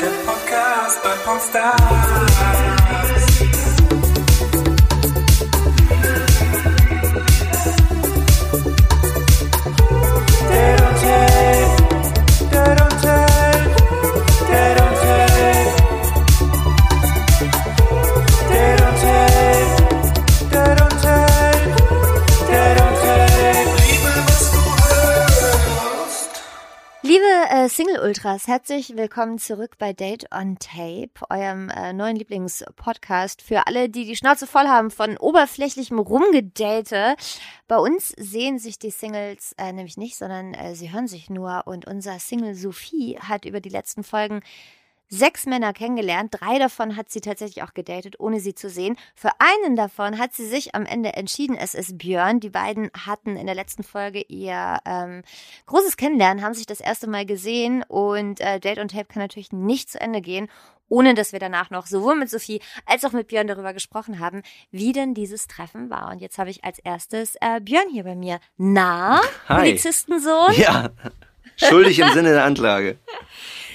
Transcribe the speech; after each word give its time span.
Der 0.00 0.10
Podcast 0.26 1.02
bei 1.02 1.14
Popstars. 1.24 2.83
Single-Ultras, 28.04 28.48
herzlich 28.48 28.96
willkommen 28.98 29.38
zurück 29.38 29.78
bei 29.78 29.94
Date 29.94 30.26
on 30.30 30.58
Tape, 30.58 31.08
eurem 31.30 31.70
äh, 31.70 31.94
neuen 31.94 32.16
Lieblingspodcast 32.16 33.40
für 33.40 33.66
alle, 33.66 33.88
die 33.88 34.04
die 34.04 34.14
Schnauze 34.14 34.46
voll 34.46 34.66
haben 34.66 34.90
von 34.90 35.16
oberflächlichem 35.16 35.98
Rumgedate. 35.98 37.16
Bei 37.66 37.78
uns 37.78 38.08
sehen 38.08 38.58
sich 38.58 38.78
die 38.78 38.90
Singles 38.90 39.54
äh, 39.56 39.72
nämlich 39.72 39.96
nicht, 39.96 40.18
sondern 40.18 40.52
äh, 40.52 40.74
sie 40.74 40.92
hören 40.92 41.08
sich 41.08 41.30
nur. 41.30 41.62
Und 41.66 41.86
unser 41.86 42.18
Single 42.18 42.54
Sophie 42.54 43.18
hat 43.20 43.46
über 43.46 43.60
die 43.60 43.70
letzten 43.70 44.04
Folgen 44.04 44.42
sechs 45.08 45.46
Männer 45.46 45.72
kennengelernt. 45.72 46.34
Drei 46.38 46.58
davon 46.58 46.96
hat 46.96 47.10
sie 47.10 47.20
tatsächlich 47.20 47.62
auch 47.62 47.74
gedatet, 47.74 48.18
ohne 48.18 48.40
sie 48.40 48.54
zu 48.54 48.68
sehen. 48.68 48.96
Für 49.14 49.30
einen 49.38 49.76
davon 49.76 50.18
hat 50.18 50.34
sie 50.34 50.46
sich 50.46 50.74
am 50.74 50.86
Ende 50.86 51.14
entschieden. 51.14 51.56
Es 51.56 51.74
ist 51.74 51.98
Björn. 51.98 52.40
Die 52.40 52.50
beiden 52.50 52.90
hatten 53.06 53.36
in 53.36 53.46
der 53.46 53.54
letzten 53.54 53.82
Folge 53.82 54.22
ihr 54.22 54.78
ähm, 54.84 55.22
großes 55.66 55.96
Kennenlernen, 55.96 56.42
haben 56.42 56.54
sich 56.54 56.66
das 56.66 56.80
erste 56.80 57.08
Mal 57.08 57.26
gesehen 57.26 57.84
und 57.86 58.40
äh, 58.40 58.60
Date 58.60 58.78
und 58.78 58.90
Tape 58.90 59.06
kann 59.06 59.22
natürlich 59.22 59.52
nicht 59.52 59.90
zu 59.90 60.00
Ende 60.00 60.20
gehen, 60.20 60.48
ohne 60.88 61.14
dass 61.14 61.32
wir 61.32 61.38
danach 61.40 61.70
noch 61.70 61.86
sowohl 61.86 62.14
mit 62.16 62.30
Sophie 62.30 62.60
als 62.86 63.04
auch 63.04 63.12
mit 63.12 63.28
Björn 63.28 63.46
darüber 63.46 63.72
gesprochen 63.72 64.18
haben, 64.18 64.42
wie 64.70 64.92
denn 64.92 65.14
dieses 65.14 65.46
Treffen 65.46 65.90
war. 65.90 66.10
Und 66.10 66.20
jetzt 66.20 66.38
habe 66.38 66.50
ich 66.50 66.64
als 66.64 66.78
erstes 66.78 67.36
äh, 67.40 67.60
Björn 67.60 67.88
hier 67.90 68.04
bei 68.04 68.14
mir. 68.14 68.38
Na, 68.56 69.20
Hi. 69.48 69.60
Polizistensohn? 69.60 70.54
Ja, 70.56 70.90
schuldig 71.56 71.98
im 71.98 72.10
Sinne 72.12 72.30
der 72.30 72.44
Anklage. 72.44 72.98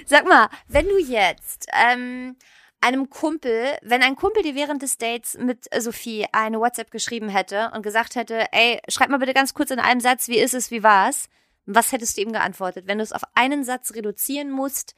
Sag 0.09 0.27
mal, 0.27 0.49
wenn 0.67 0.87
du 0.87 0.97
jetzt 0.97 1.67
ähm, 1.71 2.35
einem 2.81 3.11
Kumpel, 3.11 3.77
wenn 3.83 4.01
ein 4.01 4.15
Kumpel 4.15 4.41
dir 4.41 4.55
während 4.55 4.81
des 4.81 4.97
Dates 4.97 5.37
mit 5.37 5.65
Sophie 5.79 6.25
eine 6.31 6.59
WhatsApp 6.59 6.89
geschrieben 6.89 7.29
hätte 7.29 7.69
und 7.75 7.83
gesagt 7.83 8.15
hätte, 8.15 8.51
ey, 8.51 8.79
schreib 8.87 9.09
mal 9.09 9.19
bitte 9.19 9.35
ganz 9.35 9.53
kurz 9.53 9.69
in 9.69 9.77
einem 9.79 9.99
Satz, 9.99 10.27
wie 10.27 10.39
ist 10.39 10.55
es, 10.55 10.71
wie 10.71 10.81
war's? 10.81 11.29
Was 11.67 11.91
hättest 11.91 12.17
du 12.17 12.21
ihm 12.21 12.31
geantwortet, 12.31 12.87
wenn 12.87 12.97
du 12.97 13.03
es 13.03 13.11
auf 13.11 13.21
einen 13.35 13.63
Satz 13.63 13.93
reduzieren 13.93 14.49
musst, 14.49 14.95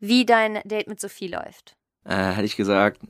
wie 0.00 0.26
dein 0.26 0.60
Date 0.64 0.86
mit 0.86 1.00
Sophie 1.00 1.28
läuft? 1.28 1.74
Äh, 2.04 2.32
hätte 2.32 2.44
ich 2.44 2.56
gesagt, 2.56 3.00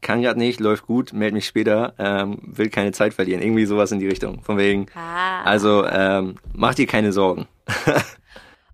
kann 0.00 0.22
grad 0.22 0.38
nicht, 0.38 0.58
läuft 0.58 0.86
gut, 0.88 1.12
meld 1.12 1.34
mich 1.34 1.46
später, 1.46 1.94
ähm, 2.00 2.40
will 2.42 2.68
keine 2.68 2.90
Zeit 2.90 3.14
verlieren. 3.14 3.42
Irgendwie 3.42 3.66
sowas 3.66 3.92
in 3.92 4.00
die 4.00 4.08
Richtung. 4.08 4.42
Von 4.42 4.58
wegen, 4.58 4.86
Ah. 4.96 5.44
also 5.44 5.86
ähm, 5.86 6.34
mach 6.52 6.74
dir 6.74 6.88
keine 6.88 7.12
Sorgen. 7.12 7.46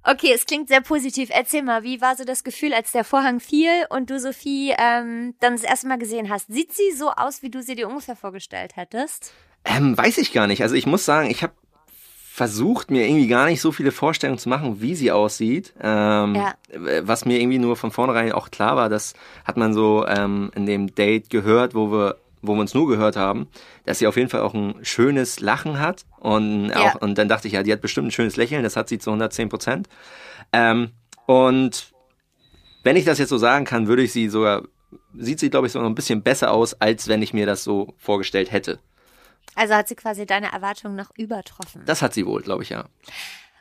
Okay, 0.08 0.32
es 0.34 0.46
klingt 0.46 0.68
sehr 0.68 0.80
positiv. 0.80 1.30
Erzähl 1.32 1.62
mal, 1.62 1.82
wie 1.82 2.00
war 2.00 2.14
so 2.16 2.24
das 2.24 2.44
Gefühl, 2.44 2.72
als 2.74 2.92
der 2.92 3.02
Vorhang 3.04 3.40
fiel 3.40 3.86
und 3.90 4.08
du 4.08 4.20
Sophie 4.20 4.72
ähm, 4.78 5.34
dann 5.40 5.54
das 5.54 5.64
erste 5.64 5.88
Mal 5.88 5.98
gesehen 5.98 6.30
hast? 6.30 6.46
Sieht 6.46 6.72
sie 6.72 6.92
so 6.92 7.10
aus, 7.10 7.42
wie 7.42 7.50
du 7.50 7.60
sie 7.62 7.74
dir 7.74 7.88
ungefähr 7.88 8.14
vorgestellt 8.16 8.76
hättest? 8.76 9.32
Ähm, 9.64 9.98
weiß 9.98 10.18
ich 10.18 10.32
gar 10.32 10.46
nicht. 10.46 10.62
Also 10.62 10.76
ich 10.76 10.86
muss 10.86 11.04
sagen, 11.04 11.28
ich 11.28 11.42
habe 11.42 11.54
versucht, 12.30 12.90
mir 12.90 13.08
irgendwie 13.08 13.26
gar 13.28 13.46
nicht 13.46 13.60
so 13.62 13.72
viele 13.72 13.90
Vorstellungen 13.90 14.38
zu 14.38 14.48
machen, 14.50 14.80
wie 14.82 14.94
sie 14.94 15.10
aussieht. 15.10 15.72
Ähm, 15.80 16.34
Ja. 16.34 16.54
äh, 16.70 17.00
Was 17.02 17.24
mir 17.24 17.40
irgendwie 17.40 17.58
nur 17.58 17.76
von 17.76 17.90
vornherein 17.90 18.30
auch 18.32 18.50
klar 18.50 18.76
war, 18.76 18.88
das 18.88 19.14
hat 19.44 19.56
man 19.56 19.72
so 19.74 20.06
ähm, 20.06 20.52
in 20.54 20.66
dem 20.66 20.94
Date 20.94 21.30
gehört, 21.30 21.74
wo 21.74 21.90
wir 21.90 22.16
wo 22.42 22.54
wir 22.54 22.60
uns 22.60 22.74
nur 22.74 22.86
gehört 22.88 23.16
haben, 23.16 23.48
dass 23.84 23.98
sie 23.98 24.06
auf 24.06 24.16
jeden 24.16 24.28
Fall 24.28 24.40
auch 24.42 24.54
ein 24.54 24.76
schönes 24.84 25.40
Lachen 25.40 25.78
hat 25.80 26.04
und 26.18 26.68
Ja. 26.70 26.76
auch 26.94 27.00
und 27.00 27.16
dann 27.18 27.28
dachte 27.28 27.48
ich 27.48 27.54
ja, 27.54 27.62
die 27.62 27.72
hat 27.72 27.80
bestimmt 27.80 28.08
ein 28.08 28.12
schönes 28.12 28.36
Lächeln, 28.36 28.62
das 28.62 28.76
hat 28.76 28.88
sie 28.88 28.98
zu 28.98 29.10
110 29.10 29.48
Prozent. 29.48 29.88
Ähm, 30.52 30.92
und 31.26 31.92
wenn 32.84 32.96
ich 32.96 33.04
das 33.04 33.18
jetzt 33.18 33.30
so 33.30 33.38
sagen 33.38 33.64
kann, 33.64 33.88
würde 33.88 34.02
ich 34.02 34.12
sie 34.12 34.28
sogar 34.28 34.62
sieht 35.14 35.40
sie 35.40 35.50
glaube 35.50 35.66
ich 35.66 35.72
sogar 35.72 35.84
noch 35.84 35.90
ein 35.90 35.96
bisschen 35.96 36.22
besser 36.22 36.52
aus, 36.52 36.74
als 36.80 37.08
wenn 37.08 37.22
ich 37.22 37.32
mir 37.34 37.46
das 37.46 37.64
so 37.64 37.94
vorgestellt 37.98 38.52
hätte. 38.52 38.78
Also 39.54 39.74
hat 39.74 39.88
sie 39.88 39.96
quasi 39.96 40.26
deine 40.26 40.52
Erwartungen 40.52 40.96
noch 40.96 41.10
übertroffen. 41.16 41.82
Das 41.86 42.02
hat 42.02 42.14
sie 42.14 42.26
wohl, 42.26 42.42
glaube 42.42 42.62
ich 42.62 42.68
ja. 42.70 42.84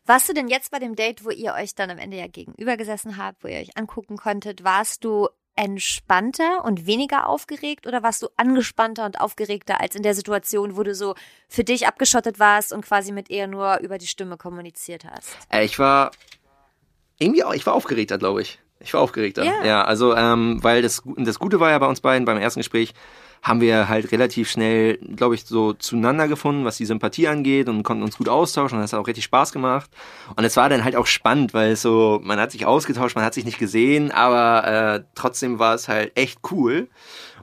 Warst 0.05 0.29
du 0.29 0.33
denn 0.33 0.47
jetzt 0.49 0.69
bei 0.69 0.77
dem 0.77 0.95
Date, 0.95 1.25
wo 1.25 1.31
ihr 1.31 1.53
euch 1.53 1.73
dann 1.73 1.89
am 1.89 1.97
Ende 1.97 2.17
ja 2.17 2.27
gegenüber 2.27 2.77
gesessen 2.77 3.17
habt, 3.17 3.43
wo 3.43 3.47
ihr 3.47 3.57
euch 3.57 3.75
angucken 3.77 4.17
konntet, 4.17 4.63
warst 4.63 5.03
du 5.03 5.29
entspannter 5.55 6.65
und 6.65 6.85
weniger 6.85 7.27
aufgeregt 7.27 7.87
oder 7.87 8.03
warst 8.03 8.21
du 8.21 8.27
angespannter 8.35 9.05
und 9.05 9.19
aufgeregter 9.19 9.79
als 9.79 9.95
in 9.95 10.03
der 10.03 10.13
Situation, 10.13 10.75
wo 10.75 10.83
du 10.83 10.93
so 10.93 11.15
für 11.47 11.63
dich 11.63 11.87
abgeschottet 11.87 12.39
warst 12.39 12.73
und 12.73 12.85
quasi 12.85 13.11
mit 13.11 13.29
ihr 13.29 13.47
nur 13.47 13.79
über 13.79 13.97
die 13.97 14.07
Stimme 14.07 14.37
kommuniziert 14.37 15.05
hast? 15.05 15.37
Äh, 15.49 15.65
ich 15.65 15.79
war 15.79 16.11
irgendwie 17.19 17.43
auch, 17.43 17.53
ich 17.53 17.65
war 17.65 17.73
aufgeregter, 17.73 18.17
glaube 18.17 18.41
ich. 18.41 18.59
Ich 18.79 18.93
war 18.93 19.01
aufgeregter. 19.01 19.43
Ja. 19.43 19.63
Ja, 19.63 19.83
also 19.83 20.15
ähm, 20.15 20.61
weil 20.61 20.81
das 20.81 21.01
das 21.17 21.39
Gute 21.39 21.59
war 21.59 21.71
ja 21.71 21.79
bei 21.79 21.87
uns 21.87 22.01
beiden 22.01 22.25
beim 22.25 22.37
ersten 22.37 22.59
Gespräch 22.59 22.93
haben 23.47 23.61
wir 23.61 23.87
halt 23.87 24.11
relativ 24.11 24.49
schnell, 24.49 24.97
glaube 24.97 25.35
ich, 25.35 25.45
so 25.45 25.73
zueinander 25.73 26.27
gefunden, 26.27 26.65
was 26.65 26.77
die 26.77 26.85
Sympathie 26.87 27.27
angeht 27.27 27.69
und 27.69 27.83
konnten 27.83 28.01
uns 28.01 28.17
gut 28.17 28.27
austauschen 28.27 28.79
und 28.79 28.81
das 28.81 28.91
hat 28.91 28.99
auch 28.99 29.05
richtig 29.05 29.25
Spaß 29.25 29.51
gemacht. 29.51 29.87
Und 30.35 30.43
es 30.45 30.57
war 30.57 30.67
dann 30.67 30.83
halt 30.83 30.95
auch 30.95 31.05
spannend, 31.05 31.53
weil 31.53 31.75
so, 31.75 32.19
man 32.23 32.39
hat 32.39 32.51
sich 32.51 32.65
ausgetauscht, 32.65 33.15
man 33.15 33.23
hat 33.23 33.35
sich 33.35 33.45
nicht 33.45 33.59
gesehen, 33.59 34.09
aber 34.11 34.95
äh, 34.95 35.03
trotzdem 35.13 35.59
war 35.59 35.75
es 35.75 35.87
halt 35.87 36.17
echt 36.17 36.39
cool. 36.51 36.87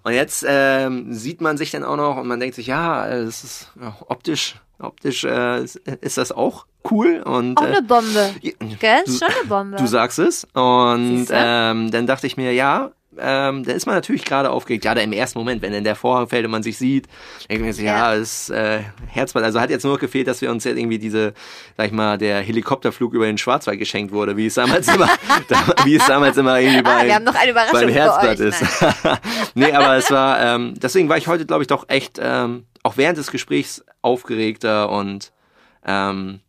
Und 0.03 0.13
jetzt 0.15 0.45
ähm, 0.49 1.13
sieht 1.15 1.41
man 1.41 1.57
sich 1.57 1.71
dann 1.71 1.85
auch 1.85 1.97
noch 1.97 2.17
und 2.17 2.27
man 2.27 2.41
denkt 2.41 2.57
sich, 2.57 2.67
ja, 2.67 3.07
es 3.07 3.45
ist 3.45 3.73
ja, 3.81 3.97
optisch, 4.09 4.57
optisch 4.81 5.23
äh, 5.23 5.63
ist, 5.63 5.77
ist 5.77 6.19
das 6.19 6.33
auch 6.33 6.67
cool 6.91 7.23
und 7.25 7.57
Auch 7.59 7.63
äh, 7.63 7.67
eine 7.67 7.83
Bombe. 7.83 8.35
ja, 8.41 8.53
Gell? 8.81 9.03
Du- 9.07 9.13
schon 9.13 9.29
eine 9.29 9.49
Bombe. 9.49 9.77
Du 9.77 9.87
sagst 9.87 10.19
es. 10.19 10.49
Und 10.53 11.29
ähm, 11.31 11.93
dann 11.93 12.09
dachte 12.09 12.27
ich 12.27 12.37
mir, 12.37 12.53
ja, 12.53 12.91
ähm, 13.19 13.65
da 13.65 13.73
ist 13.73 13.87
man 13.87 13.95
natürlich 13.95 14.25
gerade 14.25 14.51
aufgeregt. 14.51 14.85
Ja, 14.85 14.95
da 14.95 15.01
im 15.03 15.13
ersten 15.13 15.39
Moment, 15.39 15.61
wenn 15.63 15.73
dann 15.73 15.85
der 15.85 15.97
Vorhang 15.97 16.29
fällt 16.29 16.45
und 16.45 16.51
man 16.51 16.63
sich 16.63 16.79
sieht, 16.79 17.07
denke 17.49 17.55
ich 17.55 17.61
mir 17.61 17.73
so, 17.73 17.83
ja, 17.83 18.13
Ja. 18.13 18.21
ist 18.21 18.51
äh, 18.51 18.81
Herzblatt. 19.09 19.45
Also 19.45 19.61
hat 19.61 19.71
jetzt 19.71 19.83
nur 19.85 19.93
noch 19.95 20.01
gefehlt, 20.01 20.27
dass 20.29 20.41
wir 20.41 20.51
uns 20.51 20.65
jetzt 20.65 20.79
irgendwie 20.79 20.99
diese, 20.99 21.35
sag 21.77 21.87
ich 21.87 21.93
mal, 21.93 22.17
der 22.19 22.41
Helikopterflug 22.41 23.13
über 23.15 23.27
den 23.27 23.39
Schwarzwald 23.39 23.79
geschenkt 23.79 24.13
wurde, 24.13 24.37
wie 24.37 24.47
es 24.47 24.55
damals 24.55 24.89
immer, 24.89 25.09
da, 25.49 25.57
wie 25.85 25.97
es 25.97 26.07
damals 26.07 26.37
immer 26.37 26.59
irgendwie 26.61 26.81
ah, 26.89 26.99
bei, 27.01 27.07
wir 27.07 27.15
haben 27.15 27.25
noch 27.25 27.35
eine 27.35 27.51
Überraschung 27.51 27.81
beim 27.81 27.89
Herzblatt 27.91 28.41
euch. 28.41 28.47
ist. 28.47 28.63
Nee, 29.55 29.73
aber 29.73 29.97
es 29.97 30.11
war, 30.11 30.41
ähm, 30.41 30.75
deswegen 30.81 31.09
war 31.09 31.17
ich 31.19 31.27
heute, 31.27 31.45
glaube 31.47 31.63
ich, 31.63 31.69
doch 31.69 31.89
echt, 31.89 32.19
ähm, 32.23 32.65
auch 32.83 32.97
während 32.97 33.19
des 33.19 33.31
Gesprächs 33.31 33.85
aufgeregter 34.01 34.91
und 34.91 35.33
ähm, 35.87 36.41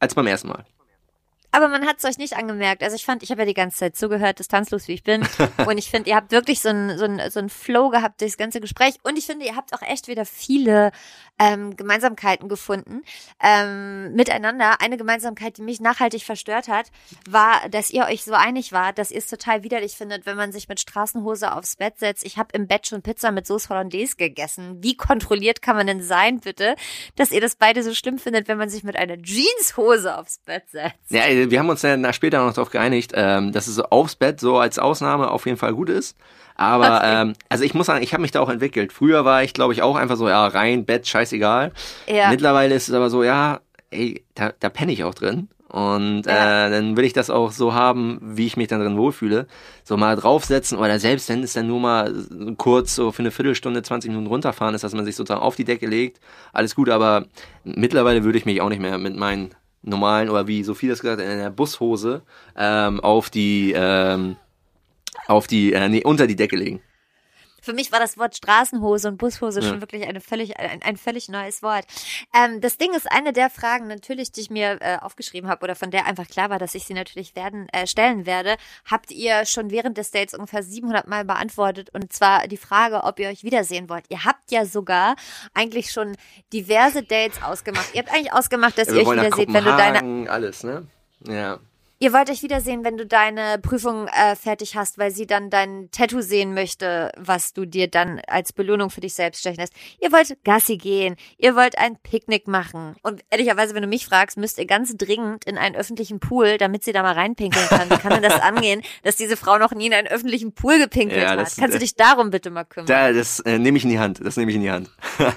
als 0.00 0.14
beim 0.14 0.26
ersten 0.26 0.48
Mal. 0.48 0.64
Aber 1.56 1.68
man 1.68 1.86
hat 1.86 1.96
es 1.98 2.04
euch 2.04 2.18
nicht 2.18 2.36
angemerkt. 2.36 2.82
Also 2.82 2.96
ich 2.96 3.04
fand, 3.06 3.22
ich 3.22 3.30
habe 3.30 3.40
ja 3.40 3.46
die 3.46 3.54
ganze 3.54 3.78
Zeit 3.78 3.96
zugehört, 3.96 4.38
distanzlos 4.40 4.88
wie 4.88 4.92
ich 4.92 5.02
bin. 5.02 5.26
Und 5.66 5.78
ich 5.78 5.88
finde, 5.90 6.10
ihr 6.10 6.16
habt 6.16 6.30
wirklich 6.30 6.60
so 6.60 6.68
einen 6.68 6.98
so 6.98 7.04
einen- 7.04 7.30
so 7.30 7.38
einen 7.38 7.48
Flow 7.48 7.88
gehabt 7.88 8.20
durchs 8.20 8.36
ganze 8.36 8.60
Gespräch. 8.60 8.96
Und 9.04 9.16
ich 9.18 9.24
finde, 9.24 9.46
ihr 9.46 9.56
habt 9.56 9.72
auch 9.72 9.80
echt 9.80 10.06
wieder 10.08 10.26
viele 10.26 10.92
ähm, 11.38 11.74
Gemeinsamkeiten 11.76 12.48
gefunden 12.48 13.02
ähm, 13.42 14.12
miteinander. 14.14 14.80
Eine 14.80 14.96
Gemeinsamkeit, 14.96 15.56
die 15.58 15.62
mich 15.62 15.80
nachhaltig 15.80 16.24
verstört 16.24 16.68
hat, 16.68 16.86
war, 17.28 17.68
dass 17.70 17.90
ihr 17.90 18.04
euch 18.04 18.24
so 18.24 18.32
einig 18.34 18.72
wart, 18.72 18.98
dass 18.98 19.10
ihr 19.10 19.18
es 19.18 19.26
total 19.26 19.62
widerlich 19.62 19.96
findet, 19.96 20.26
wenn 20.26 20.36
man 20.36 20.52
sich 20.52 20.68
mit 20.68 20.80
Straßenhose 20.80 21.52
aufs 21.52 21.76
Bett 21.76 21.98
setzt. 21.98 22.24
Ich 22.24 22.36
habe 22.38 22.48
im 22.52 22.66
Bett 22.66 22.86
schon 22.86 23.02
Pizza 23.02 23.32
mit 23.32 23.46
Soße 23.46 23.68
Hollandaise 23.68 24.16
gegessen. 24.16 24.82
Wie 24.82 24.96
kontrolliert 24.96 25.62
kann 25.62 25.76
man 25.76 25.86
denn 25.86 26.02
sein, 26.02 26.40
bitte, 26.40 26.74
dass 27.16 27.30
ihr 27.32 27.40
das 27.40 27.56
beide 27.56 27.82
so 27.82 27.94
schlimm 27.94 28.18
findet, 28.18 28.48
wenn 28.48 28.58
man 28.58 28.68
sich 28.68 28.82
mit 28.82 28.96
einer 28.96 29.16
Jeanshose 29.18 30.16
aufs 30.18 30.38
Bett 30.38 30.64
setzt? 30.70 31.10
Ja, 31.10 31.45
wir 31.50 31.58
haben 31.58 31.68
uns 31.68 31.80
dann 31.82 32.12
später 32.12 32.44
noch 32.44 32.52
darauf 32.54 32.70
geeinigt, 32.70 33.12
ähm, 33.14 33.52
dass 33.52 33.66
es 33.66 33.74
so 33.76 33.84
aufs 33.84 34.16
Bett 34.16 34.40
so 34.40 34.58
als 34.58 34.78
Ausnahme 34.78 35.30
auf 35.30 35.46
jeden 35.46 35.58
Fall 35.58 35.74
gut 35.74 35.88
ist. 35.88 36.16
Aber 36.56 37.02
ähm, 37.04 37.34
also 37.48 37.64
ich 37.64 37.74
muss 37.74 37.86
sagen, 37.86 38.02
ich 38.02 38.12
habe 38.14 38.22
mich 38.22 38.30
da 38.30 38.40
auch 38.40 38.48
entwickelt. 38.48 38.92
Früher 38.92 39.24
war 39.24 39.42
ich, 39.42 39.52
glaube 39.52 39.72
ich, 39.74 39.82
auch 39.82 39.96
einfach 39.96 40.16
so, 40.16 40.28
ja, 40.28 40.46
rein, 40.46 40.84
Bett, 40.86 41.06
scheißegal. 41.06 41.72
Ja. 42.06 42.30
Mittlerweile 42.30 42.74
ist 42.74 42.88
es 42.88 42.94
aber 42.94 43.10
so, 43.10 43.22
ja, 43.22 43.60
ey, 43.90 44.24
da, 44.34 44.52
da 44.58 44.68
penne 44.70 44.92
ich 44.92 45.04
auch 45.04 45.14
drin. 45.14 45.48
Und 45.68 46.22
Ja. 46.24 46.68
äh, 46.68 46.70
dann 46.70 46.96
will 46.96 47.04
ich 47.04 47.12
das 47.12 47.28
auch 47.28 47.50
so 47.50 47.74
haben, 47.74 48.18
wie 48.22 48.46
ich 48.46 48.56
mich 48.56 48.68
dann 48.68 48.80
drin 48.80 48.96
wohlfühle. 48.96 49.46
So 49.84 49.96
mal 49.98 50.16
draufsetzen 50.16 50.78
oder 50.78 50.98
selbst 50.98 51.28
wenn 51.28 51.42
es 51.42 51.52
dann 51.52 51.66
nur 51.66 51.80
mal 51.80 52.14
kurz 52.56 52.94
so 52.94 53.12
für 53.12 53.20
eine 53.20 53.30
Viertelstunde, 53.32 53.82
20 53.82 54.10
Minuten 54.10 54.28
runterfahren 54.28 54.74
ist, 54.74 54.84
dass 54.84 54.94
man 54.94 55.04
sich 55.04 55.16
sozusagen 55.16 55.42
auf 55.42 55.56
die 55.56 55.64
Decke 55.64 55.86
legt. 55.86 56.20
Alles 56.54 56.74
gut, 56.74 56.88
aber 56.88 57.26
mittlerweile 57.64 58.24
würde 58.24 58.38
ich 58.38 58.46
mich 58.46 58.62
auch 58.62 58.68
nicht 58.70 58.80
mehr 58.80 58.96
mit 58.96 59.16
meinen 59.16 59.50
normalen 59.86 60.28
oder 60.28 60.46
wie 60.46 60.62
Sophie 60.62 60.88
das 60.88 61.00
gesagt 61.00 61.20
hat, 61.20 61.26
in 61.26 61.38
der 61.38 61.50
Bushose 61.50 62.22
ähm, 62.56 63.00
auf 63.00 63.30
die 63.30 63.72
ähm, 63.74 64.36
auf 65.26 65.46
die 65.46 65.72
äh, 65.72 65.88
nee, 65.88 66.04
unter 66.04 66.26
die 66.26 66.36
Decke 66.36 66.56
legen. 66.56 66.80
Für 67.66 67.72
mich 67.72 67.90
war 67.90 67.98
das 67.98 68.16
Wort 68.16 68.36
Straßenhose 68.36 69.08
und 69.08 69.16
Bushose 69.18 69.58
Ja. 69.60 69.68
schon 69.68 69.80
wirklich 69.80 70.06
eine 70.06 70.20
völlig, 70.20 70.56
ein, 70.56 70.82
ein 70.82 70.96
völlig 70.96 71.28
neues 71.28 71.64
Wort. 71.64 71.84
Ähm, 72.32 72.60
das 72.60 72.78
Ding 72.78 72.94
ist 72.94 73.10
eine 73.10 73.32
der 73.32 73.50
Fragen 73.50 73.88
natürlich, 73.88 74.30
die 74.30 74.40
ich 74.42 74.50
mir 74.50 74.78
äh, 74.80 74.98
aufgeschrieben 75.00 75.50
habe 75.50 75.64
oder 75.64 75.74
von 75.74 75.90
der 75.90 76.06
einfach 76.06 76.28
klar 76.28 76.48
war, 76.48 76.60
dass 76.60 76.76
ich 76.76 76.84
sie 76.84 76.94
natürlich 76.94 77.34
werden 77.34 77.68
äh, 77.70 77.88
stellen 77.88 78.24
werde. 78.24 78.56
Habt 78.88 79.10
ihr 79.10 79.44
schon 79.46 79.72
während 79.72 79.98
des 79.98 80.12
Dates 80.12 80.32
ungefähr 80.34 80.62
700 80.62 81.08
Mal 81.08 81.24
beantwortet 81.24 81.90
und 81.92 82.12
zwar 82.12 82.46
die 82.46 82.56
Frage, 82.56 83.02
ob 83.02 83.18
ihr 83.18 83.28
euch 83.30 83.42
wiedersehen 83.42 83.88
wollt. 83.88 84.04
Ihr 84.10 84.24
habt 84.24 84.52
ja 84.52 84.64
sogar 84.64 85.16
eigentlich 85.52 85.90
schon 85.90 86.16
diverse 86.52 87.02
Dates 87.02 87.42
ausgemacht. 87.42 87.92
Ihr 87.94 88.02
habt 88.02 88.14
eigentlich 88.14 88.32
ausgemacht, 88.32 88.78
dass 88.78 88.86
Ja, 88.86 88.94
ihr 88.94 89.00
euch 89.08 89.10
wiederseht, 89.12 89.52
wenn 89.52 89.64
du 89.64 89.76
deine 89.76 90.30
alles, 90.30 90.62
ne? 90.62 90.86
Ja. 91.26 91.58
Ihr 91.98 92.12
wollt 92.12 92.28
euch 92.28 92.42
wiedersehen, 92.42 92.84
wenn 92.84 92.98
du 92.98 93.06
deine 93.06 93.58
Prüfung 93.58 94.06
äh, 94.08 94.36
fertig 94.36 94.76
hast, 94.76 94.98
weil 94.98 95.10
sie 95.10 95.26
dann 95.26 95.48
dein 95.48 95.88
Tattoo 95.92 96.20
sehen 96.20 96.52
möchte, 96.52 97.10
was 97.16 97.54
du 97.54 97.64
dir 97.64 97.88
dann 97.88 98.20
als 98.26 98.52
Belohnung 98.52 98.90
für 98.90 99.00
dich 99.00 99.14
selbst 99.14 99.40
stechen 99.40 99.60
lässt. 99.60 99.72
Ihr 99.98 100.12
wollt 100.12 100.36
Gassi 100.44 100.76
gehen, 100.76 101.16
ihr 101.38 101.56
wollt 101.56 101.78
ein 101.78 101.96
Picknick 102.02 102.48
machen. 102.48 102.96
Und 103.02 103.22
ehrlicherweise, 103.30 103.74
wenn 103.74 103.80
du 103.80 103.88
mich 103.88 104.04
fragst, 104.04 104.36
müsst 104.36 104.58
ihr 104.58 104.66
ganz 104.66 104.94
dringend 104.98 105.46
in 105.46 105.56
einen 105.56 105.74
öffentlichen 105.74 106.20
Pool, 106.20 106.58
damit 106.58 106.84
sie 106.84 106.92
da 106.92 107.02
mal 107.02 107.14
reinpinkeln 107.14 107.66
kann. 107.68 107.88
Wie 107.88 107.96
kann 107.96 108.12
denn 108.12 108.22
das 108.22 108.42
angehen, 108.42 108.82
dass 109.02 109.16
diese 109.16 109.38
Frau 109.38 109.56
noch 109.56 109.72
nie 109.72 109.86
in 109.86 109.94
einen 109.94 110.06
öffentlichen 110.08 110.52
Pool 110.52 110.78
gepinkelt 110.78 111.22
Ja, 111.22 111.30
hat? 111.30 111.38
das- 111.40 111.56
Kannst 111.56 111.76
du 111.76 111.78
dich 111.78 111.94
darum 111.96 112.28
bitte 112.28 112.50
mal 112.50 112.64
kümmern? 112.64 112.88
Da, 112.88 113.10
das 113.14 113.40
äh, 113.40 113.58
nehme 113.58 113.78
ich 113.78 113.84
in 113.84 113.90
die 113.90 113.98
Hand. 113.98 114.20
Das 114.22 114.36
nehme 114.36 114.50
ich 114.50 114.56
in 114.56 114.62
die 114.62 114.70
Hand. 114.70 114.90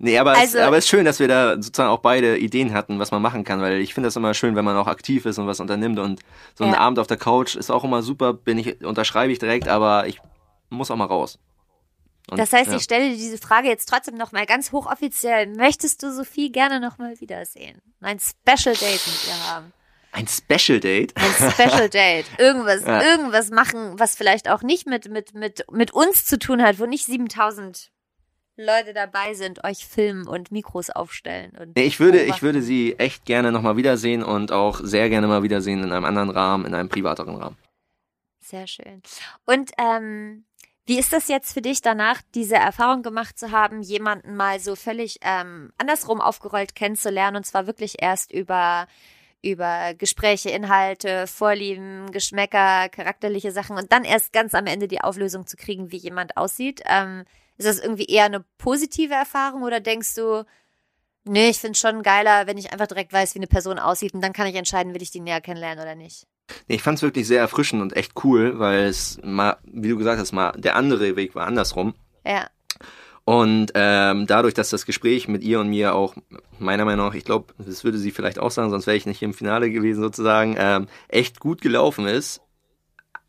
nee, 0.00 0.18
aber, 0.18 0.32
Also- 0.32 0.58
es, 0.58 0.64
aber 0.64 0.76
es 0.78 0.84
ist 0.86 0.90
schön, 0.90 1.04
dass 1.04 1.20
wir 1.20 1.28
da 1.28 1.54
sozusagen 1.54 1.90
auch 1.90 2.00
beide 2.00 2.36
Ideen 2.36 2.74
hatten, 2.74 2.98
was 2.98 3.12
man 3.12 3.22
machen 3.22 3.44
kann, 3.44 3.60
weil 3.60 3.78
ich 3.80 3.94
finde 3.94 4.08
das 4.08 4.16
immer 4.16 4.34
schön, 4.34 4.56
wenn 4.56 4.64
man 4.64 4.76
auch 4.76 4.88
aktiv 4.88 5.24
ist 5.24 5.38
und 5.38 5.46
was 5.46 5.60
unternimmt 5.60 5.99
und 6.02 6.20
so 6.56 6.64
ein 6.64 6.72
Ja. 6.72 6.78
Abend 6.78 6.98
auf 6.98 7.06
der 7.06 7.16
Couch 7.16 7.56
ist 7.56 7.70
auch 7.70 7.84
immer 7.84 8.02
super, 8.02 8.32
bin 8.32 8.58
ich, 8.58 8.84
unterschreibe 8.84 9.32
ich 9.32 9.38
direkt, 9.38 9.68
aber 9.68 10.06
ich 10.06 10.20
muss 10.68 10.90
auch 10.90 10.96
mal 10.96 11.04
raus. 11.06 11.38
Und, 12.30 12.38
das 12.38 12.52
heißt, 12.52 12.70
ja. 12.70 12.76
ich 12.76 12.82
stelle 12.82 13.10
dir 13.10 13.16
diese 13.16 13.38
Frage 13.38 13.68
jetzt 13.68 13.88
trotzdem 13.88 14.16
noch 14.16 14.30
mal 14.32 14.46
ganz 14.46 14.70
hochoffiziell. 14.72 15.48
Möchtest 15.48 16.02
du 16.02 16.12
Sophie 16.12 16.52
gerne 16.52 16.78
noch 16.78 16.98
mal 16.98 17.18
wiedersehen? 17.20 17.80
Ein 18.00 18.20
Special 18.20 18.74
Date 18.76 19.06
mit 19.06 19.26
ihr 19.28 19.48
haben? 19.52 19.72
ein 20.12 20.26
Special 20.26 20.80
Date. 20.80 21.12
ein 21.16 21.52
Special 21.52 21.88
Date, 21.92 22.26
irgendwas, 22.38 22.82
Ja. 22.84 23.02
irgendwas 23.02 23.50
machen, 23.50 23.98
was 23.98 24.16
vielleicht 24.16 24.48
auch 24.48 24.62
nicht 24.62 24.86
mit, 24.86 25.08
mit, 25.08 25.34
mit, 25.34 25.64
mit 25.70 25.92
uns 25.92 26.24
zu 26.24 26.38
tun 26.38 26.62
hat, 26.62 26.78
wo 26.80 26.86
nicht 26.86 27.06
7000 27.06 27.90
Leute 28.60 28.92
dabei 28.92 29.34
sind, 29.34 29.64
euch 29.64 29.86
filmen 29.86 30.26
und 30.26 30.52
Mikros 30.52 30.90
aufstellen. 30.90 31.52
Und 31.58 31.76
Nee, 31.76 31.84
ich 31.84 32.00
würde, 32.00 32.22
ich 32.22 32.42
würde 32.42 32.62
sie 32.62 32.98
echt 32.98 33.24
gerne 33.24 33.52
nochmal 33.52 33.76
wiedersehen 33.76 34.22
und 34.22 34.52
auch 34.52 34.80
sehr 34.82 35.08
gerne 35.08 35.26
mal 35.26 35.42
wiedersehen 35.42 35.82
in 35.82 35.92
einem 35.92 36.04
anderen 36.04 36.30
Rahmen, 36.30 36.66
in 36.66 36.74
einem 36.74 36.88
privateren 36.88 37.36
Rahmen. 37.36 37.56
Sehr 38.40 38.66
schön. 38.66 39.02
Und 39.46 39.70
ähm, 39.78 40.44
wie 40.86 40.98
ist 40.98 41.12
das 41.12 41.28
jetzt 41.28 41.52
für 41.52 41.62
dich 41.62 41.82
danach, 41.82 42.20
diese 42.34 42.56
Erfahrung 42.56 43.02
gemacht 43.02 43.38
zu 43.38 43.52
haben, 43.52 43.82
jemanden 43.82 44.36
mal 44.36 44.58
so 44.58 44.74
völlig 44.74 45.18
ähm, 45.22 45.72
andersrum 45.78 46.20
aufgerollt 46.20 46.74
kennenzulernen 46.74 47.36
und 47.36 47.46
zwar 47.46 47.66
wirklich 47.66 48.02
erst 48.02 48.32
über 48.32 48.86
über 49.42 49.94
Gespräche, 49.94 50.50
Inhalte, 50.50 51.26
Vorlieben, 51.26 52.10
Geschmäcker, 52.10 52.88
charakterliche 52.90 53.52
Sachen 53.52 53.76
und 53.76 53.90
dann 53.92 54.04
erst 54.04 54.32
ganz 54.32 54.54
am 54.54 54.66
Ende 54.66 54.86
die 54.86 55.00
Auflösung 55.00 55.46
zu 55.46 55.56
kriegen, 55.56 55.92
wie 55.92 55.96
jemand 55.96 56.36
aussieht. 56.36 56.82
Ähm, 56.86 57.24
ist 57.60 57.68
das 57.68 57.78
irgendwie 57.78 58.06
eher 58.06 58.24
eine 58.24 58.44
positive 58.58 59.12
Erfahrung 59.12 59.62
oder 59.62 59.80
denkst 59.80 60.14
du, 60.14 60.44
nee, 61.24 61.50
ich 61.50 61.58
finde 61.58 61.72
es 61.72 61.78
schon 61.78 62.02
geiler, 62.02 62.46
wenn 62.46 62.56
ich 62.56 62.72
einfach 62.72 62.86
direkt 62.86 63.12
weiß, 63.12 63.34
wie 63.34 63.38
eine 63.38 63.46
Person 63.46 63.78
aussieht 63.78 64.14
und 64.14 64.22
dann 64.22 64.32
kann 64.32 64.46
ich 64.46 64.56
entscheiden, 64.56 64.94
will 64.94 65.02
ich 65.02 65.10
die 65.10 65.20
näher 65.20 65.42
kennenlernen 65.42 65.82
oder 65.82 65.94
nicht? 65.94 66.26
Nee, 66.68 66.76
ich 66.76 66.82
fand 66.82 66.96
es 66.96 67.02
wirklich 67.02 67.26
sehr 67.26 67.40
erfrischend 67.40 67.82
und 67.82 67.94
echt 67.94 68.12
cool, 68.24 68.58
weil 68.58 68.84
es 68.84 69.20
mal, 69.22 69.58
wie 69.64 69.90
du 69.90 69.98
gesagt 69.98 70.18
hast, 70.18 70.32
mal 70.32 70.52
der 70.52 70.74
andere 70.74 71.16
Weg 71.16 71.34
war 71.34 71.46
andersrum. 71.46 71.94
Ja. 72.24 72.48
Und 73.26 73.72
ähm, 73.74 74.26
dadurch, 74.26 74.54
dass 74.54 74.70
das 74.70 74.86
Gespräch 74.86 75.28
mit 75.28 75.44
ihr 75.44 75.60
und 75.60 75.68
mir 75.68 75.94
auch, 75.94 76.14
meiner 76.58 76.86
Meinung 76.86 77.08
nach, 77.08 77.14
ich 77.14 77.24
glaube, 77.24 77.52
das 77.58 77.84
würde 77.84 77.98
sie 77.98 78.10
vielleicht 78.10 78.38
auch 78.38 78.50
sagen, 78.50 78.70
sonst 78.70 78.86
wäre 78.86 78.96
ich 78.96 79.06
nicht 79.06 79.22
im 79.22 79.34
Finale 79.34 79.70
gewesen 79.70 80.00
sozusagen, 80.00 80.56
ähm, 80.58 80.88
echt 81.08 81.38
gut 81.38 81.60
gelaufen 81.60 82.06
ist, 82.06 82.40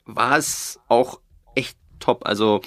war 0.06 0.38
es 0.38 0.80
auch 0.88 1.20
echt 1.54 1.78
top. 2.00 2.26
Also 2.26 2.62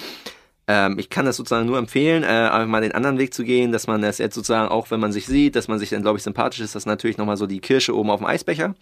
ähm, 0.66 0.98
ich 0.98 1.10
kann 1.10 1.26
das 1.26 1.36
sozusagen 1.36 1.66
nur 1.66 1.78
empfehlen, 1.78 2.22
äh, 2.22 2.26
einfach 2.26 2.66
mal 2.66 2.80
den 2.80 2.92
anderen 2.92 3.18
Weg 3.18 3.34
zu 3.34 3.44
gehen, 3.44 3.72
dass 3.72 3.86
man 3.86 4.02
das 4.02 4.18
jetzt 4.18 4.34
sozusagen 4.34 4.68
auch, 4.68 4.90
wenn 4.90 5.00
man 5.00 5.12
sich 5.12 5.26
sieht, 5.26 5.56
dass 5.56 5.68
man 5.68 5.78
sich 5.78 5.90
dann, 5.90 6.02
glaube 6.02 6.18
ich, 6.18 6.24
sympathisch 6.24 6.60
ist, 6.60 6.74
das 6.74 6.82
ist 6.82 6.86
natürlich 6.86 7.18
nochmal 7.18 7.36
so 7.36 7.46
die 7.46 7.60
Kirsche 7.60 7.96
oben 7.96 8.10
auf 8.10 8.20
dem 8.20 8.26
Eisbecher. 8.26 8.74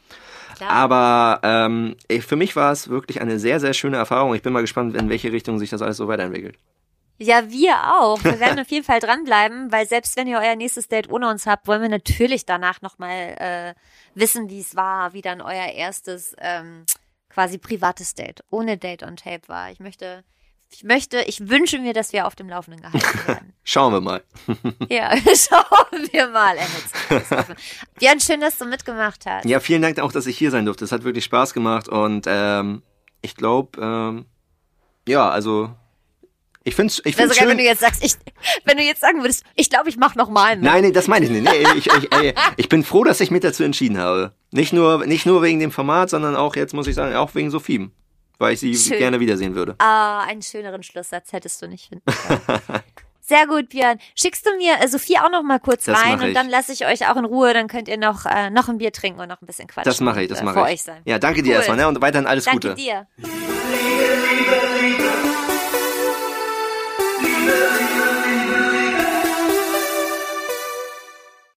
Klar. 0.57 0.71
Aber 0.71 1.41
ähm, 1.43 1.97
ey, 2.09 2.21
für 2.21 2.37
mich 2.37 2.55
war 2.57 2.73
es 2.73 2.89
wirklich 2.89 3.21
eine 3.21 3.39
sehr, 3.39 3.59
sehr 3.59 3.73
schöne 3.73 3.97
Erfahrung. 3.97 4.35
Ich 4.35 4.43
bin 4.43 4.53
mal 4.53 4.61
gespannt, 4.61 4.97
in 4.97 5.09
welche 5.09 5.33
Richtung 5.33 5.59
sich 5.59 5.71
das 5.71 5.83
alles 5.83 5.97
so 5.97 6.09
weiterentwickelt. 6.09 6.57
Ja, 7.19 7.51
wir 7.51 7.75
auch. 7.95 8.23
Wir 8.25 8.41
werden 8.41 8.59
auf 8.61 8.69
jeden 8.69 8.85
Fall 8.85 9.01
dranbleiben, 9.01 9.71
weil 9.71 9.87
selbst 9.87 10.17
wenn 10.17 10.27
ihr 10.27 10.39
euer 10.39 10.57
nächstes 10.57 10.89
Date 10.89 11.11
ohne 11.11 11.29
uns 11.29 11.47
habt, 11.47 11.69
wollen 11.69 11.83
wir 11.83 11.89
natürlich 11.89 12.47
danach 12.47 12.83
nochmal 12.83 13.37
äh, 13.39 13.75
wissen, 14.15 14.51
wie 14.51 14.61
es 14.61 14.75
war, 14.77 15.13
wie 15.13 15.23
dann 15.23 15.41
euer 15.41 15.73
erstes 15.73 16.35
ähm, 16.39 16.85
quasi 17.29 17.59
privates 17.59 18.15
Date 18.15 18.43
ohne 18.51 18.77
Date 18.77 19.03
on 19.03 19.17
Tape 19.17 19.49
war. 19.49 19.71
Ich 19.71 19.81
möchte, 19.81 20.25
ich 20.75 20.85
möchte, 20.85 21.21
ich 21.23 21.49
wünsche 21.49 21.79
mir, 21.79 21.93
dass 21.93 22.13
wir 22.13 22.27
auf 22.27 22.35
dem 22.35 22.49
Laufenden 22.49 22.83
gehalten 22.83 23.19
werden. 23.27 23.53
Schauen 23.65 23.93
wir 23.93 24.01
mal. 24.01 24.23
ja, 24.89 25.11
schauen 25.35 26.09
wir 26.11 26.29
mal. 26.29 26.57
Björn, 27.99 28.21
schön, 28.21 28.41
dass 28.41 28.59
du 28.59 28.65
mitgemacht 28.65 29.25
hast. 29.27 29.45
Ja, 29.45 29.61
vielen 29.61 29.83
Dank 29.83 30.01
auch, 30.01 30.13
dass 30.13 30.27
ich 30.27 30.39
hier 30.39 30.51
sein 30.51 30.65
durfte. 30.65 30.85
Es 30.85 30.93
hat 30.93 31.05
wirklich 31.05 31.25
Spaß 31.25 31.53
gemacht 31.55 31.89
und 31.89 32.27
ähm, 32.27 32.83
ich 33.21 33.37
glaube, 33.37 33.81
ähm, 33.81 34.27
ja, 35.07 35.29
also 35.29 35.71
ich 36.65 36.75
finde 36.75 36.93
es 36.93 37.03
ich 37.05 37.17
find's 37.17 37.35
sogar, 37.35 37.49
schön. 37.49 37.49
wenn 37.49 37.59
du 37.59 37.65
jetzt 37.65 37.81
sagst, 37.81 38.05
ich, 38.05 38.15
wenn 38.65 38.77
du 38.77 38.83
jetzt 38.85 39.01
sagen 39.01 39.21
würdest, 39.21 39.45
ich 39.57 39.69
glaube, 39.69 39.89
ich 39.89 39.97
mach 39.97 40.15
noch 40.15 40.31
mal 40.31 40.57
mit. 40.57 40.65
Nein, 40.65 40.85
nee, 40.85 40.93
das 40.93 41.09
meine 41.09 41.27
ich 41.27 41.31
nicht. 41.31 41.45
Nee, 41.45 41.67
ich, 41.77 41.87
ich, 41.87 42.13
ey, 42.15 42.35
ich 42.57 42.69
bin 42.69 42.85
froh, 42.85 43.05
dass 43.05 43.21
ich 43.21 43.31
mich 43.31 43.41
dazu 43.41 43.65
entschieden 43.65 43.99
habe. 43.99 44.33
Nicht 44.53 44.73
nur, 44.73 45.05
nicht 45.07 45.27
nur 45.27 45.43
wegen 45.43 45.59
dem 45.59 45.73
Format, 45.73 46.11
sondern 46.11 46.37
auch, 46.37 46.55
jetzt 46.57 46.73
muss 46.73 46.87
ich 46.87 46.95
sagen, 46.95 47.17
auch 47.17 47.35
wegen 47.35 47.51
Sophie. 47.51 47.91
Weil 48.43 48.55
ich 48.55 48.61
sie 48.61 48.75
Schön. 48.77 48.99
gerne 48.99 49.21
wiedersehen 49.21 49.55
würde. 49.55 49.77
Ah, 49.79 50.21
einen 50.25 50.43
schöneren 50.43 50.83
Schlusssatz 50.83 51.33
hättest 51.33 51.63
du 51.63 51.69
nicht 51.69 51.89
finden 51.89 52.05
können. 52.27 52.61
Sehr 53.21 53.47
gut, 53.47 53.69
Björn. 53.69 53.99
Schickst 54.17 54.45
du 54.45 54.57
mir 54.57 54.81
äh, 54.83 54.89
Sophie 54.89 55.17
auch 55.19 55.31
noch 55.31 55.45
mal 55.45 55.61
kurz 55.61 55.85
Das 55.85 55.97
rein 55.97 56.21
und 56.21 56.35
dann 56.35 56.49
lasse 56.49 56.73
ich 56.73 56.85
euch 56.85 57.09
auch 57.09 57.15
in 57.15 57.25
Ruhe. 57.25 57.55
Dann 57.55 57.69
könnt 57.69 57.87
ihr 57.87 57.97
noch, 57.99 58.27
äh, 58.27 58.51
noch 58.51 58.69
ein 58.69 58.79
Bier 58.79 58.91
trinken 58.91 59.21
und 59.21 59.29
noch 59.29 59.41
ein 59.41 59.47
bisschen 59.47 59.69
quatschen. 59.69 59.89
Das 59.89 60.01
mache 60.01 60.23
ich, 60.25 60.29
das 60.29 60.41
äh, 60.41 60.45
mache 60.45 60.55
vor 60.59 60.67
ich. 60.67 60.73
euch 60.73 60.83
sein. 60.83 61.03
Ja, 61.05 61.21
danke 61.21 61.45
dir 61.45 61.51
Cool. 61.51 61.57
erstmal, 61.59 61.77
ne? 61.77 61.87
Und 61.87 62.01
weiterhin 62.03 62.27
alles 62.27 62.47
Danke 62.47 62.71
Gute. 62.71 62.75
dir. 62.75 63.07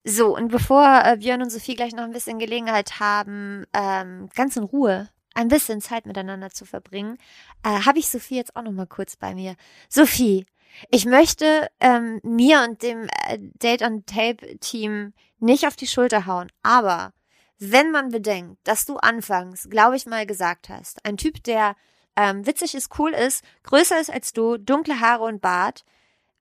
So, 0.07 0.35
und 0.35 0.49
bevor 0.49 1.01
äh, 1.03 1.17
Björn 1.17 1.41
und 1.41 1.49
Sophie 1.49 1.75
gleich 1.75 1.93
noch 1.93 2.03
ein 2.03 2.11
bisschen 2.11 2.37
Gelegenheit 2.37 2.99
haben, 2.99 3.65
ähm, 3.73 4.29
ganz 4.35 4.55
in 4.55 4.63
Ruhe 4.63 5.09
ein 5.35 5.47
bisschen 5.49 5.81
Zeit 5.81 6.05
miteinander 6.05 6.49
zu 6.49 6.65
verbringen, 6.65 7.17
äh, 7.63 7.69
habe 7.85 7.99
ich 7.99 8.09
Sophie 8.09 8.37
jetzt 8.37 8.55
auch 8.55 8.63
noch 8.63 8.71
mal 8.71 8.87
kurz 8.87 9.15
bei 9.15 9.35
mir. 9.35 9.55
Sophie, 9.89 10.45
ich 10.89 11.05
möchte 11.05 11.69
ähm, 11.79 12.19
mir 12.23 12.63
und 12.67 12.81
dem 12.81 13.07
äh, 13.27 13.37
Date 13.39 13.83
on 13.83 14.05
Tape 14.05 14.57
Team 14.59 15.13
nicht 15.39 15.67
auf 15.67 15.75
die 15.75 15.87
Schulter 15.87 16.25
hauen, 16.25 16.51
aber 16.63 17.13
wenn 17.59 17.91
man 17.91 18.09
bedenkt, 18.09 18.59
dass 18.67 18.85
du 18.85 18.97
anfangs, 18.97 19.69
glaube 19.69 19.95
ich 19.95 20.05
mal, 20.05 20.25
gesagt 20.25 20.69
hast, 20.69 21.05
ein 21.05 21.17
Typ, 21.17 21.43
der 21.43 21.75
ähm, 22.15 22.45
witzig 22.45 22.75
ist, 22.75 22.97
cool 22.99 23.11
ist, 23.11 23.43
größer 23.63 23.99
ist 23.99 24.09
als 24.09 24.33
du, 24.33 24.57
dunkle 24.57 24.99
Haare 24.99 25.23
und 25.23 25.41
Bart, 25.41 25.85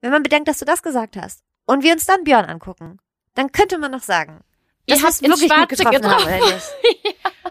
wenn 0.01 0.11
man 0.11 0.23
bedenkt, 0.23 0.49
dass 0.49 0.59
du 0.59 0.65
das 0.65 0.83
gesagt 0.83 1.17
hast 1.17 1.43
und 1.67 1.83
wir 1.83 1.93
uns 1.93 2.07
dann 2.07 2.25
Björn 2.25 2.45
angucken, 2.45 2.99
dann 3.35 3.53
könnte 3.53 3.79
man 3.79 3.91
noch 3.91 4.03
sagen, 4.03 4.41
Ihr 4.87 5.01
habt 5.01 5.13
es 5.13 5.21
ins 5.21 5.41
wirklich 5.41 5.51
gut 5.51 5.69
getroffen 5.69 6.11
haben, 6.11 6.25
oder 6.25 6.55
nicht? 6.55 6.75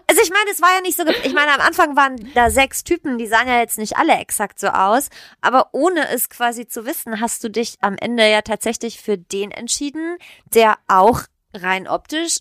Also 0.06 0.20
ich 0.22 0.30
meine, 0.30 0.50
es 0.52 0.60
war 0.60 0.74
ja 0.74 0.80
nicht 0.80 0.96
so, 0.96 1.04
ich 1.24 1.34
meine, 1.34 1.52
am 1.54 1.60
Anfang 1.60 1.96
waren 1.96 2.30
da 2.34 2.50
sechs 2.50 2.84
Typen, 2.84 3.18
die 3.18 3.26
sahen 3.26 3.48
ja 3.48 3.58
jetzt 3.58 3.78
nicht 3.78 3.96
alle 3.96 4.14
exakt 4.14 4.60
so 4.60 4.68
aus, 4.68 5.08
aber 5.40 5.70
ohne 5.72 6.08
es 6.08 6.28
quasi 6.28 6.68
zu 6.68 6.84
wissen, 6.84 7.20
hast 7.20 7.42
du 7.42 7.48
dich 7.48 7.76
am 7.80 7.96
Ende 7.96 8.28
ja 8.28 8.42
tatsächlich 8.42 9.00
für 9.00 9.18
den 9.18 9.50
entschieden, 9.50 10.18
der 10.54 10.76
auch 10.88 11.22
rein 11.54 11.88
optisch 11.88 12.38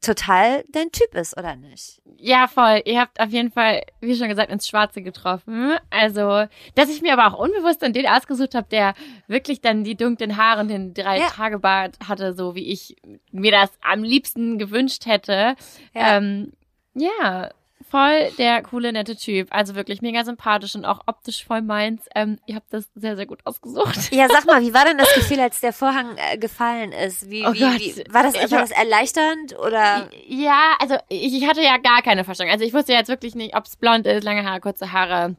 total 0.00 0.64
dein 0.70 0.90
Typ 0.92 1.14
ist, 1.14 1.36
oder 1.36 1.56
nicht? 1.56 2.00
Ja, 2.18 2.46
voll. 2.48 2.82
Ihr 2.84 3.00
habt 3.00 3.20
auf 3.20 3.30
jeden 3.30 3.50
Fall, 3.50 3.82
wie 4.00 4.14
schon 4.16 4.28
gesagt, 4.28 4.50
ins 4.50 4.66
Schwarze 4.68 5.02
getroffen. 5.02 5.76
Also, 5.90 6.46
dass 6.74 6.88
ich 6.88 7.02
mir 7.02 7.12
aber 7.12 7.26
auch 7.34 7.38
unbewusst 7.38 7.82
dann 7.82 7.92
den 7.92 8.06
ausgesucht 8.06 8.54
habe, 8.54 8.68
der 8.70 8.94
wirklich 9.26 9.60
dann 9.60 9.84
die 9.84 9.96
dunklen 9.96 10.36
Haare 10.36 10.60
und 10.60 10.68
den 10.68 10.94
drei 10.94 11.18
Ja. 11.18 11.28
Tage 11.28 11.58
Bart 11.58 11.96
hatte, 12.08 12.34
so 12.34 12.54
wie 12.54 12.70
ich 12.72 12.96
mir 13.32 13.52
das 13.52 13.70
am 13.82 14.02
liebsten 14.02 14.58
gewünscht 14.58 15.06
hätte. 15.06 15.56
Ja. 15.94 16.16
Ähm, 16.16 16.52
ja, 16.94 17.50
voll 17.90 18.30
der 18.38 18.62
coole, 18.62 18.92
nette 18.92 19.16
Typ. 19.16 19.48
Also 19.50 19.74
wirklich 19.74 20.02
mega 20.02 20.24
sympathisch 20.24 20.74
und 20.74 20.84
auch 20.84 21.00
optisch 21.06 21.44
voll 21.44 21.62
meins. 21.62 22.04
Ähm, 22.14 22.38
ihr 22.46 22.56
habt 22.56 22.72
das 22.72 22.88
sehr, 22.94 23.16
sehr 23.16 23.26
gut 23.26 23.40
ausgesucht. 23.44 24.12
Ja, 24.12 24.28
sag 24.28 24.46
mal, 24.46 24.60
wie 24.62 24.74
war 24.74 24.84
denn 24.84 24.98
das 24.98 25.12
Gefühl, 25.14 25.40
als 25.40 25.60
der 25.60 25.72
Vorhang 25.72 26.16
äh, 26.16 26.38
gefallen 26.38 26.92
ist? 26.92 27.30
Wie, 27.30 27.44
Oh 27.46 27.52
wie, 27.52 27.60
Gott. 27.60 27.78
wie 27.80 28.04
war 28.12 28.22
das, 28.22 28.34
Ich 28.34 28.50
war 28.50 28.60
das 28.60 28.70
erleichternd 28.70 29.58
oder? 29.58 30.08
Ja, 30.26 30.74
also 30.80 30.96
ich, 31.08 31.34
ich 31.34 31.46
hatte 31.48 31.62
ja 31.62 31.76
gar 31.78 32.02
keine 32.02 32.24
Vorstellung. 32.24 32.52
Also 32.52 32.64
ich 32.64 32.74
wusste 32.74 32.92
jetzt 32.92 33.08
wirklich 33.08 33.34
nicht, 33.34 33.56
ob 33.56 33.64
es 33.66 33.76
blond 33.76 34.06
ist, 34.06 34.24
lange 34.24 34.44
Haare, 34.44 34.60
kurze 34.60 34.92
Haare. 34.92 35.36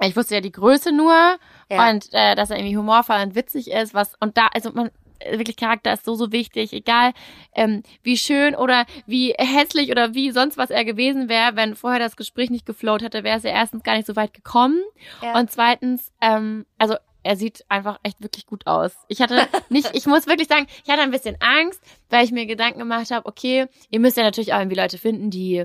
Ich 0.00 0.14
wusste 0.16 0.36
ja 0.36 0.40
die 0.40 0.52
Größe 0.52 0.92
nur 0.92 1.38
Ja. 1.68 1.90
und 1.90 2.08
äh, 2.12 2.34
dass 2.36 2.50
er 2.50 2.56
irgendwie 2.58 2.76
humorvoll 2.76 3.16
und 3.20 3.34
witzig 3.34 3.70
ist, 3.70 3.94
was 3.94 4.12
und 4.20 4.36
da 4.36 4.46
also 4.54 4.70
man 4.72 4.90
wirklich 5.32 5.56
Charakter 5.56 5.92
ist 5.92 6.04
so 6.04 6.14
so 6.14 6.32
wichtig, 6.32 6.72
egal 6.72 7.12
ähm, 7.54 7.82
wie 8.02 8.16
schön 8.16 8.54
oder 8.54 8.86
wie 9.06 9.34
hässlich 9.38 9.90
oder 9.90 10.14
wie 10.14 10.30
sonst 10.30 10.56
was 10.56 10.70
er 10.70 10.84
gewesen 10.84 11.28
wäre, 11.28 11.56
wenn 11.56 11.74
vorher 11.74 12.00
das 12.00 12.16
Gespräch 12.16 12.50
nicht 12.50 12.66
geflowt 12.66 13.02
hätte, 13.02 13.24
wäre 13.24 13.36
es 13.38 13.42
ja 13.44 13.50
erstens 13.50 13.82
gar 13.82 13.96
nicht 13.96 14.06
so 14.06 14.16
weit 14.16 14.32
gekommen 14.34 14.80
Ja. 15.22 15.38
und 15.38 15.50
zweitens 15.50 16.12
ähm, 16.20 16.66
also 16.78 16.94
er 17.24 17.36
sieht 17.36 17.64
einfach 17.68 17.98
echt 18.04 18.22
wirklich 18.22 18.46
gut 18.46 18.66
aus. 18.66 18.92
Ich 19.08 19.20
hatte 19.20 19.46
nicht, 19.68 19.90
ich 19.92 20.06
muss 20.06 20.26
wirklich 20.28 20.48
sagen, 20.48 20.66
ich 20.84 20.90
hatte 20.90 21.02
ein 21.02 21.10
bisschen 21.10 21.36
Angst, 21.40 21.82
weil 22.08 22.24
ich 22.24 22.30
mir 22.30 22.46
Gedanken 22.46 22.78
gemacht 22.78 23.10
habe, 23.10 23.26
okay, 23.26 23.66
ihr 23.90 24.00
müsst 24.00 24.16
ja 24.16 24.22
natürlich 24.22 24.54
auch 24.54 24.58
irgendwie 24.60 24.78
Leute 24.80 24.98
finden, 24.98 25.28
die 25.28 25.64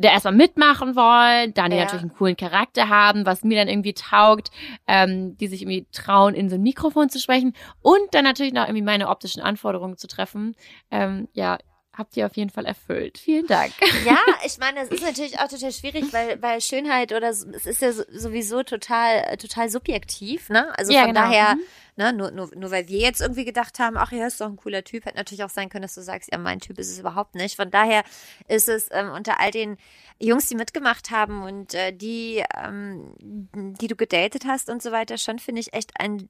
der 0.00 0.12
erstmal 0.12 0.34
mitmachen 0.34 0.96
wollen, 0.96 1.54
dann 1.54 1.70
die 1.70 1.76
Ja. 1.76 1.84
natürlich 1.84 2.02
einen 2.02 2.14
coolen 2.14 2.36
Charakter 2.36 2.88
haben, 2.88 3.26
was 3.26 3.44
mir 3.44 3.58
dann 3.58 3.68
irgendwie 3.68 3.94
taugt, 3.94 4.50
ähm, 4.86 5.36
die 5.38 5.46
sich 5.46 5.62
irgendwie 5.62 5.86
trauen, 5.92 6.34
in 6.34 6.48
so 6.48 6.56
ein 6.56 6.62
Mikrofon 6.62 7.10
zu 7.10 7.18
sprechen 7.18 7.54
und 7.82 8.12
dann 8.12 8.24
natürlich 8.24 8.52
noch 8.52 8.64
irgendwie 8.64 8.82
meine 8.82 9.08
optischen 9.08 9.42
Anforderungen 9.42 9.96
zu 9.96 10.06
treffen. 10.06 10.54
Ähm, 10.90 11.28
ja, 11.32 11.58
habt 11.96 12.16
ihr 12.16 12.24
auf 12.26 12.36
jeden 12.36 12.50
Fall 12.50 12.64
erfüllt. 12.66 13.18
Vielen 13.18 13.46
Dank. 13.46 13.72
Ja, 14.04 14.18
ich 14.46 14.56
meine, 14.58 14.80
es 14.80 14.88
ist 14.90 15.02
natürlich 15.02 15.38
auch 15.38 15.48
total 15.48 15.72
schwierig, 15.72 16.12
weil, 16.12 16.40
weil 16.40 16.60
Schönheit 16.60 17.12
oder 17.12 17.34
so- 17.34 17.48
es 17.50 17.66
ist 17.66 17.82
ja 17.82 17.92
so- 17.92 18.04
sowieso 18.10 18.62
total, 18.62 19.24
äh, 19.28 19.36
total 19.36 19.68
subjektiv, 19.68 20.48
ne? 20.48 20.72
Also 20.78 20.92
Ja, 20.92 21.00
von 21.04 21.12
genau. 21.14 21.26
daher, 21.26 21.56
Mhm. 21.56 21.62
ne, 21.96 22.12
nur, 22.12 22.30
nur, 22.30 22.50
nur 22.56 22.70
weil 22.70 22.88
wir 22.88 22.98
jetzt 22.98 23.20
irgendwie 23.20 23.44
gedacht 23.44 23.78
haben, 23.78 23.96
ach 23.98 24.12
ja, 24.12 24.26
ist 24.26 24.40
doch 24.40 24.46
ein 24.46 24.56
cooler 24.56 24.84
Typ, 24.84 25.04
hätte 25.04 25.16
natürlich 25.18 25.44
auch 25.44 25.50
sein 25.50 25.68
können, 25.68 25.82
dass 25.82 25.94
du 25.96 26.00
sagst, 26.02 26.30
ja, 26.32 26.38
mein 26.38 26.60
Typ 26.60 26.78
ist 26.78 26.90
es 26.90 26.98
überhaupt 26.98 27.34
nicht. 27.34 27.56
Von 27.56 27.70
daher 27.70 28.04
ist 28.48 28.68
es 28.68 28.88
ähm, 28.92 29.10
unter 29.10 29.38
all 29.40 29.50
den 29.50 29.76
Jungs, 30.18 30.46
die 30.48 30.54
mitgemacht 30.54 31.10
haben 31.10 31.42
und 31.42 31.74
äh, 31.74 31.92
die, 31.92 32.42
ähm, 32.64 33.14
die 33.20 33.88
du 33.88 33.96
gedatet 33.96 34.44
hast 34.46 34.70
und 34.70 34.82
so 34.82 34.92
weiter, 34.92 35.18
schon 35.18 35.38
finde 35.38 35.60
ich 35.60 35.72
echt 35.74 35.90
ein 35.98 36.28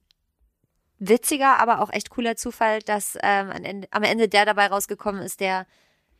witziger, 1.03 1.59
aber 1.59 1.81
auch 1.81 1.91
echt 1.91 2.09
cooler 2.11 2.35
Zufall, 2.37 2.79
dass 2.83 3.17
ähm, 3.23 3.51
am, 3.91 4.03
Ende, 4.03 4.29
der 4.29 4.45
dabei 4.45 4.67
rausgekommen 4.67 5.21
ist, 5.23 5.39
der 5.39 5.65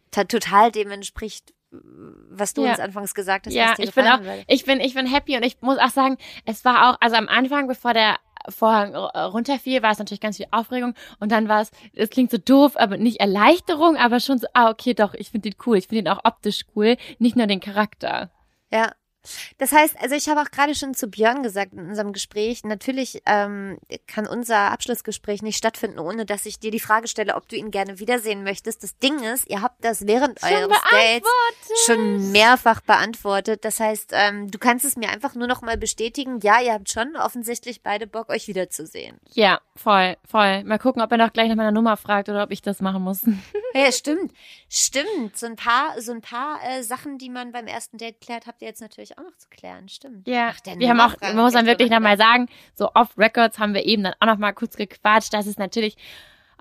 ta- 0.10 0.24
total 0.24 0.72
dem 0.72 0.90
entspricht, 0.92 1.54
was 1.72 2.54
du 2.54 2.66
Ja. 2.66 2.72
uns 2.72 2.80
anfangs 2.80 3.14
gesagt 3.14 3.46
hast. 3.46 3.54
Ja, 3.54 3.76
ich 3.78 3.94
bin 3.94 4.06
auch, 4.08 4.20
ich 4.48 4.66
bin, 4.66 4.80
ich 4.82 4.94
bin 4.96 5.06
happy 5.06 5.38
und 5.38 5.44
ich 5.44 5.62
muss 5.62 5.78
auch 5.78 5.90
sagen, 5.92 6.18
es 6.46 6.66
war 6.66 6.90
auch, 6.90 6.98
also 7.00 7.16
am 7.16 7.30
Anfang, 7.30 7.68
bevor 7.68 7.94
der 7.94 8.18
Vorhang 8.50 8.94
äh, 8.96 9.20
runterfiel, 9.20 9.84
war 9.84 9.92
es 9.92 10.00
natürlich 10.00 10.20
ganz 10.20 10.38
viel 10.38 10.48
Aufregung 10.50 10.96
und 11.20 11.32
dann 11.32 11.48
war 11.48 11.62
es, 11.62 11.70
es 11.94 12.10
klingt 12.10 12.32
so 12.32 12.40
doof, 12.40 12.74
aber 12.76 12.98
nicht 12.98 13.20
Erleichterung, 13.20 13.98
aber 13.98 14.20
schon 14.20 14.40
so, 14.40 14.48
ah, 14.54 14.72
okay, 14.72 14.96
doch, 14.96 15.14
ich 15.14 15.30
finde 15.30 15.52
den 15.52 15.58
cool, 15.66 15.78
ich 15.78 15.88
finde 15.88 16.00
ihn 16.02 16.08
auch 16.10 16.26
optisch 16.26 16.64
cool, 16.76 16.98
nicht 17.20 17.36
nur 17.36 17.46
den 17.46 17.60
Charakter. 17.60 18.32
Ja. 18.74 18.92
Das 19.58 19.72
heißt, 19.72 19.96
also 20.02 20.16
ich 20.16 20.30
habe 20.30 20.42
auch 20.42 20.52
gerade 20.52 20.76
schon 20.76 20.94
zu 20.94 21.08
Björn 21.08 21.44
gesagt 21.44 21.74
in 21.74 21.90
unserem 21.90 22.14
Gespräch, 22.14 22.64
natürlich 22.64 23.22
ähm, 23.26 23.78
kann 24.08 24.28
unser 24.28 24.72
Abschlussgespräch 24.72 25.42
nicht 25.42 25.58
stattfinden, 25.58 26.00
ohne 26.00 26.26
dass 26.26 26.46
ich 26.46 26.60
dir 26.60 26.72
die 26.72 26.80
Frage 26.80 27.08
stelle, 27.08 27.36
ob 27.36 27.48
du 27.48 27.56
ihn 27.56 27.72
gerne 27.72 28.00
wiedersehen 28.00 28.44
möchtest. 28.44 28.84
Das 28.84 28.98
Ding 28.98 29.20
ist, 29.24 29.50
ihr 29.50 29.62
habt 29.62 29.84
das 29.84 30.08
während 30.08 30.40
Schon 30.40 30.54
eures 30.54 30.82
Dates 30.90 31.30
schon 31.86 32.32
mehrfach 32.32 32.82
beantwortet. 32.82 33.66
Das 33.66 33.80
heißt, 33.80 34.12
ähm, 34.14 34.50
du 34.50 34.58
kannst 34.58 34.86
es 34.86 34.96
mir 34.96 35.10
einfach 35.10 35.36
nur 35.36 35.48
noch 35.48 35.62
mal 35.62 35.78
bestätigen. 35.78 36.40
Ja, 36.42 36.62
ihr 36.62 36.74
habt 36.74 36.90
schon 36.90 37.16
offensichtlich 37.16 37.82
beide 37.82 38.08
Bock, 38.08 38.30
euch 38.30 38.48
wiederzusehen. 38.48 39.20
Ja, 39.34 39.62
voll, 39.76 40.18
voll. 40.28 40.64
Mal 40.64 40.80
gucken, 40.80 41.02
ob 41.02 41.12
er 41.12 41.18
noch 41.18 41.34
gleich 41.34 41.50
nach 41.50 41.56
meiner 41.56 41.72
Nummer 41.72 41.98
fragt 41.98 42.30
oder 42.30 42.44
ob 42.44 42.52
ich 42.52 42.62
das 42.62 42.82
machen 42.82 43.04
muss. 43.04 43.22
Ja, 43.74 43.90
stimmt. 43.90 44.34
Stimmt. 44.68 45.38
So 45.38 45.46
ein 45.46 45.56
paar, 45.56 46.02
so 46.02 46.12
ein 46.12 46.20
paar 46.20 46.60
äh, 46.62 46.84
Sachen, 46.84 47.18
die 47.18 47.30
man 47.30 47.54
beim 47.54 47.68
ersten 47.68 47.98
Date 47.98 48.20
klärt, 48.20 48.46
habt 48.46 48.62
ihr 48.62 48.68
jetzt 48.68 48.82
natürlich 48.82 49.11
auch 49.18 49.24
noch 49.24 49.38
zu 49.38 49.50
klären. 49.50 49.90
Stimmt. 49.90 50.28
Ja, 50.28 50.54
Ach, 50.54 50.60
wir 50.78 50.90
haben 50.90 51.00
auch, 51.00 51.16
man 51.22 51.38
muss 51.38 51.54
dann 51.54 51.66
wirklich 51.66 51.90
nochmal 51.90 52.18
sagen, 52.18 52.48
so 52.74 52.90
off 52.94 53.18
Records 53.18 53.60
haben 53.60 53.74
wir 53.74 53.86
eben 53.86 54.04
dann 54.04 54.14
auch 54.20 54.28
nochmal 54.28 54.54
kurz 54.54 54.76
gequatscht, 54.76 55.34
dass 55.34 55.46
es 55.46 55.58
natürlich 55.58 55.98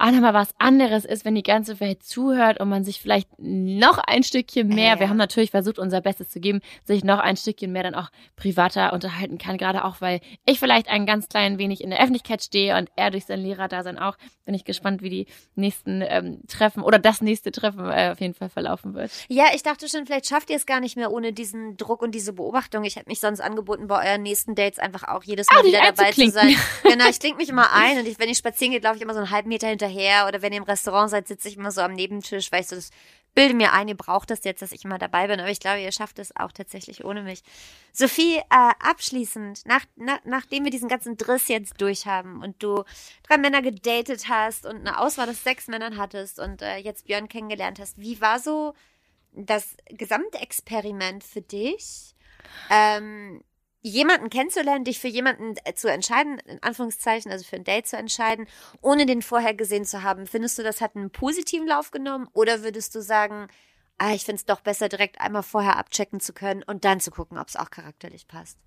auch 0.00 0.10
nochmal 0.10 0.34
was 0.34 0.54
anderes 0.58 1.04
ist, 1.04 1.24
wenn 1.24 1.34
die 1.34 1.42
ganze 1.42 1.78
Welt 1.80 2.02
zuhört 2.02 2.58
und 2.60 2.68
man 2.68 2.84
sich 2.84 3.00
vielleicht 3.00 3.28
noch 3.38 3.98
ein 3.98 4.22
Stückchen 4.22 4.68
mehr, 4.68 4.94
Ja. 4.94 5.00
wir 5.00 5.08
haben 5.08 5.16
natürlich 5.16 5.50
versucht, 5.50 5.78
unser 5.78 6.00
Bestes 6.00 6.30
zu 6.30 6.40
geben, 6.40 6.60
sich 6.84 7.04
noch 7.04 7.18
ein 7.18 7.36
Stückchen 7.36 7.70
mehr 7.72 7.82
dann 7.82 7.94
auch 7.94 8.08
privater 8.36 8.92
unterhalten 8.92 9.38
kann, 9.38 9.58
gerade 9.58 9.84
auch, 9.84 10.00
weil 10.00 10.20
ich 10.46 10.58
vielleicht 10.58 10.88
ein 10.88 11.06
ganz 11.06 11.28
klein 11.28 11.58
wenig 11.58 11.82
in 11.82 11.90
der 11.90 12.00
Öffentlichkeit 12.00 12.42
stehe 12.42 12.76
und 12.78 12.90
er 12.96 13.10
durch 13.10 13.26
sein 13.26 13.40
Lehrerdasein 13.40 13.98
auch. 13.98 14.16
Bin 14.46 14.54
ich 14.54 14.64
gespannt, 14.64 15.02
wie 15.02 15.10
die 15.10 15.26
nächsten 15.54 16.02
ähm, 16.02 16.40
Treffen 16.48 16.82
oder 16.82 16.98
das 16.98 17.20
nächste 17.20 17.52
Treffen 17.52 17.88
äh, 17.90 18.10
auf 18.12 18.20
jeden 18.20 18.34
Fall 18.34 18.48
verlaufen 18.48 18.94
wird. 18.94 19.10
Ja, 19.28 19.44
ich 19.54 19.62
dachte 19.62 19.88
schon, 19.88 20.06
vielleicht 20.06 20.26
schafft 20.26 20.50
ihr 20.50 20.56
es 20.56 20.66
gar 20.66 20.80
nicht 20.80 20.96
mehr 20.96 21.12
ohne 21.12 21.32
diesen 21.32 21.76
Druck 21.76 22.02
und 22.02 22.14
diese 22.14 22.32
Beobachtung. 22.32 22.84
Ich 22.84 22.96
hätte 22.96 23.08
mich 23.08 23.20
sonst 23.20 23.40
angeboten, 23.40 23.86
bei 23.86 24.10
euren 24.10 24.22
nächsten 24.22 24.54
Dates 24.54 24.78
einfach 24.78 25.04
auch 25.06 25.22
jedes 25.24 25.46
Mal 25.50 25.60
Ah, 25.60 25.64
wieder 25.64 25.80
dabei 25.84 26.10
zu 26.12 26.30
sein. 26.30 26.56
Genau, 26.82 27.08
ich 27.08 27.20
klinge 27.20 27.36
mich 27.36 27.48
immer 27.48 27.72
ein 27.72 27.98
und 27.98 28.06
ich, 28.06 28.18
wenn 28.18 28.28
ich 28.28 28.38
spazieren 28.38 28.72
gehe, 28.72 28.80
laufe 28.80 28.96
ich 28.96 29.02
immer 29.02 29.12
so 29.12 29.20
einen 29.20 29.30
halben 29.30 29.48
Meter 29.50 29.68
hinterher. 29.68 29.89
Oder 30.26 30.42
wenn 30.42 30.52
ihr 30.52 30.58
im 30.58 30.64
Restaurant 30.64 31.10
seid, 31.10 31.28
sitze 31.28 31.48
ich 31.48 31.56
immer 31.56 31.70
so 31.70 31.80
am 31.80 31.92
Nebentisch, 31.92 32.50
weil 32.52 32.62
ich 32.62 32.68
so 32.68 32.76
das 32.76 32.90
bilde 33.34 33.54
mir 33.54 33.72
ein, 33.72 33.88
ihr 33.88 33.96
braucht 33.96 34.30
das 34.30 34.44
jetzt, 34.44 34.62
dass 34.62 34.72
ich 34.72 34.84
immer 34.84 34.98
dabei 34.98 35.28
bin. 35.28 35.40
Aber 35.40 35.50
ich 35.50 35.60
glaube, 35.60 35.80
ihr 35.80 35.92
schafft 35.92 36.18
es 36.18 36.34
auch 36.36 36.52
tatsächlich 36.52 37.04
ohne 37.04 37.22
mich. 37.22 37.42
Sophie, 37.92 38.38
äh, 38.38 38.72
abschließend, 38.80 39.66
nach, 39.66 39.84
na, 39.96 40.18
nachdem 40.24 40.64
wir 40.64 40.70
diesen 40.70 40.88
ganzen 40.88 41.16
Driss 41.16 41.48
jetzt 41.48 41.80
durch 41.80 42.06
haben 42.06 42.42
und 42.42 42.62
du 42.62 42.84
drei 43.22 43.38
Männer 43.38 43.62
gedatet 43.62 44.28
hast 44.28 44.66
und 44.66 44.76
eine 44.78 44.98
Auswahl 44.98 45.28
aus 45.28 45.44
sechs 45.44 45.68
Männern 45.68 45.96
hattest 45.96 46.38
und 46.38 46.62
äh, 46.62 46.78
jetzt 46.78 47.06
Björn 47.06 47.28
kennengelernt 47.28 47.78
hast, 47.78 47.98
wie 47.98 48.20
war 48.20 48.38
so 48.38 48.74
das 49.32 49.76
Gesamtexperiment 49.88 51.22
für 51.22 51.42
dich, 51.42 52.14
ähm, 52.68 53.44
jemanden 53.82 54.30
kennenzulernen, 54.30 54.84
dich 54.84 54.98
für 54.98 55.08
jemanden 55.08 55.54
äh, 55.64 55.74
zu 55.74 55.90
entscheiden, 55.90 56.38
in 56.40 56.62
Anführungszeichen, 56.62 57.30
also 57.30 57.44
für 57.44 57.56
ein 57.56 57.64
Date 57.64 57.86
zu 57.86 57.96
entscheiden, 57.96 58.46
ohne 58.82 59.06
den 59.06 59.22
vorher 59.22 59.54
gesehen 59.54 59.84
zu 59.84 60.02
haben. 60.02 60.26
Findest 60.26 60.58
du, 60.58 60.62
das 60.62 60.80
hat 60.80 60.96
einen 60.96 61.10
positiven 61.10 61.66
Lauf 61.66 61.90
genommen 61.90 62.28
oder 62.32 62.62
würdest 62.62 62.94
du 62.94 63.02
sagen, 63.02 63.48
ah, 63.98 64.12
ich 64.12 64.24
finde 64.24 64.36
es 64.36 64.46
doch 64.46 64.60
besser, 64.60 64.88
direkt 64.88 65.20
einmal 65.20 65.42
vorher 65.42 65.76
abchecken 65.76 66.20
zu 66.20 66.32
können 66.32 66.62
und 66.62 66.84
dann 66.84 67.00
zu 67.00 67.10
gucken, 67.10 67.38
ob 67.38 67.48
es 67.48 67.56
auch 67.56 67.70
charakterlich 67.70 68.26
passt? 68.26 68.58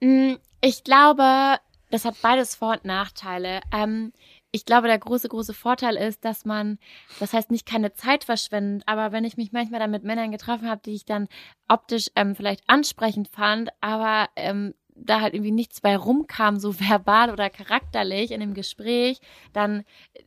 Mm, 0.00 0.34
Ich 0.60 0.84
glaube, 0.84 1.58
das 1.90 2.04
hat 2.04 2.20
beides 2.20 2.54
Vor- 2.56 2.72
und 2.72 2.84
Nachteile. 2.84 3.60
Ähm, 3.72 4.12
ich 4.50 4.64
glaube, 4.64 4.88
der 4.88 4.98
große, 4.98 5.28
große 5.28 5.54
Vorteil 5.54 5.96
ist, 5.96 6.24
dass 6.24 6.44
man, 6.44 6.78
das 7.20 7.32
heißt 7.32 7.50
nicht 7.50 7.66
keine 7.66 7.92
Zeit 7.92 8.24
verschwendet, 8.24 8.82
aber 8.86 9.12
wenn 9.12 9.24
ich 9.24 9.36
mich 9.36 9.52
manchmal 9.52 9.80
dann 9.80 9.90
mit 9.90 10.04
Männern 10.04 10.30
getroffen 10.30 10.68
habe, 10.68 10.80
die 10.84 10.94
ich 10.94 11.04
dann 11.04 11.28
optisch 11.68 12.06
ähm, 12.16 12.34
vielleicht 12.34 12.62
ansprechend 12.66 13.28
fand, 13.28 13.70
aber 13.80 14.28
ähm, 14.36 14.74
da 15.00 15.20
halt 15.20 15.34
irgendwie 15.34 15.52
nichts 15.52 15.80
bei 15.80 15.96
rumkam, 15.96 16.58
so 16.58 16.78
verbal 16.80 17.30
oder 17.30 17.50
charakterlich 17.50 18.30
in 18.30 18.40
dem 18.40 18.54
Gespräch, 18.54 19.18
dann 19.52 19.84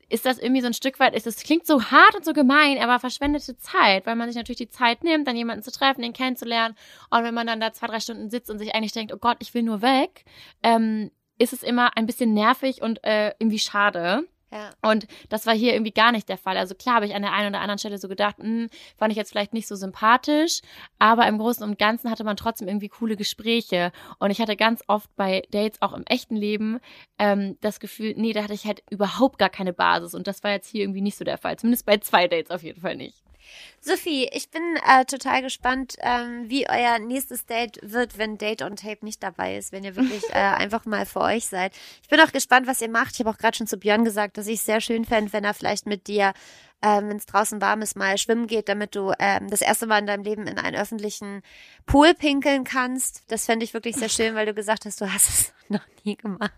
ist 0.10 0.26
das 0.26 0.38
irgendwie 0.38 0.62
so 0.62 0.68
ein 0.68 0.74
Stück 0.74 1.00
weit, 1.00 1.16
ist 1.16 1.26
das 1.26 1.44
klingt 1.44 1.66
so 1.66 1.84
hart 1.84 2.16
und 2.16 2.26
so 2.26 2.34
gemein, 2.34 2.78
aber 2.78 3.00
verschwendete 3.00 3.58
Zeit, 3.58 4.06
weil 4.06 4.16
man 4.16 4.30
sich 4.30 4.36
natürlich 4.36 4.58
die 4.58 4.70
Zeit 4.70 5.04
nimmt, 5.04 5.28
dann 5.28 5.36
jemanden 5.36 5.64
zu 5.64 5.72
treffen, 5.72 6.02
den 6.02 6.14
kennenzulernen. 6.14 6.76
Und 7.10 7.24
wenn 7.24 7.34
man 7.34 7.48
dann 7.48 7.60
da 7.60 7.74
zwei, 7.74 7.88
drei 7.88 8.00
Stunden 8.00 8.30
sitzt 8.30 8.50
und 8.50 8.60
sich 8.60 8.76
eigentlich 8.76 8.94
denkt, 8.94 9.14
oh 9.14 9.18
Gott, 9.18 9.38
ich 9.40 9.54
will 9.54 9.64
nur 9.64 9.82
weg, 9.82 10.26
ähm, 10.64 11.12
ist 11.42 11.54
es 11.54 11.64
immer 11.64 11.98
ein 11.98 12.06
bisschen 12.06 12.34
nervig 12.34 12.82
und 12.82 13.04
äh, 13.04 13.34
irgendwie 13.40 13.60
schade. 13.60 14.28
Ja. 14.54 14.70
Und 14.82 15.08
das 15.30 15.46
war 15.46 15.56
hier 15.56 15.74
irgendwie 15.74 15.94
gar 15.94 16.12
nicht 16.12 16.28
der 16.28 16.38
Fall. 16.38 16.58
Also 16.58 16.76
klar 16.76 16.96
habe 16.96 17.06
ich 17.06 17.16
an 17.16 17.22
der 17.22 17.32
einen 17.32 17.50
oder 17.50 17.62
anderen 17.62 17.80
Stelle 17.80 17.98
so 17.98 18.10
gedacht, 18.10 18.38
hm, 18.38 18.70
fand 18.98 19.12
ich 19.12 19.18
jetzt 19.18 19.32
vielleicht 19.32 19.54
nicht 19.54 19.68
so 19.68 19.76
sympathisch, 19.76 20.60
aber 21.00 21.26
im 21.28 21.38
Großen 21.38 21.64
und 21.64 21.80
Ganzen 21.80 22.12
hatte 22.12 22.26
man 22.26 22.36
trotzdem 22.36 22.68
irgendwie 22.68 22.90
coole 22.90 23.16
Gespräche. 23.16 23.94
Und 24.20 24.30
ich 24.30 24.42
hatte 24.42 24.58
ganz 24.58 24.84
oft 24.88 25.10
bei 25.16 25.44
Dates, 25.52 25.82
auch 25.82 25.94
im 25.94 26.04
echten 26.06 26.36
Leben, 26.36 26.80
ähm, 27.18 27.58
das 27.62 27.80
Gefühl, 27.80 28.14
nee, 28.18 28.34
da 28.34 28.44
hatte 28.44 28.54
ich 28.54 28.66
halt 28.66 28.84
überhaupt 28.90 29.40
gar 29.40 29.50
keine 29.50 29.72
Basis. 29.72 30.14
Und 30.14 30.28
das 30.28 30.44
war 30.44 30.52
jetzt 30.52 30.68
hier 30.68 30.82
irgendwie 30.82 31.02
nicht 31.02 31.18
so 31.18 31.24
der 31.24 31.38
Fall. 31.38 31.58
Zumindest 31.58 31.86
bei 31.86 31.98
zwei 32.00 32.28
Dates 32.28 32.52
auf 32.52 32.64
jeden 32.64 32.82
Fall 32.82 32.98
nicht. 32.98 33.24
Sophie, 33.80 34.30
ich 34.32 34.50
bin 34.52 34.62
äh, 34.88 35.06
total 35.06 35.42
gespannt, 35.42 35.96
ähm, 36.02 36.50
wie 36.50 36.70
euer 36.70 37.00
nächstes 37.00 37.46
Date 37.46 37.80
wird, 37.82 38.18
wenn 38.18 38.38
Date 38.38 38.62
on 38.62 38.76
Tape 38.76 39.04
nicht 39.04 39.24
dabei 39.24 39.58
ist, 39.58 39.72
wenn 39.72 39.84
ihr 39.84 39.96
wirklich 39.96 40.24
äh, 40.30 40.34
einfach 40.34 40.86
mal 40.86 41.06
für 41.06 41.22
euch 41.22 41.48
seid. 41.48 41.74
Ich 42.04 42.10
bin 42.10 42.20
auch 42.20 42.32
gespannt, 42.32 42.68
was 42.68 42.82
ihr 42.82 42.90
macht. 42.90 43.14
Ich 43.14 43.20
habe 43.20 43.32
auch 43.32 43.38
gerade 43.38 43.58
schon 43.58 43.68
zu 43.68 43.78
Björn 43.78 44.06
gesagt, 44.06 44.38
dass 44.38 44.48
ich 44.48 44.60
es 44.60 44.66
sehr 44.66 44.82
schön 44.82 45.06
fände, 45.06 45.34
wenn 45.34 45.44
er 45.44 45.54
vielleicht 45.54 45.88
mit 45.88 46.08
dir, 46.08 46.34
ähm, 46.84 47.10
wenn 47.10 47.18
es 47.18 47.26
draußen 47.26 47.60
warm 47.60 47.82
ist, 47.82 47.96
mal 47.96 48.18
schwimmen 48.18 48.48
geht, 48.48 48.70
damit 48.70 48.96
du 48.96 49.14
ähm, 49.18 49.50
das 49.50 49.62
erste 49.62 49.88
Mal 49.88 50.00
in 50.00 50.08
deinem 50.08 50.24
Leben 50.24 50.46
in 50.46 50.60
einen 50.60 50.76
öffentlichen 50.76 51.42
Pool 51.88 52.14
pinkeln 52.14 52.64
kannst. 52.64 53.24
Das 53.30 53.46
fände 53.46 53.64
ich 53.64 53.74
wirklich 53.74 53.96
sehr 53.96 54.10
schön, 54.10 54.36
weil 54.36 54.46
du 54.46 54.54
gesagt 54.54 54.86
hast, 54.86 55.02
du 55.02 55.12
hast 55.12 55.30
es 55.30 55.54
noch 55.70 55.86
nie 56.04 56.16
gemacht. 56.16 56.54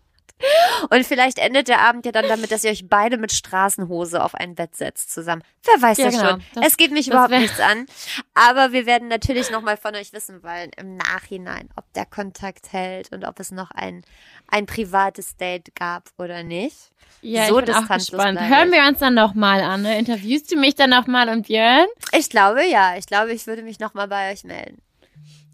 Und 0.89 1.05
vielleicht 1.05 1.37
endet 1.39 1.67
der 1.67 1.79
Abend 1.81 2.05
ja 2.05 2.11
dann 2.11 2.27
damit, 2.27 2.51
dass 2.51 2.63
ihr 2.63 2.71
euch 2.71 2.87
beide 2.87 3.17
mit 3.17 3.31
Straßenhose 3.31 4.23
auf 4.23 4.35
ein 4.35 4.55
Bett 4.55 4.75
setzt 4.75 5.11
zusammen. 5.13 5.43
Wer 5.63 5.81
weiß 5.81 5.97
Ja, 5.97 6.05
das 6.05 6.15
genau. 6.15 6.29
schon. 6.31 6.43
Das- 6.55 6.67
es 6.67 6.77
geht 6.77 6.91
mich 6.91 7.07
überhaupt 7.07 7.31
nichts 7.31 7.59
an. 7.59 7.85
Aber 8.33 8.71
wir 8.71 8.85
werden 8.85 9.07
natürlich 9.07 9.49
nochmal 9.51 9.77
von 9.77 9.95
euch 9.95 10.13
wissen 10.13 10.43
wollen 10.43 10.71
im 10.77 10.97
Nachhinein, 10.97 11.69
ob 11.75 11.91
der 11.93 12.05
Kontakt 12.05 12.73
hält 12.73 13.11
und 13.11 13.23
ob 13.25 13.39
es 13.39 13.51
noch 13.51 13.71
ein, 13.71 14.03
ein 14.47 14.65
privates 14.65 15.37
Date 15.37 15.73
gab 15.75 16.09
oder 16.17 16.43
nicht. 16.43 16.91
Ja, 17.21 17.45
So 17.47 17.59
ich 17.59 17.65
bin 17.65 17.75
auch 17.75 17.87
gespannt. 17.87 18.39
Hören 18.41 18.71
wir 18.73 18.85
uns 18.87 18.99
dann 18.99 19.13
nochmal 19.13 19.61
an. 19.61 19.83
Ne? 19.83 19.97
Interviewst 19.97 20.51
du 20.51 20.57
mich 20.57 20.75
dann 20.75 20.89
nochmal 20.89 21.29
und 21.29 21.47
Björn? 21.47 21.87
Ich 22.11 22.29
glaube 22.29 22.65
ja. 22.65 22.97
Ich 22.97 23.05
glaube, 23.05 23.31
ich 23.31 23.47
würde 23.47 23.61
mich 23.63 23.79
nochmal 23.79 24.09
bei 24.09 24.31
euch 24.33 24.43
melden. 24.43 24.81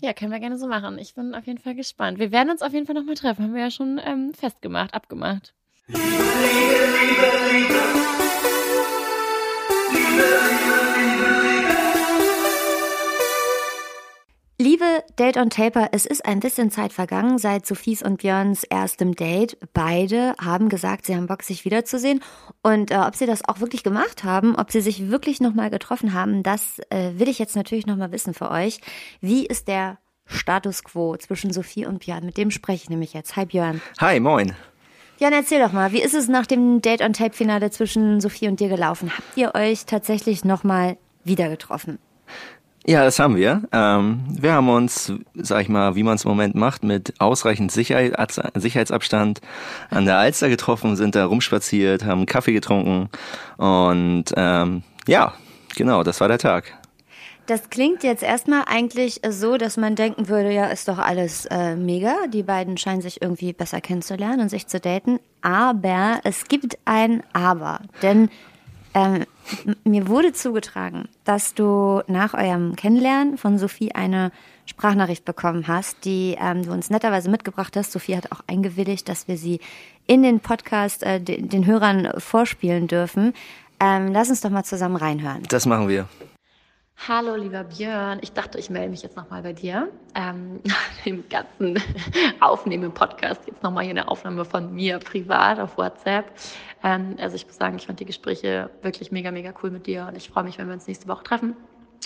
Ja, 0.02 0.14
können 0.14 0.32
wir 0.32 0.40
gerne 0.40 0.58
so 0.58 0.68
machen. 0.68 0.98
Ich 0.98 1.14
bin 1.14 1.36
auf 1.36 1.46
jeden 1.46 1.60
Fall 1.60 1.76
gespannt. 1.76 2.20
Wir 2.20 2.32
werden 2.32 2.50
uns 2.50 2.62
auf 2.62 2.72
jeden 2.72 2.86
Fall 2.86 2.96
nochmal 2.96 3.16
treffen. 3.16 3.44
Haben 3.44 3.54
wir 3.54 3.64
ja 3.64 3.72
schon 3.72 4.00
ähm, 4.04 4.34
festgemacht, 4.34 4.94
abgemacht. 4.94 5.54
Liebe 5.88 6.00
Date 14.62 15.38
on 15.38 15.50
Taper, 15.50 15.88
es 15.94 16.06
ist 16.06 16.26
ein 16.26 16.42
bisschen 16.42 16.70
Zeit 16.70 16.92
vergangen 16.92 17.38
seit 17.38 17.66
Sophies 17.66 18.02
und 18.02 18.18
Björns 18.18 18.66
erstem 18.66 19.16
Date. 19.16 19.58
Beide 19.74 20.34
haben 20.38 20.68
gesagt, 20.68 21.06
sie 21.06 21.16
haben 21.16 21.28
Bock, 21.28 21.44
sich 21.44 21.64
wiederzusehen. 21.64 22.22
Und 22.62 22.92
äh, 22.92 22.98
ob 22.98 23.16
sie 23.16 23.26
das 23.26 23.48
auch 23.48 23.62
wirklich 23.62 23.84
gemacht 23.84 24.26
haben, 24.26 24.58
ob 24.58 24.70
sie 24.70 24.82
sich 24.82 25.10
wirklich 25.10 25.40
nochmal 25.40 25.70
getroffen 25.70 26.14
haben, 26.14 26.44
das 26.44 26.80
äh, 26.90 27.12
will 27.16 27.30
ich 27.30 27.40
jetzt 27.40 27.56
natürlich 27.56 27.88
nochmal 27.88 28.12
wissen 28.12 28.34
für 28.34 28.52
euch. 28.52 28.82
Wie 29.22 29.46
ist 29.46 29.70
der 29.70 29.98
Status 30.26 30.84
quo 30.84 31.16
zwischen 31.16 31.54
Sophie 31.54 31.86
und 31.86 32.00
Björn? 32.00 32.26
Mit 32.26 32.36
dem 32.36 32.52
spreche 32.52 32.84
ich 32.84 32.90
nämlich 32.90 33.14
jetzt. 33.14 33.38
Hi 33.38 33.46
Björn. 33.46 33.82
Hi, 34.00 34.20
moin. 34.20 34.54
Björn, 35.20 35.34
erzähl 35.34 35.62
doch 35.62 35.72
mal, 35.72 35.94
wie 35.94 36.02
ist 36.02 36.14
es 36.14 36.28
nach 36.28 36.46
dem 36.46 36.82
Date 36.82 37.02
on 37.02 37.14
Tape 37.14 37.34
Finale 37.34 37.72
zwischen 37.72 38.20
Sophie 38.20 38.50
und 38.50 38.60
dir 38.60 38.68
gelaufen? 38.68 39.10
Habt 39.16 39.38
ihr 39.38 39.56
euch 39.56 39.86
tatsächlich 39.86 40.44
nochmal 40.44 40.98
wieder 41.24 41.48
getroffen? 41.48 41.98
Ja, 42.86 43.04
das 43.04 43.20
haben 43.20 43.36
wir. 43.36 43.64
Ähm, 43.72 44.24
wir 44.30 44.54
haben 44.54 44.70
uns, 44.70 45.14
sag 45.36 45.62
ich 45.62 45.70
mal, 45.70 45.96
wie 45.96 46.04
man 46.04 46.16
es 46.16 46.24
im 46.24 46.30
Moment 46.30 46.56
macht, 46.56 46.84
mit 46.84 47.14
ausreichend 47.20 47.72
Sicherheit, 47.72 48.16
Sicherheitsabstand 48.56 49.42
an 49.90 50.06
der 50.06 50.18
Alster 50.18 50.50
getroffen, 50.50 50.96
sind 50.96 51.16
da 51.16 51.26
rumspaziert, 51.26 52.06
haben 52.06 52.26
Kaffee 52.26 52.54
getrunken 52.54 53.10
und 53.58 54.26
ähm, 54.36 54.84
ja, 55.08 55.34
genau, 55.76 56.04
das 56.04 56.22
war 56.22 56.30
der 56.30 56.40
Tag. 56.40 56.74
Das 57.50 57.72
klingt 57.72 58.04
jetzt 58.04 58.22
erstmal 58.22 58.66
eigentlich 58.68 59.22
so, 59.28 59.58
dass 59.58 59.76
man 59.76 59.96
denken 59.96 60.28
würde, 60.30 60.54
ja, 60.54 60.68
ist 60.68 60.88
doch 60.88 61.00
alles 61.00 61.48
äh, 61.48 61.76
mega. 61.76 62.28
Die 62.28 62.44
beiden 62.44 62.78
scheinen 62.78 63.02
sich 63.02 63.24
irgendwie 63.24 63.54
besser 63.54 63.82
kennenzulernen 63.82 64.42
und 64.42 64.50
sich 64.50 64.68
zu 64.68 64.80
daten. 64.80 65.20
Aber 65.42 66.20
es 66.24 66.48
gibt 66.48 66.78
ein 66.86 67.24
Aber. 67.34 67.80
Denn 68.04 68.30
ähm, 68.94 69.26
mir 69.84 70.08
wurde 70.08 70.34
zugetragen, 70.34 71.08
dass 71.24 71.54
du 71.54 72.02
nach 72.08 72.34
eurem 72.34 72.76
Kennenlernen 72.76 73.38
von 73.38 73.58
Sophie 73.58 73.94
eine 73.94 74.32
Sprachnachricht 74.66 75.26
bekommen 75.26 75.68
hast, 75.68 76.06
die 76.06 76.38
ähm, 76.40 76.64
du 76.64 76.72
uns 76.72 76.90
netterweise 76.90 77.30
mitgebracht 77.30 77.76
hast. 77.76 77.92
Sophie 77.92 78.16
hat 78.16 78.32
auch 78.32 78.42
eingewilligt, 78.48 79.10
dass 79.10 79.28
wir 79.28 79.38
sie 79.38 79.60
in 80.06 80.24
den 80.24 80.40
Podcast 80.40 81.04
äh, 81.04 81.20
den, 81.20 81.50
den 81.50 81.66
Hörern 81.66 82.10
vorspielen 82.18 82.88
dürfen. 82.88 83.34
Ähm, 83.80 84.12
lass 84.12 84.30
uns 84.30 84.42
doch 84.42 84.50
mal 84.50 84.64
zusammen 84.64 84.96
reinhören. 84.96 85.44
Das 85.50 85.66
machen 85.66 85.88
wir. 85.88 86.08
Hallo, 87.08 87.36
lieber 87.36 87.64
Björn. 87.64 88.20
Ich 88.22 88.34
dachte, 88.34 88.58
ich 88.60 88.70
melde 88.70 88.90
mich 88.90 89.02
jetzt 89.04 89.16
nochmal 89.16 89.42
bei 89.42 89.54
dir. 89.54 89.90
Ähm, 90.16 90.60
dem 91.06 91.24
ganzen 91.30 91.82
Aufnehmen 92.42 92.84
im 92.84 92.94
Podcast, 92.94 93.42
jetzt 93.48 93.64
nochmal 93.64 93.86
hier 93.86 93.92
eine 93.92 94.10
Aufnahme 94.10 94.44
von 94.44 94.76
mir 94.76 95.00
privat 95.00 95.60
auf 95.62 95.78
WhatsApp. 95.78 96.26
Ähm, 96.84 97.16
also 97.18 97.38
ich 97.38 97.48
muss 97.48 97.56
sagen, 97.56 97.78
ich 97.78 97.88
fand 97.88 98.02
die 98.02 98.06
Gespräche 98.06 98.70
wirklich 98.82 99.14
mega, 99.14 99.32
mega 99.32 99.54
cool 99.64 99.72
mit 99.72 99.88
dir 99.88 100.08
und 100.10 100.18
ich 100.18 100.30
freue 100.30 100.44
mich, 100.44 100.58
wenn 100.58 100.68
wir 100.68 100.74
uns 100.74 100.88
nächste 100.88 101.08
Woche 101.08 101.24
treffen 101.24 101.56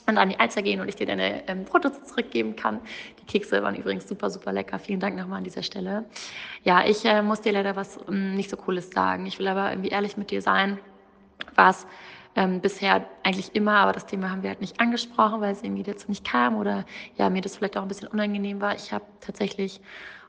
und 0.05 0.19
an 0.19 0.29
die 0.29 0.39
Alster 0.39 0.61
gehen 0.61 0.79
und 0.79 0.87
ich 0.87 0.95
dir 0.95 1.07
deine 1.07 1.47
ähm, 1.47 1.65
Fotos 1.65 2.03
zurückgeben 2.03 2.55
kann. 2.55 2.79
Die 3.19 3.25
Kekse 3.25 3.63
waren 3.63 3.75
übrigens 3.75 4.07
super, 4.07 4.29
super 4.29 4.53
lecker. 4.53 4.77
Vielen 4.77 4.99
Dank 4.99 5.17
nochmal 5.17 5.39
an 5.39 5.43
dieser 5.43 5.63
Stelle. 5.63 6.05
Ja, 6.63 6.85
ich 6.85 7.03
äh, 7.03 7.23
muss 7.23 7.41
dir 7.41 7.51
leider 7.51 7.75
was 7.75 7.99
ähm, 8.07 8.35
nicht 8.35 8.51
so 8.51 8.57
Cooles 8.57 8.91
sagen. 8.91 9.25
Ich 9.25 9.39
will 9.39 9.47
aber 9.47 9.71
irgendwie 9.71 9.89
ehrlich 9.89 10.17
mit 10.17 10.29
dir 10.29 10.43
sein. 10.43 10.77
Was 11.55 11.87
ähm, 12.35 12.61
bisher 12.61 13.07
eigentlich 13.23 13.55
immer, 13.55 13.75
aber 13.77 13.91
das 13.93 14.05
Thema 14.05 14.29
haben 14.31 14.43
wir 14.43 14.49
halt 14.49 14.61
nicht 14.61 14.79
angesprochen, 14.79 15.41
weil 15.41 15.51
es 15.53 15.63
irgendwie 15.63 15.83
dazu 15.83 16.09
nicht 16.09 16.25
kam 16.25 16.57
oder 16.57 16.85
ja, 17.17 17.29
mir 17.29 17.41
das 17.41 17.57
vielleicht 17.57 17.77
auch 17.77 17.83
ein 17.83 17.87
bisschen 17.87 18.07
unangenehm 18.07 18.61
war. 18.61 18.75
Ich 18.75 18.91
habe 18.91 19.05
tatsächlich, 19.21 19.81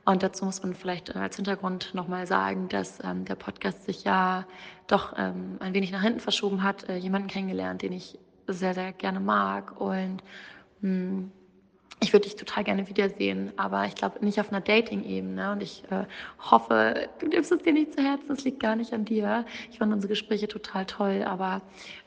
und 0.05 0.21
dazu 0.21 0.45
muss 0.45 0.61
man 0.61 0.75
vielleicht 0.75 1.09
äh, 1.09 1.19
als 1.19 1.35
Hintergrund 1.37 1.93
nochmal 1.93 2.27
sagen, 2.27 2.69
dass 2.69 3.03
ähm, 3.03 3.25
der 3.25 3.35
Podcast 3.35 3.85
sich 3.85 4.03
ja 4.03 4.45
doch 4.87 5.13
ähm, 5.17 5.57
ein 5.59 5.73
wenig 5.73 5.91
nach 5.91 6.01
hinten 6.01 6.19
verschoben 6.19 6.63
hat, 6.63 6.87
äh, 6.89 6.97
jemanden 6.97 7.27
kennengelernt, 7.27 7.81
den 7.81 7.93
ich 7.93 8.19
sehr, 8.47 8.75
sehr 8.75 8.93
gerne 8.93 9.19
mag 9.19 9.79
und 9.81 10.21
mh, 10.81 11.23
ich 12.01 12.13
würde 12.13 12.25
dich 12.25 12.35
total 12.35 12.63
gerne 12.63 12.87
wiedersehen, 12.87 13.51
aber 13.57 13.85
ich 13.85 13.95
glaube 13.95 14.23
nicht 14.23 14.39
auf 14.39 14.49
einer 14.49 14.61
Dating-Ebene. 14.61 15.51
Und 15.51 15.63
ich 15.63 15.83
äh, 15.89 16.05
hoffe, 16.39 17.09
du 17.19 17.27
nimmst 17.27 17.51
es 17.51 17.61
dir 17.63 17.73
nicht 17.73 17.93
zu 17.93 18.03
Herzen, 18.03 18.31
es 18.31 18.43
liegt 18.43 18.59
gar 18.59 18.75
nicht 18.75 18.93
an 18.93 19.05
dir. 19.05 19.45
Ich 19.71 19.77
fand 19.77 19.93
unsere 19.93 20.09
Gespräche 20.09 20.47
total 20.47 20.85
toll, 20.85 21.23
aber 21.25 21.61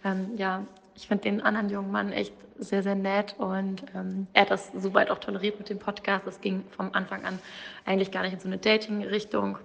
ähm, 0.04 0.32
ja, 0.36 0.66
ich 0.94 1.06
finde 1.08 1.22
den 1.22 1.40
anderen 1.40 1.70
jungen 1.70 1.90
Mann 1.90 2.12
echt 2.12 2.34
sehr, 2.58 2.82
sehr 2.82 2.96
nett 2.96 3.36
und 3.38 3.84
ähm, 3.94 4.26
er 4.32 4.42
hat 4.42 4.50
das 4.50 4.72
soweit 4.76 5.10
auch 5.10 5.18
toleriert 5.18 5.58
mit 5.58 5.68
dem 5.70 5.78
Podcast. 5.78 6.26
Das 6.26 6.40
ging 6.40 6.64
vom 6.70 6.90
Anfang 6.92 7.24
an 7.24 7.38
eigentlich 7.84 8.10
gar 8.10 8.22
nicht 8.22 8.32
in 8.32 8.40
so 8.40 8.48
eine 8.48 8.58
Dating-Richtung. 8.58 9.58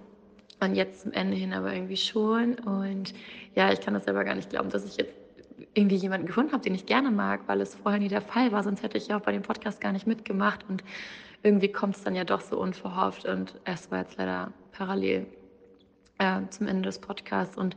Und 0.59 0.75
jetzt 0.75 1.01
zum 1.01 1.11
Ende 1.11 1.35
hin 1.35 1.53
aber 1.53 1.73
irgendwie 1.73 1.97
schon. 1.97 2.53
Und 2.59 3.13
ja, 3.55 3.73
ich 3.73 3.81
kann 3.81 3.93
das 3.93 4.05
selber 4.05 4.23
gar 4.23 4.35
nicht 4.35 4.51
glauben, 4.51 4.69
dass 4.69 4.85
ich 4.85 4.95
jetzt 4.95 5.22
irgendwie 5.73 5.95
jemanden 5.95 6.27
gefunden 6.27 6.51
habe, 6.51 6.63
den 6.63 6.75
ich 6.75 6.85
gerne 6.85 7.11
mag, 7.11 7.41
weil 7.47 7.61
es 7.61 7.75
vorher 7.75 7.99
nie 7.99 8.07
der 8.07 8.21
Fall 8.21 8.51
war. 8.51 8.63
Sonst 8.63 8.83
hätte 8.83 8.97
ich 8.97 9.07
ja 9.07 9.17
auch 9.17 9.21
bei 9.21 9.31
dem 9.31 9.41
Podcast 9.41 9.81
gar 9.81 9.91
nicht 9.91 10.07
mitgemacht. 10.07 10.65
Und 10.67 10.83
irgendwie 11.43 11.71
kommt 11.71 11.95
es 11.95 12.03
dann 12.03 12.15
ja 12.15 12.23
doch 12.23 12.41
so 12.41 12.59
unverhofft. 12.59 13.25
Und 13.25 13.59
es 13.65 13.91
war 13.91 13.99
jetzt 13.99 14.17
leider 14.17 14.51
parallel 14.71 15.27
äh, 16.17 16.41
zum 16.49 16.67
Ende 16.67 16.83
des 16.83 16.99
Podcasts. 16.99 17.57
Und 17.57 17.75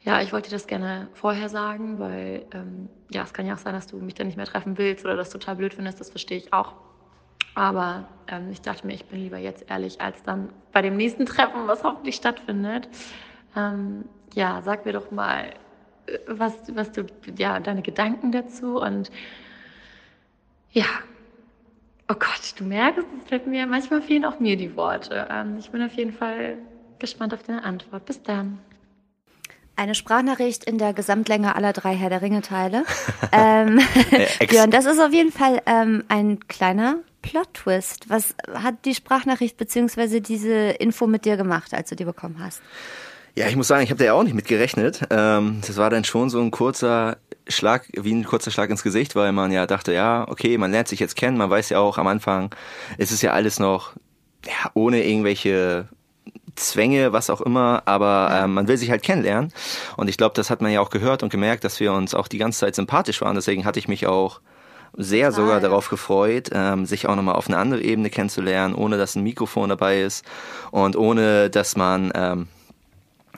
ja, 0.00 0.20
ich 0.20 0.32
wollte 0.32 0.50
das 0.50 0.66
gerne 0.66 1.08
vorher 1.14 1.48
sagen, 1.48 1.98
weil 1.98 2.44
ähm, 2.52 2.88
ja, 3.10 3.22
es 3.22 3.32
kann 3.32 3.46
ja 3.46 3.54
auch 3.54 3.58
sein, 3.58 3.72
dass 3.72 3.86
du 3.86 3.96
mich 3.96 4.14
dann 4.14 4.26
nicht 4.26 4.36
mehr 4.36 4.46
treffen 4.46 4.76
willst 4.76 5.04
oder 5.04 5.16
das 5.16 5.30
total 5.30 5.56
blöd 5.56 5.74
findest. 5.74 6.00
Das 6.00 6.10
verstehe 6.10 6.38
ich 6.38 6.52
auch. 6.52 6.74
Aber 7.54 8.08
ähm, 8.28 8.50
ich 8.50 8.60
dachte 8.60 8.86
mir, 8.86 8.94
ich 8.94 9.06
bin 9.06 9.20
lieber 9.20 9.38
jetzt 9.38 9.70
ehrlich 9.70 10.00
als 10.00 10.22
dann 10.22 10.50
bei 10.72 10.82
dem 10.82 10.96
nächsten 10.96 11.24
Treffen, 11.24 11.66
was 11.66 11.84
hoffentlich 11.84 12.16
stattfindet. 12.16 12.88
Ähm, 13.56 14.04
ja, 14.34 14.60
sag 14.62 14.84
mir 14.84 14.92
doch 14.92 15.10
mal, 15.10 15.54
was, 16.26 16.52
was 16.74 16.92
du, 16.92 17.06
ja, 17.36 17.60
deine 17.60 17.82
Gedanken 17.82 18.32
dazu 18.32 18.80
und 18.80 19.10
ja, 20.72 20.86
oh 22.08 22.14
Gott, 22.14 22.54
du 22.56 22.64
merkst, 22.64 23.00
es 23.22 23.28
fällt 23.28 23.46
mir, 23.46 23.66
manchmal 23.66 24.02
fehlen 24.02 24.24
auch 24.24 24.40
mir 24.40 24.56
die 24.56 24.76
Worte. 24.76 25.28
Ähm, 25.30 25.56
ich 25.58 25.70
bin 25.70 25.82
auf 25.82 25.92
jeden 25.94 26.12
Fall 26.12 26.58
gespannt 26.98 27.34
auf 27.34 27.42
deine 27.42 27.64
Antwort. 27.64 28.04
Bis 28.06 28.22
dann. 28.22 28.58
Eine 29.76 29.94
Sprachnachricht 29.94 30.64
in 30.64 30.78
der 30.78 30.92
Gesamtlänge 30.92 31.56
aller 31.56 31.72
drei 31.72 31.94
Herr 31.94 32.08
der 32.08 32.22
Ringe-Teile. 32.22 32.84
ähm, 33.32 33.80
Björn, 34.48 34.70
das 34.70 34.84
ist 34.84 35.00
auf 35.00 35.12
jeden 35.12 35.32
Fall 35.32 35.62
ähm, 35.66 36.04
ein 36.08 36.46
kleiner 36.46 36.98
Plot-Twist. 37.22 38.08
Was 38.08 38.36
hat 38.52 38.84
die 38.84 38.94
Sprachnachricht 38.94 39.56
beziehungsweise 39.56 40.20
diese 40.20 40.52
Info 40.52 41.06
mit 41.06 41.24
dir 41.24 41.36
gemacht, 41.36 41.74
als 41.74 41.88
du 41.88 41.96
die 41.96 42.04
bekommen 42.04 42.36
hast? 42.38 42.62
Ja, 43.36 43.48
ich 43.48 43.56
muss 43.56 43.66
sagen, 43.66 43.82
ich 43.82 43.90
habe 43.90 43.98
da 43.98 44.04
ja 44.04 44.12
auch 44.12 44.22
nicht 44.22 44.34
mit 44.34 44.46
gerechnet. 44.46 45.02
Ähm, 45.10 45.60
das 45.66 45.76
war 45.76 45.90
dann 45.90 46.04
schon 46.04 46.30
so 46.30 46.40
ein 46.40 46.52
kurzer 46.52 47.16
Schlag, 47.48 47.88
wie 47.92 48.14
ein 48.14 48.24
kurzer 48.24 48.52
Schlag 48.52 48.70
ins 48.70 48.84
Gesicht, 48.84 49.16
weil 49.16 49.32
man 49.32 49.50
ja 49.50 49.66
dachte, 49.66 49.92
ja, 49.92 50.24
okay, 50.28 50.56
man 50.56 50.70
lernt 50.70 50.86
sich 50.86 51.00
jetzt 51.00 51.16
kennen, 51.16 51.36
man 51.36 51.50
weiß 51.50 51.70
ja 51.70 51.80
auch 51.80 51.98
am 51.98 52.06
Anfang, 52.06 52.54
es 52.96 53.10
ist 53.10 53.22
ja 53.22 53.32
alles 53.32 53.58
noch 53.58 53.94
ja, 54.46 54.70
ohne 54.74 55.04
irgendwelche 55.04 55.88
Zwänge, 56.54 57.12
was 57.12 57.28
auch 57.28 57.40
immer, 57.40 57.82
aber 57.86 58.30
ähm, 58.32 58.54
man 58.54 58.68
will 58.68 58.76
sich 58.76 58.90
halt 58.90 59.02
kennenlernen. 59.02 59.52
Und 59.96 60.08
ich 60.08 60.16
glaube, 60.16 60.34
das 60.36 60.50
hat 60.50 60.62
man 60.62 60.70
ja 60.70 60.80
auch 60.80 60.90
gehört 60.90 61.24
und 61.24 61.30
gemerkt, 61.30 61.64
dass 61.64 61.80
wir 61.80 61.92
uns 61.92 62.14
auch 62.14 62.28
die 62.28 62.38
ganze 62.38 62.60
Zeit 62.60 62.76
sympathisch 62.76 63.20
waren. 63.20 63.34
Deswegen 63.34 63.64
hatte 63.64 63.80
ich 63.80 63.88
mich 63.88 64.06
auch 64.06 64.40
sehr 64.96 65.30
Total, 65.30 65.32
sogar 65.32 65.60
darauf 65.60 65.88
gefreut, 65.88 66.50
ähm, 66.52 66.86
sich 66.86 67.08
auch 67.08 67.16
nochmal 67.16 67.34
auf 67.34 67.48
eine 67.48 67.58
andere 67.58 67.82
Ebene 67.82 68.10
kennenzulernen, 68.10 68.76
ohne 68.76 68.96
dass 68.96 69.16
ein 69.16 69.24
Mikrofon 69.24 69.70
dabei 69.70 70.02
ist 70.02 70.24
und 70.70 70.94
ohne 70.94 71.50
dass 71.50 71.76
man 71.76 72.12
ähm, 72.14 72.48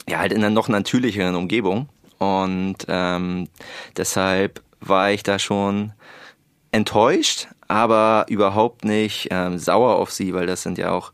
ja 0.09 0.19
halt 0.19 0.33
in 0.33 0.39
einer 0.39 0.51
noch 0.51 0.69
natürlicheren 0.69 1.35
Umgebung. 1.35 1.89
Und 2.19 2.79
ähm, 2.89 3.49
deshalb 3.97 4.63
war 4.81 5.11
ich 5.11 5.23
da 5.23 5.39
schon 5.39 5.93
enttäuscht, 6.71 7.49
aber 7.69 8.27
überhaupt 8.29 8.85
nicht 8.85 9.29
ähm, 9.31 9.59
sauer 9.59 9.97
auf 9.97 10.13
sie, 10.13 10.35
weil 10.35 10.47
das 10.47 10.63
sind 10.63 10.79
ja 10.79 10.93
auch 10.93 11.13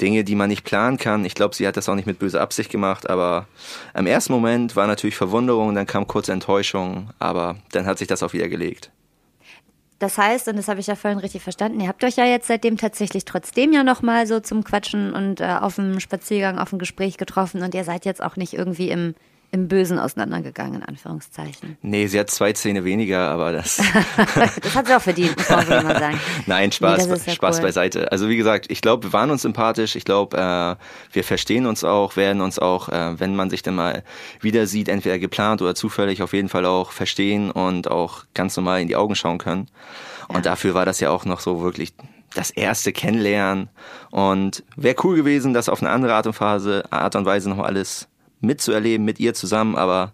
Dinge, 0.00 0.22
die 0.24 0.34
man 0.34 0.48
nicht 0.48 0.64
planen 0.64 0.96
kann. 0.96 1.24
Ich 1.24 1.34
glaube, 1.34 1.54
sie 1.54 1.66
hat 1.66 1.76
das 1.76 1.88
auch 1.88 1.94
nicht 1.94 2.06
mit 2.06 2.18
böser 2.18 2.40
Absicht 2.40 2.70
gemacht, 2.70 3.10
aber 3.10 3.46
im 3.94 4.06
ersten 4.06 4.32
Moment 4.32 4.76
war 4.76 4.86
natürlich 4.86 5.16
Verwunderung, 5.16 5.74
dann 5.74 5.86
kam 5.86 6.06
kurze 6.06 6.32
Enttäuschung, 6.32 7.10
aber 7.18 7.56
dann 7.72 7.86
hat 7.86 7.98
sich 7.98 8.08
das 8.08 8.22
auch 8.22 8.32
wieder 8.32 8.48
gelegt. 8.48 8.90
Das 9.98 10.16
heißt, 10.16 10.46
und 10.48 10.56
das 10.56 10.68
habe 10.68 10.78
ich 10.78 10.86
ja 10.86 10.94
vorhin 10.94 11.18
richtig 11.18 11.42
verstanden, 11.42 11.80
ihr 11.80 11.88
habt 11.88 12.04
euch 12.04 12.16
ja 12.16 12.24
jetzt 12.24 12.46
seitdem 12.46 12.76
tatsächlich 12.76 13.24
trotzdem 13.24 13.72
ja 13.72 13.82
nochmal 13.82 14.26
so 14.28 14.38
zum 14.38 14.62
Quatschen 14.62 15.12
und 15.12 15.40
äh, 15.40 15.56
auf 15.60 15.74
dem 15.74 15.98
Spaziergang, 15.98 16.58
auf 16.58 16.70
dem 16.70 16.78
Gespräch 16.78 17.16
getroffen 17.16 17.62
und 17.62 17.74
ihr 17.74 17.82
seid 17.82 18.04
jetzt 18.04 18.22
auch 18.22 18.36
nicht 18.36 18.54
irgendwie 18.54 18.90
im, 18.90 19.14
im 19.50 19.68
Bösen 19.68 19.98
auseinandergegangen, 19.98 20.76
in 20.76 20.82
Anführungszeichen. 20.82 21.78
Nee, 21.80 22.06
sie 22.06 22.20
hat 22.20 22.30
zwei 22.30 22.52
Zähne 22.52 22.84
weniger, 22.84 23.30
aber 23.30 23.52
das. 23.52 23.82
Das 24.62 24.74
hat 24.74 24.86
sie 24.86 24.94
auch 24.94 25.00
verdient, 25.00 25.36
muss 25.36 25.48
man 25.48 25.84
mal 25.84 25.98
sagen. 25.98 26.20
Nein, 26.46 26.72
Spaß, 26.72 27.06
Nee, 27.06 27.14
ja 27.26 27.32
Spaß 27.32 27.56
cool. 27.56 27.62
beiseite. 27.62 28.12
Also 28.12 28.28
wie 28.28 28.36
gesagt, 28.36 28.66
ich 28.70 28.82
glaube, 28.82 29.04
wir 29.08 29.12
waren 29.12 29.30
uns 29.30 29.42
sympathisch. 29.42 29.96
Ich 29.96 30.04
glaube, 30.04 30.36
äh, 30.36 31.14
wir 31.14 31.24
verstehen 31.24 31.66
uns 31.66 31.84
auch, 31.84 32.16
werden 32.16 32.42
uns 32.42 32.58
auch, 32.58 32.88
äh, 32.90 33.18
wenn 33.18 33.36
man 33.36 33.48
sich 33.50 33.62
dann 33.62 33.74
mal 33.76 34.02
wieder 34.40 34.66
sieht, 34.66 34.88
entweder 34.88 35.18
geplant 35.18 35.62
oder 35.62 35.74
zufällig, 35.74 36.22
auf 36.22 36.32
jeden 36.34 36.48
Fall 36.48 36.66
auch 36.66 36.92
verstehen 36.92 37.50
und 37.50 37.90
auch 37.90 38.24
ganz 38.34 38.56
normal 38.56 38.82
in 38.82 38.88
die 38.88 38.96
Augen 38.96 39.14
schauen 39.14 39.38
können. 39.38 39.68
Und 40.28 40.44
dafür 40.44 40.74
war 40.74 40.84
das 40.84 41.00
ja 41.00 41.10
auch 41.10 41.24
noch 41.24 41.40
so 41.40 41.62
wirklich 41.62 41.94
das 42.34 42.50
erste 42.50 42.92
Kennenlernen. 42.92 43.70
Und 44.10 44.62
wäre 44.76 44.96
cool 45.04 45.16
gewesen, 45.16 45.54
das 45.54 45.68
auf 45.68 45.80
eine 45.80 45.90
andere 45.90 46.14
Art 46.14 46.26
und, 46.26 46.34
Phase, 46.34 46.84
Art 46.90 47.16
und 47.16 47.24
Weise 47.24 47.48
noch 47.48 47.58
alles 47.58 48.08
mitzuerleben 48.40 49.04
mit 49.04 49.20
ihr 49.20 49.34
zusammen. 49.34 49.76
Aber 49.76 50.12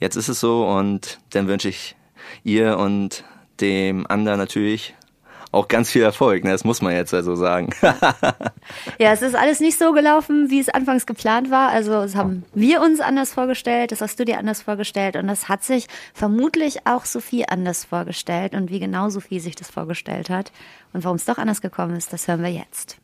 jetzt 0.00 0.16
ist 0.16 0.28
es 0.28 0.40
so 0.40 0.66
und 0.66 1.18
dann 1.30 1.48
wünsche 1.48 1.68
ich 1.68 1.96
ihr 2.42 2.78
und 2.78 3.24
dem 3.60 4.06
anderen 4.08 4.38
natürlich 4.38 4.94
auch 5.54 5.68
ganz 5.68 5.90
viel 5.90 6.02
Erfolg. 6.02 6.44
Ne? 6.44 6.50
Das 6.50 6.64
muss 6.64 6.82
man 6.82 6.92
jetzt 6.92 7.14
also 7.14 7.34
sagen. 7.34 7.70
Ja, 8.98 9.12
es 9.12 9.22
ist 9.22 9.34
alles 9.34 9.60
nicht 9.60 9.78
so 9.78 9.92
gelaufen, 9.92 10.50
wie 10.50 10.58
es 10.58 10.68
anfangs 10.68 11.04
geplant 11.06 11.50
war. 11.50 11.68
Also 11.68 11.92
das 11.92 12.14
haben 12.14 12.44
wir 12.54 12.80
uns 12.80 13.00
anders 13.00 13.32
vorgestellt, 13.32 13.92
das 13.92 14.00
hast 14.00 14.18
du 14.18 14.24
dir 14.24 14.38
anders 14.38 14.62
vorgestellt 14.62 15.16
und 15.16 15.26
das 15.26 15.48
hat 15.48 15.62
sich 15.62 15.86
vermutlich 16.14 16.86
auch 16.86 17.04
Sophie 17.04 17.46
anders 17.46 17.84
vorgestellt 17.84 18.54
und 18.54 18.70
wie 18.70 18.80
genau 18.80 19.10
Sophie 19.10 19.40
sich 19.40 19.54
das 19.54 19.70
vorgestellt 19.70 20.30
hat 20.30 20.52
und 20.92 21.04
warum 21.04 21.16
es 21.16 21.24
doch 21.24 21.38
anders 21.38 21.60
gekommen 21.60 21.96
ist, 21.96 22.12
das 22.12 22.26
hören 22.26 22.42
wir 22.42 22.50
jetzt. 22.50 22.98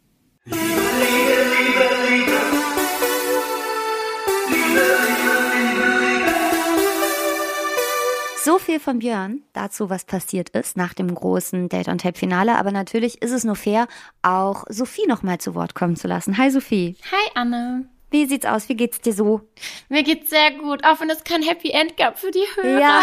So 8.43 8.59
viel 8.59 8.81
von 8.81 9.01
Björn 9.01 9.43
dazu, 9.53 9.91
was 9.91 10.07
passiert 10.07 10.49
ist 10.49 10.75
nach 10.75 10.95
dem 10.95 11.15
großen 11.15 11.69
Date 11.69 11.89
on 11.89 11.99
Tape 11.99 12.19
Finale. 12.19 12.57
Aber 12.57 12.73
natürlich 12.73 13.21
ist 13.21 13.33
es 13.33 13.45
nur 13.45 13.55
fair, 13.55 13.87
auch 14.23 14.65
Sophie 14.71 15.07
noch 15.07 15.23
mal 15.23 15.37
zu 15.37 15.55
Wort 15.55 15.75
kommen 15.75 15.95
zu 15.95 16.09
lassen. 16.09 16.39
Hi 16.39 16.51
Sophie. 16.51 16.97
Hi 17.13 17.31
Anne. 17.35 17.85
Wie 18.11 18.25
sieht's 18.25 18.47
aus? 18.47 18.71
Wie 18.71 18.77
geht's 18.77 19.03
dir 19.03 19.13
so? 19.13 19.43
Mir 19.91 20.03
geht's 20.03 20.31
sehr 20.31 20.53
gut, 20.53 20.85
auch 20.85 21.01
wenn 21.01 21.11
es 21.11 21.23
kein 21.23 21.43
Happy 21.43 21.69
End 21.71 21.99
gab 21.99 22.19
für 22.19 22.31
die 22.31 22.47
Hörer. 22.57 22.81
Ja. 22.81 23.03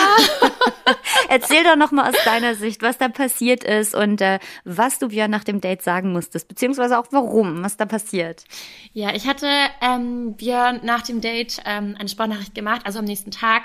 Erzähl 1.30 1.63
doch 1.63 1.76
noch 1.76 1.91
mal 1.91 2.10
aus 2.10 2.23
deiner 2.26 2.56
Sicht, 2.56 2.82
was 2.82 2.97
da 2.97 3.08
passiert 3.08 3.63
ist 3.63 3.93
und 3.93 4.19
äh, 4.21 4.39
was 4.65 4.97
du 4.97 5.10
Björn 5.10 5.30
nach 5.30 5.43
dem 5.43 5.62
Date 5.62 5.84
sagen 5.84 6.13
musstest, 6.13 6.47
beziehungsweise 6.47 6.97
auch 6.97 7.06
warum, 7.12 7.63
was 7.63 7.78
da 7.78 7.86
passiert. 7.86 8.43
Ja, 8.91 9.13
ich 9.13 9.28
hatte 9.28 9.47
ähm, 9.82 10.34
Björn 10.34 10.82
nach 10.84 11.04
dem 11.04 11.21
Date 11.21 11.62
ähm, 11.63 11.95
eine 11.97 12.10
Sprachnachricht 12.10 12.56
gemacht, 12.56 12.82
also 12.86 13.00
am 13.00 13.06
nächsten 13.06 13.30
Tag 13.30 13.62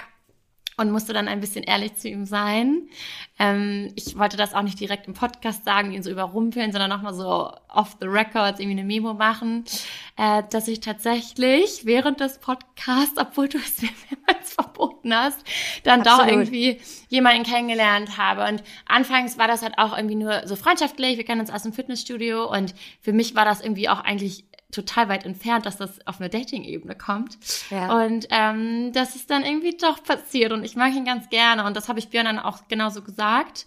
und 0.77 0.91
musste 0.91 1.13
dann 1.13 1.29
ein 1.29 1.41
bisschen 1.41 1.65
ehrlich 1.65 1.95
zu 1.97 2.09
ihm 2.09 2.25
sein. 2.25 2.89
Ähm, 3.39 3.93
ich 3.97 4.19
wollte 4.19 4.37
das 4.37 4.55
auch 4.55 4.63
nicht 4.63 4.81
direkt 4.81 5.07
im 5.07 5.15
Podcast 5.15 5.65
sagen, 5.65 5.93
ihn 5.93 6.03
so 6.03 6.11
überrumpeln, 6.11 6.73
sondern 6.73 6.91
nochmal 6.91 7.15
so 7.15 7.53
off 7.69 7.97
the 8.01 8.07
records 8.07 8.61
irgendwie 8.61 8.79
eine 8.79 8.85
Memo 8.87 9.15
machen, 9.15 9.65
äh, 10.17 10.43
dass 10.51 10.69
ich 10.69 10.81
tatsächlich 10.81 11.85
während 11.85 12.21
des 12.21 12.39
Podcasts, 12.39 13.19
obwohl 13.19 13.49
du 13.49 13.59
es 13.59 13.83
mir 13.83 13.91
mehrmals 14.11 14.55
verboten 14.55 15.15
hast, 15.15 15.45
dann 15.85 16.01
Absolut. 16.01 16.21
doch 16.21 16.27
irgendwie 16.27 16.81
jemanden 17.09 17.43
kennengelernt 17.45 18.17
habe. 18.17 18.45
Und 18.49 18.63
anfangs 18.87 19.39
war 19.39 19.49
das 19.49 19.63
halt 19.63 19.79
auch 19.79 19.97
irgendwie 19.97 20.17
nur 20.17 20.47
so 20.47 20.57
freundschaftlich, 20.57 21.17
wir 21.17 21.25
kennen 21.25 21.41
uns 21.41 21.51
aus 21.51 21.63
dem 21.63 21.73
Fitnessstudio 21.73 22.51
und 22.51 22.75
für 23.01 23.13
mich 23.13 23.35
war 23.35 23.45
das 23.45 23.61
irgendwie 23.61 23.89
auch 23.89 24.01
eigentlich 24.01 24.45
total 24.73 25.09
weit 25.09 25.25
entfernt, 25.25 25.65
dass 25.67 25.77
das 25.77 26.05
auf 26.07 26.19
eine 26.21 26.29
Dating-Ebene 26.29 26.97
kommt. 26.97 27.39
Ja. 27.71 27.95
Und 28.05 28.27
ähm, 28.31 28.93
das 28.93 29.15
ist 29.15 29.31
dann 29.31 29.45
irgendwie 29.45 29.77
doch 29.77 30.03
passiert 30.03 30.51
und 30.53 30.65
ich 30.65 30.75
mag 30.75 30.93
ihn 30.95 31.05
ganz 31.05 31.29
gerne 31.31 31.65
und 31.65 31.77
das 31.77 31.89
habe 31.89 31.99
ich 32.01 32.09
Björn 32.09 32.27
dann 32.27 32.39
auch 32.41 32.67
genauso 32.69 33.03
gesagt. 33.03 33.67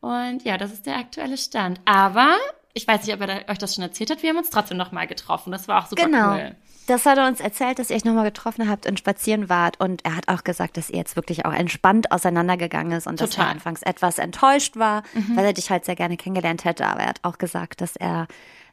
Und 0.00 0.42
ja, 0.44 0.56
das 0.56 0.72
ist 0.72 0.86
der 0.86 0.96
aktuelle 0.96 1.36
Stand. 1.36 1.80
Aber 1.84 2.36
ich 2.72 2.86
weiß 2.86 3.04
nicht, 3.04 3.14
ob 3.14 3.20
er 3.26 3.48
euch 3.48 3.58
das 3.58 3.74
schon 3.74 3.82
erzählt 3.82 4.10
hat, 4.10 4.22
wir 4.22 4.30
haben 4.30 4.38
uns 4.38 4.50
trotzdem 4.50 4.76
nochmal 4.76 5.06
getroffen. 5.06 5.50
Das 5.52 5.68
war 5.68 5.82
auch 5.82 5.86
super 5.86 6.04
Genau. 6.06 6.32
cool. 6.34 6.54
Das 6.86 7.06
hat 7.06 7.16
er 7.16 7.26
uns 7.26 7.40
erzählt, 7.40 7.78
dass 7.78 7.88
ihr 7.88 7.96
euch 7.96 8.04
nochmal 8.04 8.24
getroffen 8.26 8.68
habt 8.68 8.86
und 8.86 8.98
spazieren 8.98 9.48
wart. 9.48 9.80
Und 9.80 10.04
er 10.04 10.16
hat 10.16 10.28
auch 10.28 10.44
gesagt, 10.44 10.76
dass 10.76 10.90
ihr 10.90 10.98
jetzt 10.98 11.16
wirklich 11.16 11.46
auch 11.46 11.52
entspannt 11.54 12.12
auseinandergegangen 12.12 12.92
ist 12.92 13.06
und 13.06 13.20
dass 13.22 13.30
er 13.30 13.36
Total. 13.36 13.50
anfangs 13.52 13.80
etwas 13.80 14.18
enttäuscht 14.18 14.76
war, 14.76 15.02
weil 15.34 15.46
er 15.46 15.52
dich 15.54 15.70
halt 15.70 15.86
sehr 15.86 15.96
gerne 15.96 16.18
kennengelernt 16.18 16.64
hätte. 16.66 16.86
Aber 16.86 17.00
er 17.00 17.08
hat 17.08 17.20
auch 17.22 17.38
gesagt, 17.38 17.80
dass 17.80 17.96
er 17.96 18.26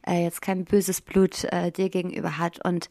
äh, 0.06 0.22
jetzt 0.22 0.42
kein 0.42 0.64
böses 0.64 1.00
Blut 1.00 1.44
äh, 1.44 1.70
dir 1.70 1.88
gegenüber 1.88 2.38
hat. 2.38 2.64
Und 2.64 2.88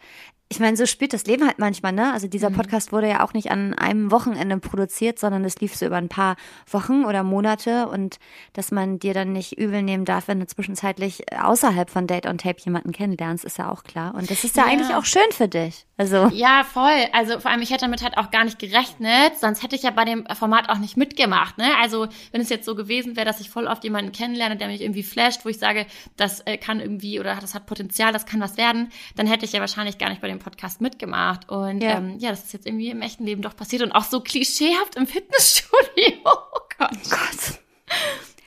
ich 0.51 0.59
meine, 0.59 0.75
so 0.75 0.85
spielt 0.85 1.13
das 1.13 1.23
Leben 1.25 1.45
halt 1.47 1.59
manchmal, 1.59 1.93
ne? 1.93 2.11
Also 2.11 2.27
dieser 2.27 2.49
Podcast 2.49 2.91
wurde 2.91 3.07
ja 3.07 3.23
auch 3.23 3.31
nicht 3.33 3.51
an 3.51 3.73
einem 3.73 4.11
Wochenende 4.11 4.57
produziert, 4.57 5.17
sondern 5.17 5.45
es 5.45 5.55
lief 5.61 5.73
so 5.75 5.85
über 5.85 5.95
ein 5.95 6.09
paar 6.09 6.35
Wochen 6.69 7.05
oder 7.05 7.23
Monate 7.23 7.87
und 7.87 8.19
dass 8.51 8.69
man 8.69 8.99
dir 8.99 9.13
dann 9.13 9.31
nicht 9.31 9.57
übel 9.57 9.81
nehmen 9.81 10.03
darf, 10.03 10.27
wenn 10.27 10.41
du 10.41 10.45
zwischenzeitlich 10.45 11.23
außerhalb 11.41 11.89
von 11.89 12.05
Date 12.05 12.25
on 12.25 12.37
Tape 12.37 12.59
jemanden 12.65 12.91
kennenlernst, 12.91 13.45
ist 13.45 13.59
ja 13.59 13.71
auch 13.71 13.83
klar. 13.83 14.13
Und 14.13 14.29
das 14.29 14.43
ist 14.43 14.57
ja, 14.57 14.65
Ja. 14.65 14.71
eigentlich 14.73 14.93
auch 14.93 15.05
schön 15.05 15.31
für 15.31 15.47
dich. 15.47 15.85
Also 15.97 16.27
Ja, 16.33 16.65
voll. 16.65 17.07
Also 17.13 17.39
vor 17.39 17.49
allem, 17.49 17.61
ich 17.61 17.69
hätte 17.71 17.85
damit 17.85 18.03
halt 18.03 18.17
auch 18.17 18.29
gar 18.29 18.43
nicht 18.43 18.59
gerechnet, 18.59 19.39
sonst 19.39 19.63
hätte 19.63 19.77
ich 19.77 19.83
ja 19.83 19.91
bei 19.91 20.03
dem 20.03 20.25
Format 20.37 20.67
auch 20.69 20.79
nicht 20.79 20.97
mitgemacht. 20.97 21.57
Ne? 21.57 21.65
Also 21.81 22.07
wenn 22.33 22.41
es 22.41 22.49
jetzt 22.49 22.65
so 22.65 22.75
gewesen 22.75 23.15
wäre, 23.15 23.25
dass 23.25 23.39
ich 23.39 23.49
voll 23.49 23.67
oft 23.67 23.83
jemanden 23.85 24.11
kennenlerne, 24.11 24.57
der 24.57 24.67
mich 24.67 24.81
irgendwie 24.81 25.03
flasht, 25.03 25.45
wo 25.45 25.49
ich 25.49 25.59
sage, 25.59 25.85
das 26.17 26.41
äh, 26.41 26.57
kann 26.57 26.81
irgendwie 26.81 27.19
oder 27.21 27.35
das 27.39 27.53
hat 27.55 27.67
Potenzial, 27.67 28.11
das 28.11 28.25
kann 28.25 28.41
was 28.41 28.57
werden, 28.57 28.89
dann 29.15 29.27
hätte 29.27 29.45
ich 29.45 29.53
ja 29.53 29.59
wahrscheinlich 29.61 29.97
gar 29.97 30.09
nicht 30.09 30.21
bei 30.21 30.27
dem 30.27 30.39
Podcast 30.41 30.81
mitgemacht. 30.81 31.49
Und 31.49 31.81
Ja. 31.81 31.97
ähm, 31.97 32.17
ja 32.19 32.29
das 32.31 32.43
ist 32.45 32.53
jetzt 32.53 32.65
irgendwie 32.67 32.89
im 32.89 33.01
echten 33.01 33.25
Leben 33.25 33.41
doch 33.41 33.55
passiert 33.55 33.81
und 33.83 33.91
auch 33.91 34.03
so 34.03 34.19
klischeehaft 34.21 34.95
im 34.95 35.07
Fitnessstudio. 35.07 35.81
Oh 36.25 36.59
Gott. 36.77 36.97
Gott. 37.09 37.59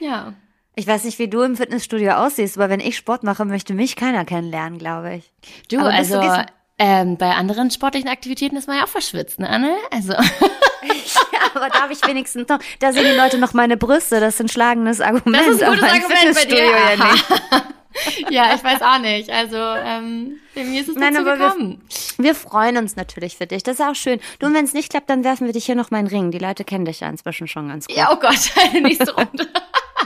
Ja. 0.00 0.34
Ich 0.74 0.86
weiß 0.88 1.04
nicht, 1.04 1.18
wie 1.20 1.28
du 1.28 1.42
im 1.42 1.56
Fitnessstudio 1.56 2.12
aussiehst, 2.14 2.56
aber 2.58 2.68
wenn 2.68 2.80
ich 2.80 2.96
Sport 2.96 3.22
mache, 3.22 3.44
möchte 3.44 3.74
mich 3.74 3.94
keiner 3.94 4.24
kennenlernen, 4.24 4.78
glaube 4.78 5.14
ich. 5.16 5.32
Du, 5.68 5.78
Aber 5.78 5.90
du 5.90 5.94
also 5.94 6.20
gehst- 6.20 6.46
ähm, 6.78 7.16
bei 7.16 7.30
anderen 7.34 7.70
sportlichen 7.70 8.08
Aktivitäten 8.08 8.56
ist 8.56 8.66
man 8.68 8.76
ja 8.78 8.84
auch 8.84 8.88
verschwitzt, 8.88 9.38
ne, 9.40 9.48
Anne? 9.48 9.74
Also. 9.90 10.14
Ja, 11.32 11.40
aber 11.54 11.70
darf 11.70 11.90
ich 11.90 12.06
wenigstens 12.06 12.46
noch, 12.48 12.58
da 12.78 12.92
sehen 12.92 13.04
die 13.04 13.16
Leute 13.16 13.38
noch 13.38 13.54
meine 13.54 13.76
Brüste, 13.78 14.20
das 14.20 14.34
ist 14.34 14.40
ein 14.40 14.48
schlagendes 14.48 15.00
Argument. 15.00 15.46
Das 15.46 15.54
ist 15.54 15.62
ein 15.62 15.70
gutes 15.70 15.84
Argument 15.90 16.34
bei 16.34 16.44
dir. 16.44 16.66
Ja 16.66 18.30
ja, 18.30 18.54
ich 18.54 18.62
weiß 18.64 18.82
auch 18.82 18.98
nicht. 18.98 19.30
Also, 19.30 19.56
ähm, 19.56 20.40
bei 20.54 20.64
mir 20.64 20.80
ist 20.82 20.88
es 20.90 20.96
Nein, 20.96 21.14
dazu 21.14 21.26
aber 21.26 21.38
wir- 21.38 21.48
gekommen. 21.48 21.82
Wir 22.18 22.34
freuen 22.34 22.76
uns 22.76 22.96
natürlich 22.96 23.36
für 23.36 23.46
dich, 23.46 23.62
das 23.62 23.78
ist 23.78 23.84
auch 23.86 23.94
schön. 23.94 24.20
Du, 24.40 24.52
wenn 24.52 24.64
es 24.64 24.74
nicht 24.74 24.90
klappt, 24.90 25.08
dann 25.08 25.24
werfen 25.24 25.46
wir 25.46 25.54
dich 25.54 25.64
hier 25.64 25.74
noch 25.74 25.90
mal 25.90 26.00
in 26.00 26.06
den 26.06 26.14
Ring. 26.16 26.30
Die 26.32 26.38
Leute 26.38 26.64
kennen 26.64 26.84
dich 26.84 27.00
ja 27.00 27.08
inzwischen 27.08 27.48
schon 27.48 27.68
ganz 27.68 27.86
gut. 27.86 27.96
Ja, 27.96 28.10
oh 28.12 28.16
Gott, 28.16 28.50
eine 28.70 28.82
nächste 28.82 29.14
Runde. 29.14 29.48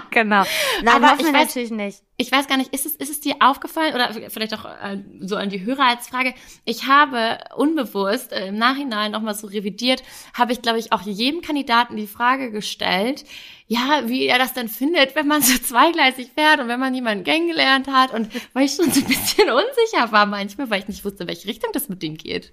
genau. 0.11 0.45
Nein, 0.83 0.95
Aber 0.95 1.13
hoffen 1.13 1.27
ich 1.27 1.33
weiß- 1.33 1.47
natürlich 1.47 1.71
nicht. 1.71 2.03
Ich 2.21 2.33
weiß 2.33 2.49
gar 2.49 2.57
nicht, 2.57 2.75
ist 2.75 2.85
es, 2.85 2.97
ist 2.97 3.11
es 3.11 3.21
dir 3.21 3.37
aufgefallen 3.39 3.95
oder 3.95 4.13
vielleicht 4.29 4.53
auch 4.53 4.65
äh, 4.65 4.99
so 5.21 5.37
an 5.37 5.51
die 5.51 5.65
Hörer 5.65 5.85
als 5.85 6.09
Frage? 6.09 6.35
Ich 6.65 6.89
habe 6.89 7.39
unbewusst 7.55 8.33
äh, 8.33 8.49
im 8.49 8.59
Nachhinein 8.59 9.13
nochmal 9.13 9.35
so 9.35 9.47
revidiert, 9.47 10.03
habe 10.35 10.53
ich, 10.53 10.61
glaube 10.61 10.81
ich, 10.81 10.91
auch 10.93 11.03
jedem 11.03 11.43
Kandidaten 11.43 11.97
die 11.97 12.09
Frage 12.09 12.51
gestellt, 12.51 13.25
ja, 13.69 14.03
wie 14.07 14.27
er 14.27 14.39
das 14.39 14.53
denn 14.53 14.69
findet, 14.69 15.15
wenn 15.15 15.29
man 15.29 15.43
so 15.43 15.57
zweigleisig 15.63 16.33
fährt 16.35 16.59
und 16.59 16.67
wenn 16.67 16.81
man 16.81 16.93
jemanden 16.93 17.23
kennengelernt 17.23 17.87
hat 17.87 18.13
und 18.13 18.29
weil 18.53 18.65
ich 18.65 18.75
schon 18.75 18.91
so 18.91 19.01
ein 19.01 19.07
bisschen 19.07 19.51
unsicher 19.51 20.11
war 20.11 20.27
manchmal, 20.27 20.71
weil 20.71 20.81
ich 20.81 20.89
nicht 20.89 21.05
wusste, 21.05 21.23
in 21.23 21.29
welche 21.29 21.47
Richtung 21.47 21.71
das 21.73 21.89
mit 21.89 22.03
dem 22.03 22.17
geht. 22.17 22.53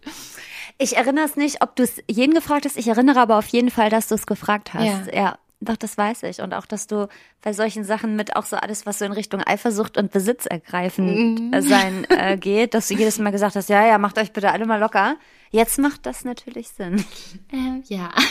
Ich 0.78 0.98
erinnere 0.98 1.26
es 1.26 1.38
nicht, 1.38 1.64
ob 1.64 1.76
du 1.76 1.84
es 1.84 2.04
jeden 2.08 2.36
gefragt 2.36 2.66
hast. 2.66 2.78
Ich 2.78 2.88
erinnere 2.88 3.20
aber 3.20 3.38
auf 3.38 3.48
jeden 3.48 3.72
Fall, 3.72 3.90
dass 3.90 4.10
du 4.10 4.16
es 4.16 4.28
gefragt 4.28 4.74
hast. 4.74 5.08
Ja. 5.08 5.14
ja. 5.14 5.38
Doch, 5.66 5.76
das 5.76 5.98
weiß 5.98 6.24
ich. 6.24 6.42
Und 6.42 6.54
auch, 6.54 6.66
dass 6.66 6.88
du 6.88 7.08
bei 7.42 7.54
solchen 7.54 7.84
Sachen 7.84 8.16
mit 8.16 8.36
auch 8.36 8.46
so 8.46 8.56
alles, 8.56 8.86
was 8.86 9.00
so 9.00 9.06
in 9.06 9.12
Richtung 9.12 9.42
Eifersucht 9.42 9.98
und 9.98 10.12
Besitz 10.12 10.46
ergreifen 10.46 11.54
äh, 11.54 11.62
sein 11.62 12.06
äh, 12.10 12.38
geht, 12.38 12.74
dass 12.74 12.88
du 12.88 12.94
jedes 12.94 13.20
Mal 13.20 13.32
gesagt 13.32 13.56
hast, 13.56 13.70
ja, 13.70 13.86
ja, 13.86 13.98
macht 13.98 14.18
euch 14.18 14.32
bitte 14.32 14.52
alle 14.52 14.66
mal 14.66 14.80
locker. 14.80 15.18
Jetzt 15.52 15.80
macht 15.80 16.06
das 16.06 16.24
natürlich 16.24 16.70
Sinn. 16.70 17.04
Ähm, 17.52 17.84
ja. 17.88 18.10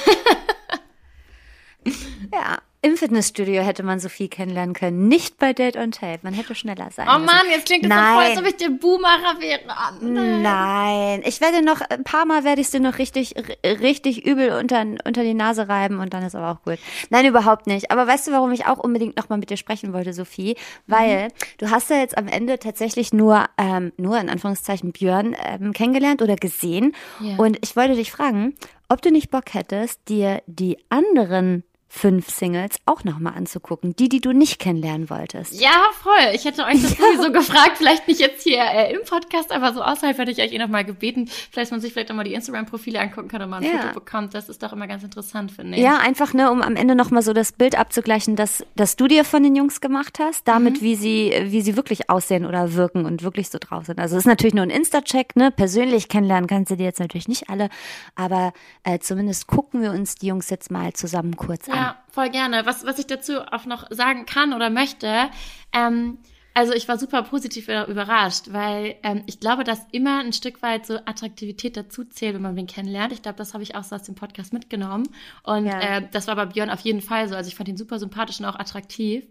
Ja, 2.32 2.58
im 2.84 2.98
Fitnessstudio 2.98 3.62
hätte 3.62 3.82
man 3.82 3.98
Sophie 3.98 4.28
kennenlernen 4.28 4.74
können. 4.74 5.08
Nicht 5.08 5.38
bei 5.38 5.54
Date 5.54 5.76
on 5.76 5.90
Tape. 5.90 6.18
Man 6.20 6.34
hätte 6.34 6.54
schneller 6.54 6.90
sein 6.90 7.08
Oh 7.08 7.14
müssen. 7.14 7.24
Mann, 7.24 7.46
jetzt 7.50 7.64
klingt 7.64 7.84
es 7.84 7.90
so 7.90 7.96
voll, 7.96 8.24
als 8.24 8.38
ob 8.38 8.46
ich 8.46 8.56
der 8.56 8.68
Buhmacher 8.68 9.40
wäre. 9.40 9.60
Oh, 9.68 10.04
nein. 10.04 10.42
Nein, 10.42 11.22
ich 11.24 11.40
werde 11.40 11.64
noch, 11.64 11.80
ein 11.80 12.04
paar 12.04 12.26
Mal 12.26 12.44
werde 12.44 12.60
ich 12.60 12.66
es 12.66 12.72
dir 12.72 12.80
noch 12.80 12.98
richtig, 12.98 13.34
richtig 13.64 14.26
übel 14.26 14.52
unter, 14.52 14.84
unter 15.06 15.22
die 15.22 15.32
Nase 15.32 15.66
reiben 15.66 15.98
und 15.98 16.12
dann 16.12 16.22
ist 16.24 16.34
aber 16.34 16.50
auch 16.50 16.62
gut. 16.62 16.78
Nein, 17.08 17.24
überhaupt 17.24 17.66
nicht. 17.66 17.90
Aber 17.90 18.06
weißt 18.06 18.26
du, 18.26 18.32
warum 18.32 18.52
ich 18.52 18.66
auch 18.66 18.78
unbedingt 18.78 19.16
nochmal 19.16 19.38
mit 19.38 19.48
dir 19.48 19.56
sprechen 19.56 19.94
wollte, 19.94 20.12
Sophie? 20.12 20.54
Weil 20.86 21.28
du 21.56 21.70
hast 21.70 21.88
ja 21.88 21.96
jetzt 21.96 22.18
am 22.18 22.28
Ende 22.28 22.58
tatsächlich 22.58 23.14
nur, 23.14 23.46
ähm, 23.56 23.92
nur 23.96 24.20
in 24.20 24.28
Anführungszeichen 24.28 24.92
Björn 24.92 25.34
ähm, 25.42 25.72
kennengelernt 25.72 26.20
oder 26.20 26.36
gesehen. 26.36 26.94
Ja. 27.20 27.36
Und 27.36 27.56
ich 27.62 27.76
wollte 27.76 27.94
dich 27.94 28.12
fragen, 28.12 28.54
ob 28.90 29.00
du 29.00 29.10
nicht 29.10 29.30
Bock 29.30 29.54
hättest, 29.54 30.06
dir 30.10 30.42
die 30.46 30.76
anderen 30.90 31.64
fünf 31.94 32.28
Singles 32.28 32.76
auch 32.86 33.04
nochmal 33.04 33.34
anzugucken. 33.34 33.94
Die, 33.94 34.08
die 34.08 34.20
du 34.20 34.32
nicht 34.32 34.58
kennenlernen 34.58 35.08
wolltest. 35.10 35.60
Ja, 35.60 35.70
voll. 36.02 36.34
Ich 36.34 36.44
hätte 36.44 36.64
euch 36.64 36.82
das 36.82 36.90
sowieso 36.98 37.30
gefragt. 37.30 37.76
Vielleicht 37.78 38.08
nicht 38.08 38.18
jetzt 38.18 38.42
hier 38.42 38.58
äh, 38.62 38.92
im 38.92 39.04
Podcast, 39.04 39.52
aber 39.52 39.72
so 39.72 39.80
außerhalb 39.80 40.18
hätte 40.18 40.32
ich 40.32 40.38
euch 40.38 40.52
eh 40.52 40.58
noch 40.58 40.68
mal 40.68 40.84
gebeten, 40.84 41.28
vielleicht 41.52 41.70
man 41.70 41.80
sich 41.80 41.92
vielleicht 41.92 42.10
auch 42.10 42.16
mal 42.16 42.24
die 42.24 42.34
Instagram-Profile 42.34 42.98
angucken 43.00 43.28
kann 43.28 43.42
und 43.42 43.50
mal 43.50 43.58
ein 43.58 43.62
Ja. 43.62 43.80
Foto 43.82 43.94
bekommt. 43.94 44.34
Das 44.34 44.48
ist 44.48 44.62
doch 44.62 44.72
immer 44.72 44.88
ganz 44.88 45.04
interessant, 45.04 45.52
finde 45.52 45.76
ich. 45.76 45.82
Ja, 45.84 45.98
einfach, 45.98 46.34
ne, 46.34 46.50
um 46.50 46.62
am 46.62 46.74
Ende 46.74 46.96
nochmal 46.96 47.22
so 47.22 47.32
das 47.32 47.52
Bild 47.52 47.78
abzugleichen, 47.78 48.34
dass, 48.34 48.64
dass 48.74 48.96
du 48.96 49.06
dir 49.06 49.24
von 49.24 49.42
den 49.44 49.54
Jungs 49.54 49.80
gemacht 49.80 50.18
hast, 50.18 50.48
damit, 50.48 50.82
wie 50.82 50.96
sie, 50.96 51.32
wie 51.46 51.60
sie 51.60 51.76
wirklich 51.76 52.10
aussehen 52.10 52.44
oder 52.44 52.74
wirken 52.74 53.04
und 53.04 53.22
wirklich 53.22 53.50
so 53.50 53.58
drauf 53.60 53.86
sind. 53.86 54.00
Also 54.00 54.16
es 54.16 54.22
ist 54.22 54.26
natürlich 54.26 54.54
nur 54.54 54.64
ein 54.64 54.70
Insta-Check, 54.70 55.36
ne? 55.36 55.52
Persönlich 55.52 56.08
kennenlernen 56.08 56.48
kannst 56.48 56.72
du 56.72 56.76
die 56.76 56.84
jetzt 56.84 56.98
natürlich 56.98 57.28
nicht 57.28 57.48
alle, 57.50 57.68
aber 58.16 58.52
äh, 58.82 58.98
zumindest 58.98 59.46
gucken 59.46 59.80
wir 59.80 59.92
uns 59.92 60.16
die 60.16 60.26
Jungs 60.26 60.50
jetzt 60.50 60.70
mal 60.72 60.92
zusammen 60.92 61.36
kurz 61.36 61.68
an. 61.68 61.83
Ja, 61.84 62.02
voll 62.10 62.30
gerne. 62.30 62.66
Was, 62.66 62.84
was 62.84 62.98
ich 62.98 63.06
dazu 63.06 63.40
auch 63.52 63.66
noch 63.66 63.86
sagen 63.90 64.26
kann 64.26 64.52
oder 64.52 64.70
möchte, 64.70 65.30
ähm, 65.72 66.18
Also 66.56 66.72
ich 66.72 66.86
war 66.86 66.98
super 66.98 67.22
positiv 67.24 67.66
überrascht, 67.68 68.52
weil 68.52 68.94
ähm, 69.02 69.24
ich 69.26 69.40
glaube, 69.40 69.64
dass 69.64 69.80
immer 69.90 70.20
ein 70.20 70.32
Stück 70.32 70.62
weit 70.62 70.86
so 70.86 70.98
Attraktivität 71.04 71.76
dazu 71.76 72.04
zählt, 72.04 72.34
wenn 72.36 72.42
man 72.42 72.54
wen 72.54 72.68
kennenlernt. 72.68 73.12
Ich 73.12 73.22
glaube, 73.22 73.36
das 73.38 73.54
habe 73.54 73.64
ich 73.64 73.74
auch 73.74 73.82
so 73.82 73.96
aus 73.96 74.04
dem 74.04 74.14
Podcast 74.14 74.52
mitgenommen. 74.52 75.08
Und 75.42 75.72
Ja. 75.80 75.80
äh, 75.80 76.08
das 76.12 76.28
war 76.28 76.36
bei 76.36 76.46
Björn 76.46 76.70
auf 76.70 76.78
jeden 76.80 77.00
Fall 77.02 77.28
so. 77.28 77.34
Also 77.34 77.48
ich 77.48 77.56
fand 77.56 77.68
ihn 77.68 77.76
super 77.76 77.98
sympathisch 77.98 78.38
und 78.38 78.44
auch 78.46 78.54
attraktiv. 78.58 79.26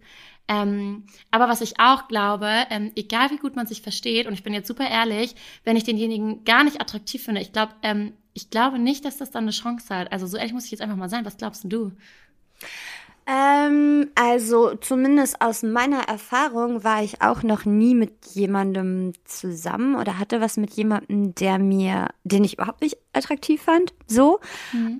Ähm, 0.49 1.05
aber 1.31 1.47
was 1.47 1.61
ich 1.61 1.79
auch 1.79 2.09
glaube, 2.09 2.49
ähm, 2.69 2.91
egal 2.97 3.31
wie 3.31 3.37
gut 3.37 3.55
man 3.55 3.67
sich 3.67 3.81
versteht, 3.81 4.27
und 4.27 4.33
ich 4.33 4.43
bin 4.43 4.53
jetzt 4.53 4.67
super 4.67 4.89
ehrlich, 4.89 5.35
wenn 5.63 5.77
ich 5.77 5.85
denjenigen 5.85 6.43
gar 6.43 6.65
nicht 6.65 6.81
attraktiv 6.81 7.23
finde, 7.23 7.39
ich 7.39 7.53
glaube, 7.53 7.73
ähm, 7.83 8.13
ich 8.33 8.49
glaube 8.49 8.79
nicht, 8.79 9.05
dass 9.05 9.17
das 9.17 9.31
dann 9.31 9.45
eine 9.45 9.51
Chance 9.51 9.95
hat. 9.95 10.11
Also 10.11 10.27
so 10.27 10.35
ehrlich 10.35 10.51
muss 10.53 10.65
ich 10.65 10.71
jetzt 10.71 10.81
einfach 10.81 10.97
mal 10.97 11.07
sein. 11.09 11.23
Was 11.25 11.37
glaubst 11.37 11.63
denn 11.63 11.69
du? 11.69 11.93
Ähm, 13.25 14.11
also 14.15 14.75
zumindest 14.75 15.41
aus 15.41 15.63
meiner 15.63 16.01
Erfahrung 16.09 16.83
war 16.83 17.03
ich 17.03 17.21
auch 17.21 17.41
noch 17.41 17.63
nie 17.63 17.95
mit 17.95 18.25
jemandem 18.33 19.13
zusammen 19.23 19.95
oder 19.95 20.19
hatte 20.19 20.41
was 20.41 20.57
mit 20.57 20.73
jemandem, 20.73 21.33
der 21.35 21.57
mir, 21.57 22.09
den 22.25 22.43
ich 22.43 22.55
überhaupt 22.55 22.81
nicht 22.81 22.97
attraktiv 23.13 23.61
fand. 23.61 23.93
So. 24.07 24.39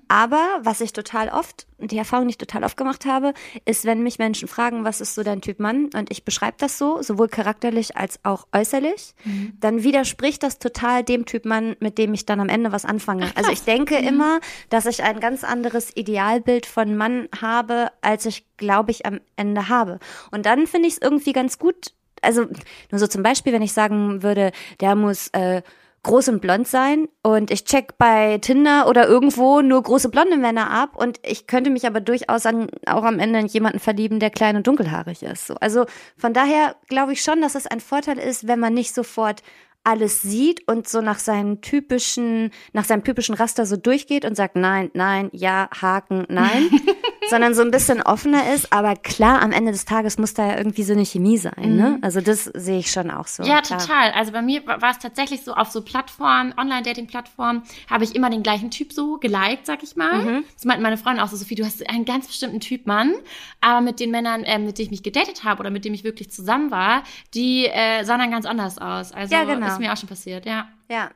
Aber 0.07 0.59
was 0.61 0.81
ich 0.81 0.93
total 0.93 1.29
oft, 1.29 1.67
die 1.79 1.97
Erfahrung, 1.97 2.27
die 2.27 2.31
ich 2.31 2.37
total 2.37 2.63
oft 2.63 2.77
gemacht 2.77 3.05
habe, 3.05 3.33
ist, 3.65 3.85
wenn 3.85 4.03
mich 4.03 4.19
Menschen 4.19 4.47
fragen, 4.47 4.85
was 4.85 5.01
ist 5.01 5.15
so 5.15 5.23
dein 5.23 5.41
Typ 5.41 5.59
Mann? 5.59 5.89
Und 5.93 6.11
ich 6.11 6.23
beschreibe 6.23 6.55
das 6.57 6.77
so, 6.77 7.01
sowohl 7.01 7.27
charakterlich 7.27 7.97
als 7.97 8.19
auch 8.23 8.47
äußerlich, 8.53 9.13
dann 9.59 9.83
widerspricht 9.83 10.43
das 10.43 10.59
total 10.59 11.03
dem 11.03 11.25
Typ 11.25 11.45
Mann, 11.45 11.75
mit 11.79 11.97
dem 11.97 12.13
ich 12.13 12.25
dann 12.25 12.39
am 12.39 12.49
Ende 12.49 12.71
was 12.71 12.85
anfange. 12.85 13.31
also 13.35 13.51
ich 13.51 13.63
denke 13.63 13.97
immer, 13.97 14.39
dass 14.69 14.85
ich 14.85 15.03
ein 15.03 15.19
ganz 15.19 15.43
anderes 15.43 15.95
Idealbild 15.95 16.65
von 16.65 16.95
Mann 16.95 17.27
habe, 17.39 17.91
als 18.01 18.25
ich, 18.25 18.45
glaube 18.57 18.91
ich, 18.91 19.05
am 19.05 19.19
Ende 19.35 19.69
habe. 19.69 19.99
Und 20.31 20.45
dann 20.45 20.67
finde 20.67 20.87
ich 20.87 20.95
es 20.95 21.01
irgendwie 21.01 21.33
ganz 21.33 21.59
gut. 21.59 21.93
Also 22.21 22.43
nur 22.91 22.99
so 22.99 23.07
zum 23.07 23.23
Beispiel, 23.23 23.51
wenn 23.53 23.61
ich 23.61 23.73
sagen 23.73 24.23
würde, 24.23 24.51
der 24.79 24.95
muss 24.95 25.27
äh, 25.29 25.61
groß 26.03 26.27
und 26.27 26.41
blond 26.41 26.67
sein 26.67 27.07
und 27.21 27.49
ich 27.49 27.63
check 27.63 27.97
bei 27.97 28.37
Tinder 28.39 28.87
oder 28.87 29.07
irgendwo 29.07 29.61
nur 29.61 29.81
große 29.81 30.09
blonde 30.09 30.37
Männer 30.37 30.69
ab 30.69 30.95
und 30.95 31.19
ich 31.23 31.47
könnte 31.47 31.69
mich 31.69 31.87
aber 31.87 32.01
durchaus 32.01 32.45
an, 32.45 32.67
auch 32.85 33.03
am 33.03 33.19
Ende 33.19 33.39
in 33.39 33.47
jemanden 33.47 33.79
verlieben, 33.79 34.19
der 34.19 34.29
klein 34.29 34.57
und 34.57 34.67
dunkelhaarig 34.67 35.23
ist. 35.23 35.47
So. 35.47 35.55
Also 35.55 35.85
von 36.17 36.33
daher 36.33 36.75
glaube 36.89 37.13
ich 37.13 37.21
schon, 37.21 37.41
dass 37.41 37.55
es 37.55 37.67
ein 37.67 37.79
Vorteil 37.79 38.19
ist, 38.19 38.47
wenn 38.47 38.59
man 38.59 38.73
nicht 38.73 38.93
sofort 38.93 39.43
alles 39.83 40.21
sieht 40.21 40.65
und 40.67 40.87
so 40.87 41.01
nach 41.01 41.19
seinen 41.19 41.61
typischen, 41.61 42.51
nach 42.71 42.85
seinem 42.85 43.03
typischen 43.03 43.35
Raster 43.35 43.65
so 43.65 43.75
durchgeht 43.75 44.23
und 44.23 44.35
sagt 44.35 44.55
nein, 44.55 44.89
nein, 44.93 45.29
ja, 45.33 45.69
Haken, 45.81 46.25
nein, 46.29 46.69
sondern 47.29 47.53
so 47.53 47.61
ein 47.61 47.71
bisschen 47.71 48.01
offener 48.01 48.53
ist. 48.53 48.71
Aber 48.71 48.95
klar, 48.95 49.41
am 49.41 49.51
Ende 49.51 49.73
des 49.73 49.83
Tages 49.83 50.17
muss 50.17 50.33
da 50.33 50.47
ja 50.47 50.57
irgendwie 50.57 50.83
so 50.83 50.93
eine 50.93 51.05
Chemie 51.05 51.37
sein, 51.37 51.75
ne? 51.75 51.99
Also 52.01 52.21
das 52.21 52.45
sehe 52.45 52.79
ich 52.79 52.91
schon 52.91 53.11
auch 53.11 53.27
so. 53.27 53.43
Ja, 53.43 53.61
klar. 53.61 53.79
total. 53.79 54.11
Also 54.11 54.31
bei 54.31 54.41
mir 54.41 54.65
war 54.65 54.91
es 54.91 54.99
tatsächlich 54.99 55.43
so 55.43 55.53
auf 55.53 55.69
so 55.69 55.81
Plattformen, 55.81 56.53
Online-Dating-Plattformen, 56.57 57.63
habe 57.89 58.05
ich 58.05 58.15
immer 58.15 58.29
den 58.29 58.43
gleichen 58.43 58.71
Typ 58.71 58.93
so 58.93 59.17
geliked, 59.17 59.65
sag 59.65 59.83
ich 59.83 59.97
mal. 59.97 60.23
Mhm. 60.23 60.45
Das 60.53 60.63
meinten 60.63 60.83
meine 60.83 60.97
Freunde 60.97 61.23
auch 61.23 61.27
so, 61.27 61.35
Sophie, 61.35 61.55
du 61.55 61.65
hast 61.65 61.87
einen 61.89 62.05
ganz 62.05 62.27
bestimmten 62.27 62.61
Typ 62.61 62.87
Mann, 62.87 63.13
aber 63.59 63.81
mit 63.81 63.99
den 63.99 64.11
Männern, 64.11 64.43
ähm, 64.45 64.65
mit 64.65 64.77
denen 64.77 64.85
ich 64.85 64.91
mich 64.91 65.03
gedatet 65.03 65.43
habe 65.43 65.59
oder 65.59 65.69
mit 65.69 65.83
denen 65.83 65.95
ich 65.95 66.05
wirklich 66.05 66.31
zusammen 66.31 66.71
war, 66.71 67.03
die 67.33 67.65
äh, 67.65 68.03
sahen 68.03 68.19
dann 68.19 68.31
ganz 68.31 68.45
anders 68.45 68.77
aus. 68.77 69.11
Also 69.11 69.35
Ja, 69.35 69.43
genau. 69.43 69.72
Ist 69.73 69.79
mir 69.79 69.93
auch 69.93 69.97
schon 69.97 70.09
passiert, 70.09 70.45
ja. 70.45 70.67
Ja. 70.89 71.09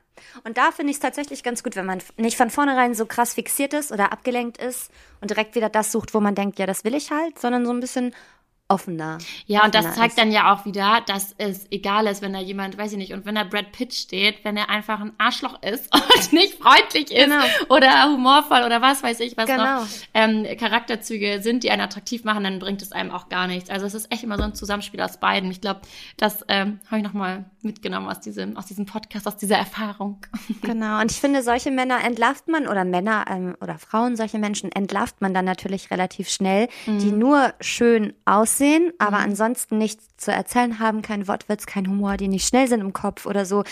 Und 0.43 0.57
da 0.57 0.71
finde 0.71 0.91
ich 0.91 0.97
es 0.97 1.01
tatsächlich 1.01 1.43
ganz 1.43 1.63
gut, 1.63 1.75
wenn 1.75 1.85
man 1.85 1.99
nicht 2.17 2.37
von 2.37 2.49
vornherein 2.49 2.95
so 2.95 3.05
krass 3.05 3.35
fixiert 3.35 3.73
ist 3.73 3.91
oder 3.91 4.11
abgelenkt 4.11 4.57
ist 4.57 4.91
und 5.21 5.29
direkt 5.29 5.55
wieder 5.55 5.69
das 5.69 5.91
sucht, 5.91 6.13
wo 6.13 6.19
man 6.19 6.35
denkt, 6.35 6.57
ja, 6.59 6.65
das 6.65 6.83
will 6.83 6.95
ich 6.95 7.11
halt, 7.11 7.37
sondern 7.39 7.65
so 7.65 7.71
ein 7.71 7.79
bisschen 7.79 8.13
offener. 8.69 9.17
Ja, 9.45 9.63
und 9.63 9.73
das 9.75 9.85
offener 9.85 9.95
zeigt 10.01 10.13
ist. 10.13 10.19
dann 10.19 10.31
ja 10.31 10.53
auch 10.53 10.65
wieder, 10.65 11.01
dass 11.05 11.33
es 11.37 11.67
egal 11.71 12.05
ist, 12.07 12.21
wenn 12.21 12.33
da 12.33 12.39
jemand, 12.39 12.77
weiß 12.77 12.91
ich 12.91 12.97
nicht, 12.97 13.13
und 13.13 13.25
wenn 13.25 13.35
da 13.35 13.43
Brad 13.43 13.71
Pitt 13.71 13.93
steht, 13.93 14.43
wenn 14.43 14.57
er 14.57 14.69
einfach 14.69 14.99
ein 14.99 15.13
Arschloch 15.17 15.61
ist 15.63 15.93
und 16.17 16.33
nicht 16.33 16.55
freundlich 16.55 17.11
ist 17.11 17.25
Genau. 17.25 17.43
oder 17.69 18.11
humorvoll 18.11 18.63
oder 18.65 18.81
was 18.81 19.03
weiß 19.03 19.19
ich, 19.21 19.37
was 19.37 19.45
Genau. 19.45 19.81
noch 19.81 19.87
ähm, 20.13 20.45
Charakterzüge 20.57 21.41
sind, 21.41 21.63
die 21.63 21.71
einen 21.71 21.81
attraktiv 21.81 22.23
machen, 22.23 22.43
dann 22.43 22.59
bringt 22.59 22.81
es 22.81 22.91
einem 22.91 23.11
auch 23.11 23.29
gar 23.29 23.47
nichts. 23.47 23.69
Also 23.69 23.85
es 23.85 23.93
ist 23.93 24.11
echt 24.11 24.23
immer 24.23 24.37
so 24.37 24.43
ein 24.43 24.53
Zusammenspiel 24.53 25.01
aus 25.01 25.17
beiden. 25.17 25.49
Ich 25.49 25.61
glaube, 25.61 25.81
das 26.17 26.43
ähm, 26.49 26.79
habe 26.87 26.97
ich 26.97 27.03
nochmal 27.03 27.45
mitgenommen 27.61 28.07
aus 28.09 28.19
diesem, 28.19 28.57
aus 28.57 28.65
diesem 28.65 28.85
Podcast, 28.85 29.27
aus 29.27 29.37
dieser 29.37 29.57
Erfahrung. 29.57 30.21
Genau. 30.61 30.99
Und 30.99 31.11
ich 31.11 31.19
finde, 31.19 31.43
solche 31.43 31.71
Männer 31.71 32.03
entlarvt 32.03 32.47
man 32.47 32.67
oder 32.67 32.83
Männer 32.83 33.25
ähm, 33.29 33.55
oder 33.61 33.77
Frauen, 33.77 34.15
solche 34.17 34.37
Menschen 34.39 34.71
entlarvt 34.71 35.21
man 35.21 35.33
dann 35.33 35.45
natürlich 35.45 35.91
relativ 35.91 36.29
schnell, 36.29 36.67
die 36.85 37.11
nur 37.11 37.53
schön 37.61 38.13
aussehen, 38.25 38.56
aber 38.97 39.17
ansonsten 39.17 39.77
nichts 39.77 40.07
zu 40.17 40.31
erzählen 40.31 40.79
haben, 40.79 41.01
kein 41.01 41.27
Wortwitz, 41.27 41.65
kein 41.65 41.87
Humor, 41.87 42.17
die 42.17 42.27
nicht 42.27 42.47
schnell 42.47 42.67
sind 42.67 42.81
im 42.81 42.93
Kopf 42.93 43.25
oder 43.25 43.45
so. 43.45 43.63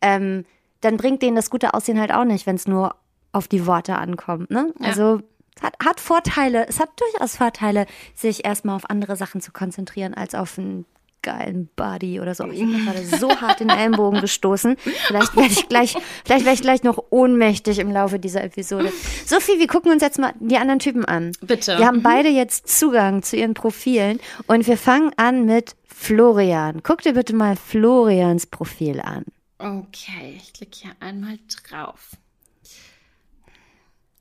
Ähm, 0.00 0.44
dann 0.80 0.96
bringt 0.96 1.22
denen 1.22 1.36
das 1.36 1.50
gute 1.50 1.74
Aussehen 1.74 2.00
halt 2.00 2.12
auch 2.12 2.24
nicht, 2.24 2.46
wenn 2.46 2.56
es 2.56 2.66
nur 2.66 2.96
auf 3.32 3.48
die 3.48 3.66
Worte 3.66 3.96
ankommt. 3.96 4.50
Ne? 4.50 4.72
Ja. 4.78 4.88
Also 4.88 5.20
es 5.56 5.62
hat, 5.62 5.74
hat 5.84 6.00
Vorteile, 6.00 6.66
es 6.68 6.80
hat 6.80 6.90
durchaus 6.98 7.36
Vorteile, 7.36 7.86
sich 8.14 8.44
erstmal 8.44 8.76
auf 8.76 8.88
andere 8.90 9.16
Sachen 9.16 9.40
zu 9.40 9.52
konzentrieren, 9.52 10.14
als 10.14 10.34
auf 10.34 10.58
einen 10.58 10.84
geilen 11.22 11.68
Body 11.76 12.20
oder 12.20 12.34
so. 12.34 12.44
Ich 12.50 12.60
habe 12.60 12.70
mir 12.72 12.84
gerade 12.84 13.04
so 13.04 13.40
hart 13.40 13.60
den 13.60 13.70
Ellenbogen 13.70 14.20
gestoßen. 14.20 14.76
Vielleicht 14.76 15.36
werde 15.36 15.52
ich 15.52 15.68
gleich, 15.68 15.96
vielleicht 16.24 16.44
werde 16.44 16.54
ich 16.54 16.62
gleich 16.62 16.82
noch 16.82 17.02
ohnmächtig 17.10 17.78
im 17.78 17.90
Laufe 17.90 18.18
dieser 18.18 18.44
Episode. 18.44 18.92
Sophie, 19.26 19.58
wir 19.58 19.66
gucken 19.66 19.92
uns 19.92 20.02
jetzt 20.02 20.18
mal 20.18 20.34
die 20.40 20.56
anderen 20.56 20.78
Typen 20.78 21.04
an. 21.04 21.32
Bitte. 21.40 21.78
Wir 21.78 21.86
haben 21.86 22.02
beide 22.02 22.28
jetzt 22.28 22.68
Zugang 22.68 23.22
zu 23.22 23.36
ihren 23.36 23.54
Profilen 23.54 24.20
und 24.46 24.66
wir 24.66 24.76
fangen 24.76 25.12
an 25.16 25.44
mit 25.44 25.76
Florian. 25.86 26.82
Guck 26.82 27.02
dir 27.02 27.14
bitte 27.14 27.34
mal 27.34 27.56
Florians 27.56 28.46
Profil 28.46 29.00
an. 29.00 29.24
Okay, 29.58 30.34
ich 30.36 30.52
klicke 30.52 30.78
hier 30.82 30.92
einmal 31.00 31.38
drauf. 31.68 32.10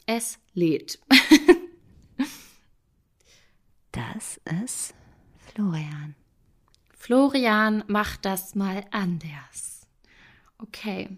Es 0.05 0.37
lädt. 0.53 0.99
Das 3.91 4.39
ist 4.63 4.93
Florian. 5.53 6.15
Florian 7.01 7.83
macht 7.87 8.25
das 8.25 8.53
mal 8.53 8.83
anders. 8.91 9.87
Okay. 10.59 11.09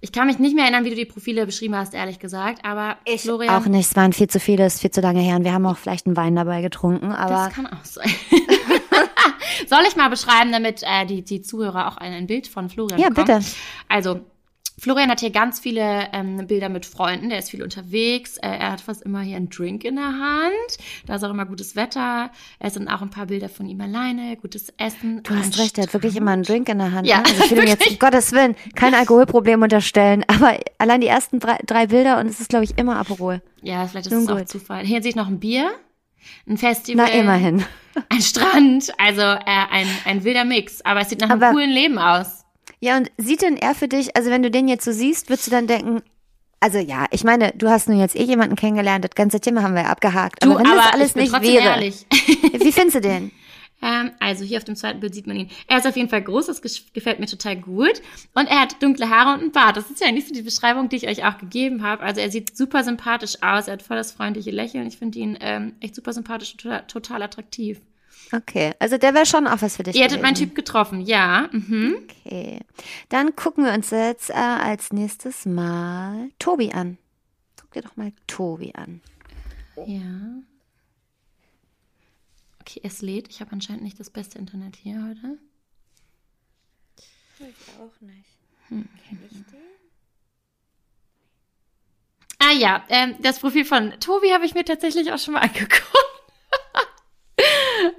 Ich 0.00 0.12
kann 0.12 0.26
mich 0.26 0.38
nicht 0.38 0.54
mehr 0.54 0.64
erinnern, 0.64 0.84
wie 0.84 0.90
du 0.90 0.96
die 0.96 1.04
Profile 1.04 1.44
beschrieben 1.44 1.76
hast, 1.76 1.92
ehrlich 1.92 2.18
gesagt, 2.18 2.64
aber 2.64 2.96
Florian, 3.18 3.54
Auch 3.62 3.66
nicht, 3.66 3.90
es 3.90 3.94
waren 3.96 4.14
viel 4.14 4.28
zu 4.28 4.40
viele, 4.40 4.64
es 4.64 4.76
ist 4.76 4.80
viel 4.80 4.90
zu 4.90 5.02
lange 5.02 5.20
her 5.20 5.36
und 5.36 5.44
wir 5.44 5.52
haben 5.52 5.66
auch 5.66 5.76
vielleicht 5.76 6.06
einen 6.06 6.16
Wein 6.16 6.34
dabei 6.34 6.62
getrunken, 6.62 7.12
aber 7.12 7.34
das 7.46 7.54
kann 7.54 7.66
auch 7.66 7.84
sein. 7.84 8.10
Soll 9.68 9.80
ich 9.86 9.94
mal 9.94 10.08
beschreiben, 10.08 10.50
damit 10.50 10.82
äh, 10.82 11.04
die, 11.06 11.22
die 11.22 11.42
Zuhörer 11.42 11.88
auch 11.88 11.98
ein, 11.98 12.12
ein 12.14 12.26
Bild 12.26 12.48
von 12.48 12.70
Florian 12.70 12.98
Ja, 12.98 13.10
bekommen? 13.10 13.26
bitte. 13.26 13.44
Also, 13.88 14.20
Florian 14.82 15.10
hat 15.10 15.20
hier 15.20 15.30
ganz 15.30 15.60
viele 15.60 16.08
ähm, 16.12 16.44
Bilder 16.48 16.68
mit 16.68 16.86
Freunden, 16.86 17.28
der 17.28 17.38
ist 17.38 17.50
viel 17.50 17.62
unterwegs, 17.62 18.36
äh, 18.38 18.48
er 18.48 18.72
hat 18.72 18.80
fast 18.80 19.02
immer 19.02 19.20
hier 19.20 19.36
einen 19.36 19.48
Drink 19.48 19.84
in 19.84 19.94
der 19.94 20.06
Hand, 20.06 20.76
da 21.06 21.14
ist 21.14 21.22
auch 21.22 21.30
immer 21.30 21.46
gutes 21.46 21.76
Wetter, 21.76 22.32
es 22.58 22.74
sind 22.74 22.88
auch 22.88 23.00
ein 23.00 23.10
paar 23.10 23.26
Bilder 23.26 23.48
von 23.48 23.68
ihm 23.68 23.80
alleine, 23.80 24.36
gutes 24.38 24.72
Essen. 24.78 25.22
Du 25.22 25.36
hast 25.36 25.56
recht, 25.60 25.78
er 25.78 25.84
hat 25.84 25.94
wirklich 25.94 26.16
immer 26.16 26.32
einen 26.32 26.42
Drink 26.42 26.68
in 26.68 26.78
der 26.78 26.90
Hand. 26.90 27.06
Ja, 27.06 27.18
ne? 27.18 27.26
also 27.26 27.44
ich 27.44 27.50
will 27.52 27.62
ihm 27.62 27.68
jetzt, 27.68 27.88
um 27.88 27.98
Gottes 28.00 28.32
Willen, 28.32 28.56
kein 28.74 28.92
Alkoholproblem 28.92 29.62
unterstellen, 29.62 30.24
aber 30.26 30.58
allein 30.78 31.00
die 31.00 31.06
ersten 31.06 31.38
drei, 31.38 31.58
drei 31.64 31.86
Bilder 31.86 32.18
und 32.18 32.26
es 32.26 32.40
ist, 32.40 32.48
glaube 32.48 32.64
ich, 32.64 32.76
immer 32.76 32.96
Aperol. 32.96 33.40
Ja, 33.62 33.86
vielleicht 33.86 34.06
ist 34.06 34.12
Nun 34.12 34.24
es 34.24 34.28
auch 34.30 34.38
gut. 34.38 34.48
Zufall. 34.48 34.84
Hier 34.84 35.00
sehe 35.00 35.10
ich 35.10 35.16
noch 35.16 35.28
ein 35.28 35.38
Bier, 35.38 35.70
ein 36.48 36.58
Festival. 36.58 37.06
Na, 37.08 37.16
immerhin. 37.20 37.64
Ein 38.08 38.20
Strand, 38.20 38.92
also 38.98 39.22
äh, 39.22 39.44
ein, 39.46 39.86
ein 40.06 40.24
wilder 40.24 40.44
Mix, 40.44 40.80
aber 40.84 41.02
es 41.02 41.08
sieht 41.08 41.20
nach 41.20 41.30
einem 41.30 41.40
Aber- 41.40 41.52
coolen 41.52 41.70
Leben 41.70 41.98
aus. 41.98 42.41
Ja, 42.82 42.96
und 42.96 43.12
sieht 43.16 43.42
denn 43.42 43.56
er 43.56 43.76
für 43.76 43.86
dich, 43.86 44.16
also 44.16 44.28
wenn 44.30 44.42
du 44.42 44.50
den 44.50 44.66
jetzt 44.66 44.84
so 44.84 44.90
siehst, 44.90 45.28
würdest 45.28 45.46
du 45.46 45.52
dann 45.52 45.68
denken, 45.68 46.02
also 46.58 46.78
ja, 46.78 47.06
ich 47.12 47.22
meine, 47.22 47.52
du 47.54 47.68
hast 47.68 47.88
nun 47.88 47.96
jetzt 47.96 48.16
eh 48.16 48.24
jemanden 48.24 48.56
kennengelernt, 48.56 49.04
das 49.04 49.12
ganze 49.14 49.38
Thema 49.38 49.62
haben 49.62 49.74
wir 49.74 49.82
ja 49.82 49.88
abgehakt. 49.88 50.42
Du, 50.42 50.50
aber 50.50 50.58
wenn 50.58 50.64
das 50.64 50.92
alles 50.92 51.08
ich 51.10 51.14
bin 51.14 51.22
nicht 51.22 51.42
wäre, 51.42 51.64
ehrlich. 51.64 52.06
wie 52.10 52.72
findest 52.72 52.96
du 52.96 53.00
den? 53.00 53.30
Ähm, 53.84 54.12
also 54.20 54.44
hier 54.44 54.58
auf 54.58 54.64
dem 54.64 54.76
zweiten 54.76 55.00
Bild 55.00 55.12
sieht 55.12 55.26
man 55.26 55.34
ihn. 55.34 55.50
Er 55.66 55.78
ist 55.78 55.88
auf 55.88 55.96
jeden 55.96 56.08
Fall 56.08 56.22
groß, 56.22 56.46
das 56.46 56.62
gefällt 56.62 57.18
mir 57.18 57.26
total 57.26 57.56
gut. 57.56 58.00
Und 58.32 58.46
er 58.46 58.60
hat 58.60 58.80
dunkle 58.80 59.10
Haare 59.10 59.34
und 59.34 59.40
einen 59.40 59.50
Bart. 59.50 59.76
Das 59.76 59.90
ist 59.90 60.00
ja 60.00 60.12
nicht 60.12 60.28
so 60.28 60.32
die 60.32 60.42
Beschreibung, 60.42 60.88
die 60.88 60.94
ich 60.94 61.08
euch 61.08 61.24
auch 61.24 61.36
gegeben 61.36 61.82
habe. 61.82 62.04
Also 62.04 62.20
er 62.20 62.30
sieht 62.30 62.56
super 62.56 62.84
sympathisch 62.84 63.42
aus. 63.42 63.66
Er 63.66 63.72
hat 63.72 63.82
voll 63.82 63.96
das 63.96 64.12
freundliche 64.12 64.52
Lächeln. 64.52 64.86
Ich 64.86 64.98
finde 64.98 65.18
ihn 65.18 65.36
ähm, 65.40 65.74
echt 65.80 65.96
super 65.96 66.12
sympathisch 66.12 66.52
und 66.52 66.60
total, 66.60 66.86
total 66.86 67.22
attraktiv. 67.24 67.80
Okay, 68.34 68.72
also 68.78 68.96
der 68.96 69.12
wäre 69.12 69.26
schon 69.26 69.46
auch 69.46 69.60
was 69.60 69.76
für 69.76 69.82
dich. 69.82 69.94
Ihr 69.94 70.04
hättet 70.04 70.22
meinen. 70.22 70.34
Typ 70.34 70.54
getroffen, 70.54 71.02
ja. 71.02 71.50
Mhm. 71.52 71.96
Okay, 72.02 72.60
dann 73.10 73.36
gucken 73.36 73.64
wir 73.64 73.72
uns 73.74 73.90
jetzt 73.90 74.30
äh, 74.30 74.34
als 74.34 74.92
nächstes 74.92 75.44
mal 75.44 76.30
Tobi 76.38 76.72
an. 76.72 76.96
Guck 77.60 77.72
dir 77.72 77.82
doch 77.82 77.96
mal 77.96 78.12
Tobi 78.26 78.72
an. 78.74 79.02
Ja. 79.86 80.00
Okay, 82.60 82.80
es 82.84 83.02
lädt. 83.02 83.28
Ich 83.28 83.40
habe 83.40 83.52
anscheinend 83.52 83.82
nicht 83.82 84.00
das 84.00 84.08
beste 84.08 84.38
Internet 84.38 84.76
hier 84.76 84.94
heute. 85.06 85.38
auch 87.80 88.00
nicht. 88.00 88.32
Ah 92.38 92.52
ja, 92.52 92.84
ähm, 92.88 93.14
das 93.20 93.40
Profil 93.40 93.64
von 93.64 93.92
Tobi 94.00 94.32
habe 94.32 94.46
ich 94.46 94.54
mir 94.54 94.64
tatsächlich 94.64 95.12
auch 95.12 95.18
schon 95.18 95.34
mal 95.34 95.40
angeguckt. 95.42 96.11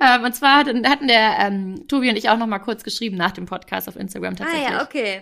Ähm, 0.03 0.23
und 0.23 0.35
zwar 0.35 0.57
hatten, 0.57 0.87
hatten 0.87 1.07
der 1.07 1.37
ähm, 1.39 1.87
Tobi 1.87 2.09
und 2.09 2.15
ich 2.17 2.29
auch 2.29 2.37
noch 2.37 2.47
mal 2.47 2.59
kurz 2.59 2.83
geschrieben 2.83 3.17
nach 3.17 3.31
dem 3.31 3.45
Podcast 3.45 3.87
auf 3.87 3.95
Instagram 3.95 4.35
tatsächlich. 4.35 4.67
Ah 4.69 4.73
ja, 4.73 4.83
okay. 4.83 5.21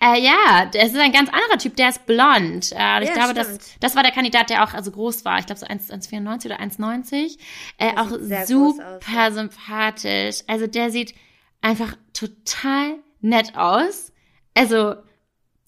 Äh, 0.00 0.20
ja, 0.20 0.66
das 0.72 0.90
ist 0.92 0.98
ein 0.98 1.12
ganz 1.12 1.30
anderer 1.30 1.58
Typ, 1.58 1.76
der 1.76 1.88
ist 1.90 2.04
blond. 2.04 2.72
Äh, 2.72 3.02
ich 3.02 3.08
Ja, 3.08 3.14
glaube, 3.14 3.34
das, 3.34 3.46
stimmt. 3.46 3.62
das 3.80 3.96
war 3.96 4.02
der 4.02 4.12
Kandidat, 4.12 4.50
der 4.50 4.64
auch 4.64 4.74
also 4.74 4.90
groß 4.90 5.24
war. 5.24 5.38
Ich 5.38 5.46
glaube 5.46 5.60
so 5.60 5.66
1 5.66 5.90
1,94 5.90 6.46
oder 6.46 6.60
1,90. 6.60 7.38
Äh, 7.78 7.96
auch 7.96 8.10
super 8.46 9.32
sympathisch. 9.32 10.40
Also 10.46 10.66
der 10.66 10.90
sieht 10.90 11.14
einfach 11.60 11.96
total 12.12 12.96
nett 13.20 13.56
aus. 13.56 14.12
Also 14.54 14.96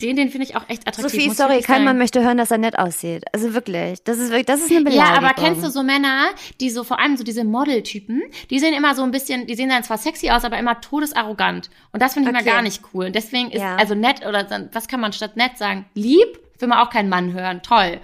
den, 0.07 0.17
den 0.17 0.31
finde 0.31 0.47
ich 0.47 0.57
auch 0.57 0.69
echt 0.69 0.87
attraktiv. 0.87 1.13
Sophie, 1.23 1.31
sorry, 1.31 1.55
kein 1.61 1.63
sagen. 1.77 1.85
Mann 1.85 1.99
möchte 1.99 2.23
hören, 2.23 2.37
dass 2.39 2.51
er 2.51 2.59
nett 2.59 2.79
aussieht. 2.79 3.25
Also 3.33 3.55
wirklich, 3.55 4.03
das 4.05 4.19
ist 4.19 4.31
wirklich, 4.31 4.47
das 4.47 4.61
ist 4.61 4.71
eine 4.71 4.81
Beleidigung. 4.85 5.07
Ja, 5.07 5.17
aber 5.17 5.35
kennst 5.35 5.65
du 5.65 5.71
so 5.71 5.83
Männer, 5.83 6.27
die 6.61 6.71
so 6.71 6.85
vor 6.85 6.99
allem 7.01 7.17
so 7.17 7.25
diese 7.25 7.45
Modeltypen, 7.45 8.23
die 8.51 8.59
sehen 8.59 8.75
immer 8.75 8.95
so 8.95 9.03
ein 9.03 9.11
bisschen, 9.11 9.47
die 9.47 9.55
sehen 9.55 9.69
dann 9.69 9.83
zwar 9.85 9.99
sexy 9.99 10.31
aus, 10.31 10.45
aber 10.45 10.59
immer 10.59 10.81
todesarrogant. 10.81 11.71
Und 11.93 12.03
das 12.03 12.15
finde 12.15 12.31
ich 12.31 12.37
Okay. 12.37 12.45
mal 12.45 12.53
gar 12.53 12.63
nicht 12.63 12.83
cool. 12.93 13.07
Und 13.07 13.15
deswegen 13.15 13.51
ist 13.51 13.61
Ja. 13.61 13.77
also 13.77 13.95
nett 13.95 14.27
oder 14.27 14.47
was 14.73 14.89
kann 14.89 15.01
man 15.01 15.13
statt 15.13 15.37
nett 15.37 15.57
sagen? 15.59 15.85
Lieb 15.95 16.39
will 16.59 16.69
man 16.69 16.79
auch 16.79 16.91
keinen 16.91 17.09
Mann 17.09 17.33
hören. 17.33 17.63
Toll. 17.63 18.01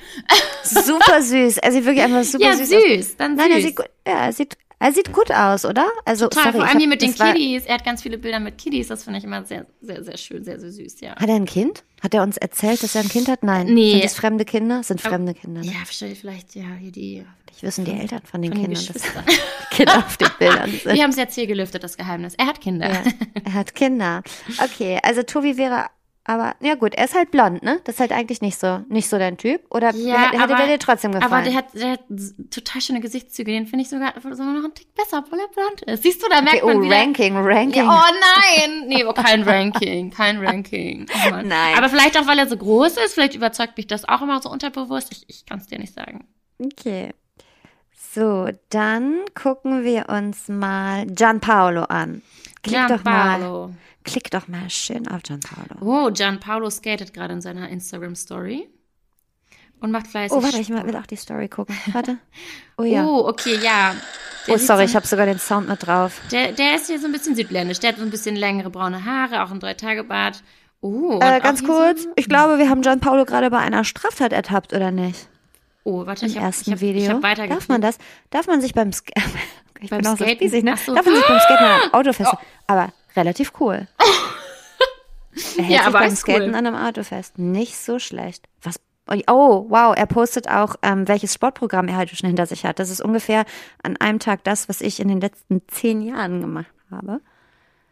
Super 0.62 1.22
süß. 1.22 1.58
Er 1.58 1.72
sieht 1.72 1.84
wirklich 1.84 2.04
einfach 2.04 2.24
super 2.24 2.44
ja, 2.44 2.56
süß, 2.56 2.68
süß. 2.68 2.80
aus. 3.10 3.16
Dann 3.16 3.34
Nein, 3.36 3.46
süß. 3.48 3.56
er 3.56 3.62
sieht 3.62 3.76
gut, 3.76 3.86
ja, 4.06 4.12
er 4.26 4.32
sieht, 4.32 4.56
er 4.80 4.92
sieht 4.92 5.12
gut 5.12 5.30
aus, 5.30 5.66
oder? 5.66 5.86
Also, 6.06 6.28
Total, 6.28 6.52
sorry, 6.52 6.56
vor 6.56 6.68
allem 6.68 6.78
hier 6.78 6.88
mit 6.88 7.02
den 7.02 7.14
Kiddies. 7.14 7.66
Er 7.66 7.74
hat 7.74 7.84
ganz 7.84 8.02
viele 8.02 8.16
Bilder 8.16 8.40
mit 8.40 8.56
Kiddies. 8.56 8.88
Das 8.88 9.04
finde 9.04 9.18
ich 9.18 9.24
immer 9.24 9.44
sehr, 9.44 9.66
sehr, 9.82 10.02
sehr 10.02 10.16
schön, 10.16 10.42
sehr, 10.42 10.58
sehr 10.58 10.72
süß, 10.72 11.00
ja. 11.02 11.14
Hat 11.16 11.28
er 11.28 11.34
ein 11.34 11.44
Kind? 11.44 11.84
Hat 12.02 12.14
er 12.14 12.22
uns 12.22 12.38
erzählt, 12.38 12.82
dass 12.82 12.94
er 12.94 13.02
ein 13.02 13.08
Kind 13.10 13.28
hat? 13.28 13.42
Nein. 13.42 13.66
Nee. 13.74 13.92
Sind 13.92 14.04
das 14.04 14.14
fremde 14.14 14.46
Kinder? 14.46 14.82
Sind 14.82 15.02
fremde 15.02 15.34
Kinder, 15.34 15.60
ne? 15.60 15.66
Ja, 15.66 15.84
verstehe 15.84 16.16
vielleicht, 16.16 16.54
ja, 16.56 16.64
hier 16.80 16.92
die, 16.92 17.26
Ich 17.54 17.62
wissen 17.62 17.84
die 17.84 17.92
Eltern 17.92 18.22
von 18.24 18.40
den 18.40 18.52
von 18.52 18.62
den 18.62 18.72
Kindern, 18.74 18.94
dass. 18.94 19.02
Kinder 19.70 19.98
auf 19.98 20.16
den 20.16 20.28
Bildern 20.38 20.70
sind. 20.70 20.94
Wir 20.94 21.02
haben 21.02 21.10
es 21.10 21.16
jetzt 21.16 21.34
hier 21.34 21.46
gelüftet, 21.46 21.84
das 21.84 21.98
Geheimnis. 21.98 22.34
Er 22.36 22.46
hat 22.46 22.62
Kinder. 22.62 22.90
Ja, 22.90 23.02
er 23.44 23.52
hat 23.52 23.74
Kinder. 23.74 24.22
Okay, 24.64 24.98
also 25.02 25.22
Tobi 25.22 25.58
wäre 25.58 25.86
aber, 26.24 26.54
ja 26.60 26.74
gut, 26.74 26.94
er 26.94 27.06
ist 27.06 27.14
halt 27.14 27.30
blond, 27.30 27.62
ne? 27.62 27.80
Das 27.84 27.94
ist 27.96 28.00
halt 28.00 28.12
eigentlich 28.12 28.42
nicht 28.42 28.58
so, 28.58 28.84
nicht 28.88 29.08
so 29.08 29.18
dein 29.18 29.38
Typ. 29.38 29.62
Oder 29.70 29.94
Ja, 29.94 30.30
hätte 30.30 30.42
aber- 30.42 30.56
der 30.56 30.66
dir 30.66 30.78
trotzdem 30.78 31.12
gefallen? 31.12 31.32
Aber 31.32 31.42
der 31.42 31.54
hat, 31.54 31.74
der 31.74 31.92
hat 31.92 32.00
total 32.50 32.82
schöne 32.82 33.00
Gesichtszüge. 33.00 33.50
Den 33.50 33.66
finde 33.66 33.82
ich 33.84 33.88
sogar, 33.88 34.12
sogar 34.20 34.52
noch 34.52 34.64
einen 34.64 34.74
Tick 34.74 34.94
besser, 34.94 35.24
obwohl 35.24 35.38
er 35.40 35.48
blond 35.48 35.80
ist. 35.82 36.02
Siehst 36.02 36.22
du, 36.22 36.28
da 36.28 36.42
merkt 36.42 36.62
okay, 36.62 36.72
oh, 36.72 36.78
man 36.78 36.82
wieder. 36.82 36.96
Ranking, 36.96 37.36
Ranking. 37.36 37.84
Ja, 37.84 38.04
oh 38.06 38.14
nein! 38.60 38.88
Nee, 38.88 39.02
aber 39.02 39.14
kein 39.14 39.42
Ranking, 39.42 40.10
kein 40.10 40.44
Ranking. 40.44 41.06
Oh. 41.10 41.36
Nein. 41.42 41.76
Aber 41.76 41.88
vielleicht 41.88 42.18
auch, 42.18 42.26
weil 42.26 42.38
er 42.38 42.46
so 42.48 42.56
groß 42.56 42.98
ist, 42.98 43.14
vielleicht 43.14 43.34
überzeugt 43.34 43.76
mich 43.76 43.86
das 43.86 44.06
auch 44.08 44.20
immer 44.22 44.40
so 44.42 44.50
unterbewusst. 44.50 45.08
Ich, 45.12 45.24
ich 45.28 45.46
kann 45.46 45.58
es 45.58 45.66
dir 45.66 45.78
nicht 45.78 45.94
sagen. 45.94 46.26
Okay. 46.62 47.12
So, 48.12 48.48
dann 48.70 49.20
gucken 49.40 49.84
wir 49.84 50.08
uns 50.08 50.48
mal 50.48 51.06
Gianpaolo 51.06 51.84
an. 51.84 52.22
Klick 52.62 52.86
doch 52.88 53.04
mal, 53.04 53.38
Gianpaolo. 53.38 53.70
Klick 54.10 54.30
doch 54.30 54.48
mal 54.48 54.68
schön 54.70 55.08
auf 55.08 55.22
Gianpaolo. 55.22 55.76
Oh, 55.80 56.10
Gianpaolo 56.10 56.70
skatet 56.70 57.12
gerade 57.14 57.34
in 57.34 57.40
seiner 57.40 57.68
Instagram-Story. 57.68 58.68
Und 59.80 59.92
macht 59.92 60.08
fleißig. 60.08 60.36
Oh, 60.36 60.42
warte, 60.42 60.58
ich 60.58 60.68
will 60.68 60.96
auch 60.96 61.06
die 61.06 61.16
Story 61.16 61.48
gucken. 61.48 61.74
Warte. 61.92 62.18
Oh 62.76 62.82
ja. 62.82 63.04
Oh, 63.06 63.22
Oh, 63.24 63.28
okay, 63.28 63.56
ja. 63.62 63.94
Der 64.46 64.58
sieht 64.58 64.66
sorry, 64.66 64.86
so, 64.86 64.90
ich 64.90 64.96
habe 64.96 65.06
sogar 65.06 65.24
den 65.26 65.38
Sound 65.38 65.68
mit 65.68 65.86
drauf. 65.86 66.20
der, 66.30 66.52
der 66.52 66.74
ist 66.76 66.86
hier 66.88 66.98
so 67.00 67.06
ein 67.06 67.12
bisschen 67.12 67.34
südländisch. 67.34 67.78
Der 67.80 67.90
hat 67.92 67.98
so 67.98 68.02
ein 68.04 68.10
bisschen 68.10 68.36
längere 68.36 68.68
braune 68.70 69.04
Haare, 69.04 69.42
auch 69.42 69.50
ein 69.50 69.60
Drei-Tage-Bart. 69.60 70.42
Oh, 70.82 71.18
Äh, 71.22 71.40
ganz 71.40 71.64
kurz, 71.64 72.02
So, 72.04 72.12
ich 72.16 72.28
glaube, 72.28 72.58
wir 72.58 72.68
haben 72.68 72.82
Gianpaolo 72.82 73.24
gerade 73.24 73.50
bei 73.50 73.58
einer 73.58 73.84
Straftat 73.84 74.32
ertappt, 74.32 74.72
oder 74.74 74.90
nicht? 74.90 75.28
oh, 75.84 76.04
warte, 76.06 76.26
Im 76.26 76.30
ich 76.32 76.36
hab, 76.36 76.44
ersten 76.44 76.72
hab, 76.72 76.80
Video. 76.80 77.02
Ich 77.02 77.08
hab 77.10 77.48
Darf 77.48 77.68
man 77.68 77.80
das? 77.80 77.96
Darf 78.30 78.46
man 78.46 78.60
sich 78.60 78.74
beim, 78.74 78.92
Sk 78.92 79.10
ich 79.80 79.88
Beim 79.90 79.98
bin 80.00 80.06
auch 80.08 80.16
so 80.16 80.24
Skaten? 80.24 80.36
spießig, 80.36 80.62
ne? 80.64 80.76
So. 80.76 80.94
Darf 80.94 81.06
man 81.06 81.14
sich 81.14 81.26
beim 81.26 81.38
Skaten 81.38 81.64
an 81.66 81.80
einem 81.82 81.94
Auto 81.94 82.12
fest? 82.12 82.32
Aber 82.66 82.92
relativ 83.16 83.52
cool. 83.60 83.86
Er 85.56 85.62
hält 85.64 85.70
Ja, 85.70 85.78
sich 85.78 85.86
aber 85.86 85.98
beim 86.00 86.16
Skaten 86.16 86.42
cool. 86.50 86.54
an 86.54 86.66
einem 86.66 86.74
Auto 86.76 87.02
fest. 87.04 87.38
Nicht 87.38 87.76
so 87.76 87.98
schlecht. 87.98 88.48
Was? 88.62 88.80
Oh, 89.28 89.66
wow, 89.68 89.94
er 89.96 90.06
postet 90.06 90.48
auch, 90.48 90.76
ähm, 90.82 91.06
welches 91.08 91.34
Sportprogramm 91.34 91.88
er 91.88 91.96
heute 91.98 92.14
schon 92.16 92.28
hinter 92.28 92.46
sich 92.46 92.64
hat. 92.64 92.78
Das 92.78 92.90
ist 92.90 93.00
ungefähr 93.00 93.44
an 93.82 93.96
einem 93.96 94.18
Tag 94.18 94.44
das, 94.44 94.68
was 94.68 94.80
ich 94.80 95.00
in 95.00 95.08
den 95.08 95.20
letzten 95.20 95.62
zehn 95.68 96.02
Jahren 96.02 96.40
gemacht 96.40 96.72
habe. 96.90 97.20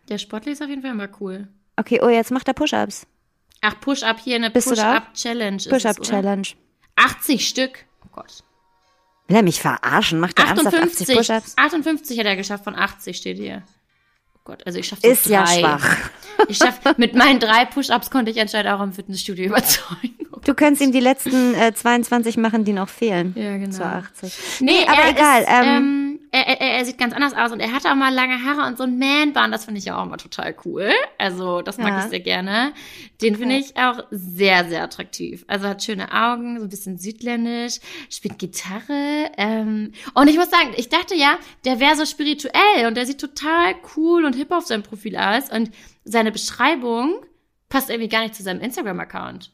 Der 0.09 0.19
Sportler 0.19 0.53
ist 0.53 0.63
auf 0.63 0.69
jeden 0.69 0.83
Fall 0.83 0.93
immer 0.93 1.09
cool. 1.21 1.49
Okay, 1.77 2.01
oh, 2.03 2.09
jetzt 2.09 2.31
macht 2.31 2.49
er 2.49 2.55
Push-Ups. 2.55 3.07
Ach, 3.61 3.81
Push-Up 3.81 4.19
hier, 4.21 4.37
eine? 4.37 4.51
Push-Up-Challenge. 4.51 5.63
Push-Up-Challenge. 5.69 6.49
80 6.97 7.49
Stück. 7.49 7.85
Oh 8.05 8.09
Gott. 8.13 8.43
Will 9.29 9.37
er 9.37 9.43
mich 9.43 9.61
verarschen? 9.61 10.21
Macht 10.21 10.39
er 10.39 10.47
ernsthaft 10.47 10.75
80 10.77 11.09
58. 11.09 11.17
Push-Ups? 11.17 11.53
58 11.57 12.19
hat 12.19 12.27
er 12.27 12.37
geschafft 12.37 12.65
von 12.65 12.75
80 12.77 13.17
steht 13.17 13.39
hier. 13.39 13.63
Gott, 14.49 14.63
also 14.67 14.79
ich 14.79 14.87
schaffe 14.89 15.03
so 15.03 15.09
Ist 15.09 15.27
ja 15.27 15.47
schwach. 15.47 15.97
Ich 16.49 16.57
schaff, 16.57 16.81
mit 16.97 17.15
meinen 17.15 17.39
drei 17.39 17.67
Push-Ups 17.67 18.11
konnte 18.11 18.31
ich 18.31 18.41
anscheinend 18.41 18.73
auch 18.73 18.81
im 18.81 18.95
Fitnessstudio 18.95 19.45
überzeugen. 19.45 20.17
Oh 20.33 20.39
Du 20.45 20.55
könntest 20.55 20.81
ihm 20.81 20.91
die 20.91 21.01
letzten 21.01 21.55
äh, 21.55 21.75
22 21.75 22.39
machen, 22.39 22.65
die 22.65 22.73
noch 22.73 22.89
fehlen. 22.89 23.35
Ja, 23.37 23.59
genau. 23.59 23.77
Zu 23.77 23.85
80. 23.85 24.61
Nee, 24.61 24.87
aber 24.87 25.03
er 25.03 25.11
egal. 25.11 25.43
Ist, 25.43 25.49
ähm, 25.51 25.67
ähm, 25.67 26.08
er, 26.31 26.47
er, 26.47 26.61
er 26.79 26.85
sieht 26.85 26.99
ganz 26.99 27.14
anders 27.14 27.35
aus 27.35 27.53
und 27.53 27.61
er 27.61 27.73
hatte 27.73 27.91
auch 27.91 27.95
mal 27.95 28.12
lange 28.12 28.45
Haare 28.45 28.67
und 28.67 28.77
so 28.77 28.85
ein 28.85 28.99
Man-Bun, 28.99 29.51
das 29.51 29.64
finde 29.64 29.79
ich 29.79 29.85
ja 29.87 29.99
auch 29.99 30.05
immer 30.05 30.19
total 30.19 30.55
cool. 30.64 30.91
Also, 31.19 31.62
das 31.62 31.79
mag 31.79 31.88
Ja. 31.88 32.05
ich 32.05 32.11
sehr 32.11 32.21
gerne. 32.21 32.73
Den 33.23 33.37
finde 33.37 33.57
ich 33.57 33.77
auch 33.77 34.05
sehr, 34.11 34.69
sehr 34.69 34.83
attraktiv. 34.83 35.45
Also 35.49 35.67
hat 35.67 35.83
schöne 35.83 36.12
Augen, 36.12 36.59
so 36.59 36.64
ein 36.64 36.69
bisschen 36.69 36.99
südländisch, 36.99 37.79
spielt 38.11 38.38
Gitarre. 38.38 39.31
Ähm, 39.37 39.93
und 40.14 40.29
ich 40.29 40.37
muss 40.37 40.51
sagen, 40.51 40.73
ich 40.77 40.88
dachte 40.88 41.14
ja, 41.14 41.38
der 41.64 41.81
wäre 41.81 41.97
so 41.97 42.05
spirituell 42.07 42.87
und 42.87 42.97
der 42.97 43.07
sieht 43.07 43.21
total 43.21 43.75
cool 43.97 44.25
und 44.25 44.35
hip 44.37 44.53
auf 44.53 44.67
seinem 44.67 44.83
Profil 44.83 45.17
aus 45.17 45.51
und 45.51 45.71
seine 46.05 46.33
Beschreibung 46.33 47.25
passt 47.69 47.91
irgendwie 47.91 48.09
gar 48.09 48.23
nicht 48.23 48.35
zu 48.35 48.43
seinem 48.43 48.61
Instagram-Account. 48.61 49.53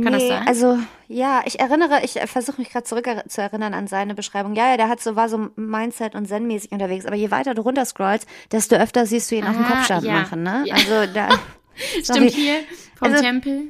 Nee, 0.00 0.10
das 0.10 0.28
sein? 0.28 0.46
Also, 0.48 0.78
ja, 1.08 1.42
ich 1.44 1.60
erinnere, 1.60 2.00
ich 2.04 2.16
äh, 2.20 2.26
versuche 2.26 2.60
mich 2.60 2.70
gerade 2.70 2.84
zurück 2.84 3.06
zu 3.28 3.40
erinnern 3.42 3.74
an 3.74 3.86
seine 3.86 4.14
Beschreibung. 4.14 4.54
Ja, 4.54 4.70
ja, 4.70 4.76
der 4.76 4.88
hat 4.88 5.00
so, 5.00 5.16
war 5.16 5.28
so 5.28 5.48
Mindset 5.56 6.14
und 6.14 6.26
Zen-mäßig 6.26 6.72
unterwegs. 6.72 7.06
Aber 7.06 7.16
je 7.16 7.30
weiter 7.30 7.54
du 7.54 7.62
runter 7.62 7.84
scrollst, 7.84 8.26
desto 8.52 8.76
öfter 8.76 9.06
siehst 9.06 9.30
du 9.30 9.36
ihn 9.36 9.44
auf 9.46 9.54
dem 9.56 9.64
Ah, 9.64 9.68
Kopfstand 9.70 10.04
ja. 10.04 10.12
machen, 10.14 10.42
ne? 10.42 10.62
Ja. 10.66 10.74
Also, 10.74 11.12
da. 11.12 11.28
Stimmt 12.02 12.30
hier 12.30 12.60
vom 12.96 13.08
Also- 13.12 13.22
Tempel. 13.22 13.62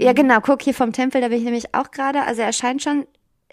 Ja, 0.00 0.12
genau, 0.12 0.38
guck 0.40 0.62
hier 0.62 0.74
vom 0.74 0.92
Tempel, 0.92 1.20
da 1.20 1.26
bin 1.26 1.38
ich 1.38 1.44
nämlich 1.44 1.74
auch 1.74 1.90
gerade. 1.90 2.22
Also 2.22 2.42
er 2.42 2.52
scheint 2.52 2.80
schon, 2.84 3.04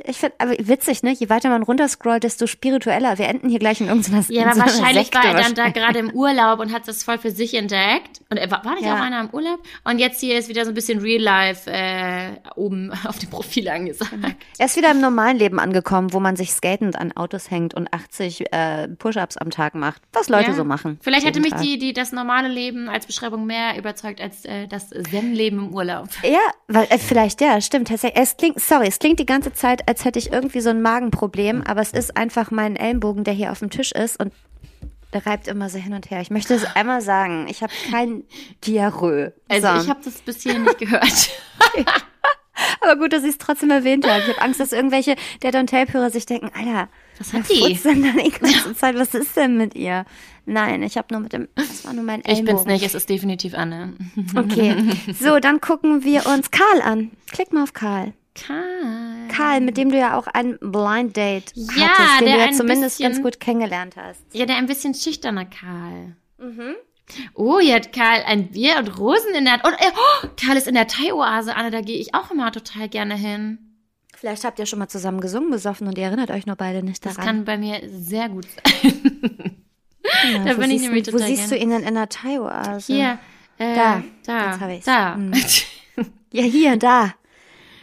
ich 0.04 0.18
finde, 0.18 0.36
aber 0.40 0.52
witzig, 0.60 1.04
ne? 1.04 1.12
Je 1.14 1.30
weiter 1.30 1.50
man 1.50 1.64
runterscrollt, 1.64 2.24
desto 2.24 2.48
spiritueller. 2.48 3.18
Wir 3.18 3.28
enden 3.30 3.48
hier 3.48 3.60
gleich 3.60 3.80
in 3.80 3.88
irgendeiner 3.88 4.24
Ja, 4.28 4.42
in 4.44 4.48
aber 4.50 4.56
so 4.56 4.60
wahrscheinlich 4.80 5.06
Sekte 5.06 5.18
war 5.20 5.26
er 5.26 5.42
dann 5.42 5.56
da 5.56 5.70
gerade 5.70 6.00
im 6.00 6.12
Urlaub 6.12 6.60
und 6.60 6.74
hat 6.74 6.88
das 6.88 7.04
voll 7.04 7.18
für 7.18 7.32
sich 7.32 7.54
entdeckt. 7.54 8.22
Und 8.30 8.36
er 8.38 8.52
war, 8.52 8.66
war 8.66 8.74
nicht 8.76 8.84
Ja. 8.86 8.96
auch 8.96 9.00
einer 9.02 9.22
im 9.22 9.30
Urlaub? 9.30 9.60
Und 9.86 10.00
jetzt 10.00 10.20
hier 10.20 10.38
ist 10.38 10.50
wieder 10.50 10.66
so 10.66 10.72
ein 10.72 10.74
bisschen 10.74 11.00
Real 11.00 11.22
Life 11.22 11.72
äh, 11.72 12.32
oben 12.56 12.92
auf 13.08 13.20
dem 13.20 13.30
Profil 13.30 13.70
angesagt. 13.70 14.14
Er 14.58 14.66
ist 14.66 14.76
wieder 14.76 14.92
im 14.92 15.00
normalen 15.00 15.38
Leben 15.38 15.60
angekommen, 15.62 16.12
wo 16.12 16.20
man 16.20 16.36
sich 16.36 16.52
skatend 16.52 16.98
an 16.98 17.14
Autos 17.16 17.50
hängt 17.50 17.74
und 17.74 17.94
80 17.94 18.52
äh, 18.52 18.88
Push-Ups 18.90 19.38
am 19.38 19.50
Tag 19.50 19.76
macht. 19.76 20.02
Was 20.12 20.28
Leute 20.28 20.50
Ja. 20.52 20.56
so 20.56 20.66
machen. 20.66 21.00
Vielleicht 21.02 21.26
hätte 21.26 21.40
mich 21.40 21.52
Tag. 21.52 21.62
die, 21.62 21.78
die 21.80 21.94
das 21.94 22.12
normale 22.12 22.50
Leben 22.50 22.90
als 22.90 23.06
Beschreibung 23.06 23.46
mehr 23.46 23.78
überzeugt 23.78 24.20
als 24.20 24.44
äh, 24.44 24.68
das 24.68 24.90
Zen-Leben 24.90 25.60
im 25.60 25.74
Urlaub. 25.74 26.10
Ja, 26.24 26.40
weil 26.68 26.86
äh, 26.90 26.98
vielleicht 26.98 27.40
ja, 27.40 27.62
stimmt. 27.62 27.88
tatsächlich. 27.88 28.22
Es 28.22 28.36
klingt, 28.36 28.60
sorry, 28.60 28.88
es 28.88 29.00
klingt 29.00 29.20
die 29.20 29.26
ganze 29.26 29.54
Zeit, 29.54 29.84
als 29.86 30.06
hätte 30.06 30.20
ich 30.20 30.32
irgendwie 30.32 30.62
so 30.62 30.70
ein 30.70 30.82
Magenproblem, 30.82 31.62
aber 31.64 31.82
es 31.82 31.92
ist 31.92 32.18
einfach 32.18 32.52
mein 32.52 32.76
Ellenbogen, 32.76 33.24
der 33.24 33.34
hier 33.34 33.52
auf 33.52 33.60
dem 33.60 33.70
Tisch 33.70 33.92
ist 33.92 34.20
und 34.20 34.34
der 35.14 35.26
reibt 35.26 35.48
immer 35.48 35.70
so 35.70 35.78
hin 35.78 35.94
und 35.94 36.10
her. 36.12 36.22
Ich 36.22 36.30
möchte 36.30 36.54
es 36.54 36.66
einmal 36.76 37.02
sagen, 37.02 37.48
ich 37.50 37.62
habe 37.62 37.72
kein 37.92 38.24
Diarrhoe. 38.66 39.34
Also 39.48 39.68
so. 39.68 39.84
ich 39.84 39.90
habe 39.90 40.02
das 40.04 40.16
bis 40.22 40.42
hierhin 40.42 40.64
nicht 40.64 40.80
gehört. 40.80 41.30
aber 42.82 42.98
gut, 42.98 43.14
dass 43.14 43.24
ich 43.24 43.30
es 43.32 43.38
trotzdem 43.38 43.72
erwähnt 43.72 44.08
habe. 44.08 44.20
Ich 44.22 44.28
habe 44.28 44.42
Angst, 44.42 44.60
dass 44.60 44.72
irgendwelche 44.74 45.16
der 45.42 45.52
Don 45.52 45.68
Tape-Hörer 45.68 46.10
sich 46.10 46.26
denken, 46.26 46.52
Alter, 46.54 46.90
Was 47.18 47.34
hat 47.34 47.50
die? 47.50 47.80
denn 47.84 48.04
da 48.04 48.22
die 48.22 48.32
ganze 48.32 48.76
Zeit? 48.76 48.96
Was 48.96 49.14
ist 49.14 49.36
denn 49.38 49.58
mit 49.58 49.76
ihr? 49.76 50.06
Nein, 50.46 50.84
ich 50.84 50.98
habe 50.98 51.08
nur 51.12 51.22
mit 51.22 51.34
dem, 51.34 51.48
das 51.56 51.86
war 51.86 51.94
nur 51.94 52.04
mein 52.04 52.20
Ich 52.22 52.28
Ellenbogen. 52.28 52.66
bin's 52.66 52.68
nicht, 52.68 52.86
es 52.86 52.94
ist 52.94 53.10
definitiv 53.10 53.56
Anne. 53.56 53.94
Okay, 54.36 54.76
so, 55.20 55.40
dann 55.40 55.60
gucken 55.60 56.04
wir 56.04 56.28
uns 56.28 56.52
Karl 56.52 56.82
an. 56.84 57.12
Klick 57.32 57.52
mal 57.52 57.64
auf 57.64 57.74
Karl. 57.74 58.14
Karl. 58.36 59.05
Karl, 59.36 59.62
mit 59.62 59.78
dem 59.78 59.90
du 59.92 59.98
ja 59.98 60.18
auch 60.18 60.28
ein 60.28 60.58
Blind 60.60 61.16
Date 61.18 61.52
Ja, 61.56 61.88
hattest, 61.90 62.22
den 62.22 62.34
du 62.34 62.40
ja 62.46 62.52
zumindest 62.52 62.98
bisschen- 62.98 63.12
ganz 63.14 63.22
gut 63.24 63.40
kennengelernt 63.40 63.96
hast. 63.96 64.22
Ja, 64.34 64.46
der 64.46 64.58
ein 64.58 64.66
bisschen 64.68 64.94
schüchterner 64.94 65.46
Karl. 65.46 66.16
Mhm. 66.38 66.76
Oh, 67.36 67.60
hier 67.60 67.76
hat 67.76 67.94
Karl 67.94 68.24
ein 68.26 68.50
Bier 68.50 68.78
und 68.80 68.98
Rosen 69.00 69.36
in 69.36 69.46
der. 69.46 69.64
Und 69.64 69.74
oh, 69.80 70.28
Karl 70.44 70.58
ist 70.58 70.68
in 70.68 70.74
der 70.74 70.88
Thai-Oase, 70.88 71.56
Anne, 71.56 71.70
da 71.72 71.82
gehe 71.82 71.98
ich 72.00 72.14
auch 72.16 72.32
immer 72.32 72.52
total 72.52 72.90
gerne 72.90 73.16
hin. 73.16 73.60
Vielleicht 74.18 74.44
habt 74.44 74.58
ihr 74.60 74.66
schon 74.66 74.80
mal 74.80 74.88
zusammen 74.88 75.22
gesungen, 75.22 75.52
besoffen 75.52 75.88
und 75.88 75.98
ihr 75.98 76.06
erinnert 76.06 76.32
euch 76.32 76.46
nur 76.48 76.56
beide 76.56 76.82
nicht 76.82 77.06
Das 77.06 77.14
daran. 77.16 77.28
kann 77.28 77.46
bei 77.46 77.58
mir 77.58 77.82
sehr 77.88 78.30
gut 78.30 78.46
sein. 78.46 79.56
Ja, 80.32 80.40
da 80.46 80.54
bin 80.54 80.72
ich 80.72 80.82
nämlich 80.82 81.04
du- 81.04 81.14
Wo 81.14 81.18
total 81.18 81.28
siehst 81.36 81.52
du 81.52 81.58
ihn 81.58 81.70
denn 81.70 81.84
in 81.84 81.94
der 81.96 82.10
Thai-Oase? 82.10 82.94
Hier, 82.94 83.20
äh, 83.58 83.76
Da, 83.76 84.04
da, 84.26 84.52
jetzt 84.52 84.62
hab 84.62 84.70
ich's. 84.70 84.86
da. 84.86 85.16
Mhm. 85.16 85.34
Ja, 86.32 86.44
hier, 86.44 86.76
da. 86.78 87.14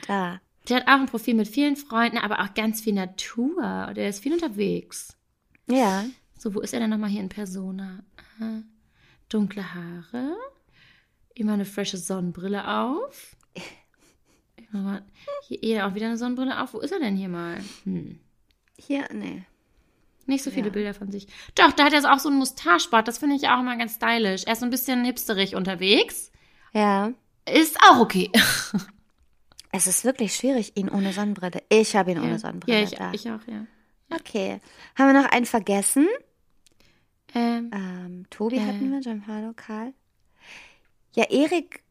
Da. 0.06 0.40
Der 0.68 0.76
hat 0.78 0.86
auch 0.88 0.92
ein 1.00 1.06
Profil 1.06 1.34
mit 1.34 1.48
vielen 1.48 1.76
Freunden, 1.76 2.18
aber 2.18 2.40
auch 2.40 2.54
ganz 2.54 2.80
viel 2.80 2.92
Natur. 2.94 3.92
Der 3.96 4.08
ist 4.08 4.20
viel 4.22 4.32
unterwegs. 4.32 5.16
Ja. 5.68 6.04
So, 6.38 6.54
wo 6.54 6.60
ist 6.60 6.72
er 6.72 6.80
denn 6.80 6.90
nochmal 6.90 7.10
hier 7.10 7.20
in 7.20 7.28
Persona? 7.28 8.00
Aha. 8.40 8.62
Dunkle 9.28 9.74
Haare. 9.74 10.36
Immer 11.34 11.54
eine 11.54 11.64
frische 11.64 11.96
Sonnenbrille 11.96 12.66
auf. 12.68 13.36
Immer 14.72 14.82
mal- 14.82 15.02
Hier, 15.48 15.58
hier 15.62 15.86
auch 15.86 15.94
wieder 15.94 16.06
eine 16.06 16.16
Sonnenbrille 16.18 16.60
auf. 16.62 16.74
Wo 16.74 16.78
ist 16.80 16.92
er 16.92 17.00
denn 17.00 17.16
hier 17.16 17.28
mal? 17.28 17.58
Hm. 17.84 18.20
Hier, 18.78 19.08
nee. 19.12 19.44
Nicht 20.26 20.44
so 20.44 20.50
viele 20.50 20.66
Ja. 20.66 20.72
Bilder 20.72 20.94
von 20.94 21.10
sich. 21.10 21.26
Doch, 21.56 21.72
da 21.72 21.84
hat 21.84 21.92
er 21.92 22.12
auch 22.12 22.18
so 22.20 22.28
einen 22.28 22.38
Moustache-Bart. 22.38 23.08
Das 23.08 23.18
finde 23.18 23.34
ich 23.36 23.48
auch 23.48 23.58
immer 23.60 23.76
ganz 23.76 23.96
stylisch. 23.96 24.44
Er 24.44 24.52
ist 24.52 24.60
so 24.60 24.64
ein 24.66 24.70
bisschen 24.70 25.04
hipsterig 25.04 25.56
unterwegs. 25.56 26.30
Ja. 26.72 27.12
Ist 27.50 27.76
auch 27.82 27.98
okay. 27.98 28.30
Es 29.72 29.86
ist 29.86 30.04
wirklich 30.04 30.34
schwierig, 30.36 30.72
ihn 30.76 30.88
ohne 30.90 31.12
Sonnenbrille. 31.12 31.62
Ich 31.70 31.96
habe 31.96 32.12
ihn 32.12 32.18
ohne 32.20 32.38
Sonnenbrille 32.38 32.78
Ja, 32.78 32.84
ich, 32.84 32.90
da. 32.90 33.12
ich 33.12 33.30
auch, 33.30 33.40
ja. 33.46 33.66
Okay. 34.14 34.60
Haben 34.98 35.14
wir 35.14 35.22
noch 35.22 35.30
einen 35.32 35.46
vergessen? 35.46 36.06
Ähm, 37.34 37.70
Ähm, 37.72 38.26
Tobi 38.30 38.56
Äh. 38.56 38.60
hatten 38.60 38.92
wir, 38.92 39.00
Giancarlo, 39.00 39.52
Karl. 39.56 39.94
Ja, 41.14 41.24
Erik, 41.30 41.82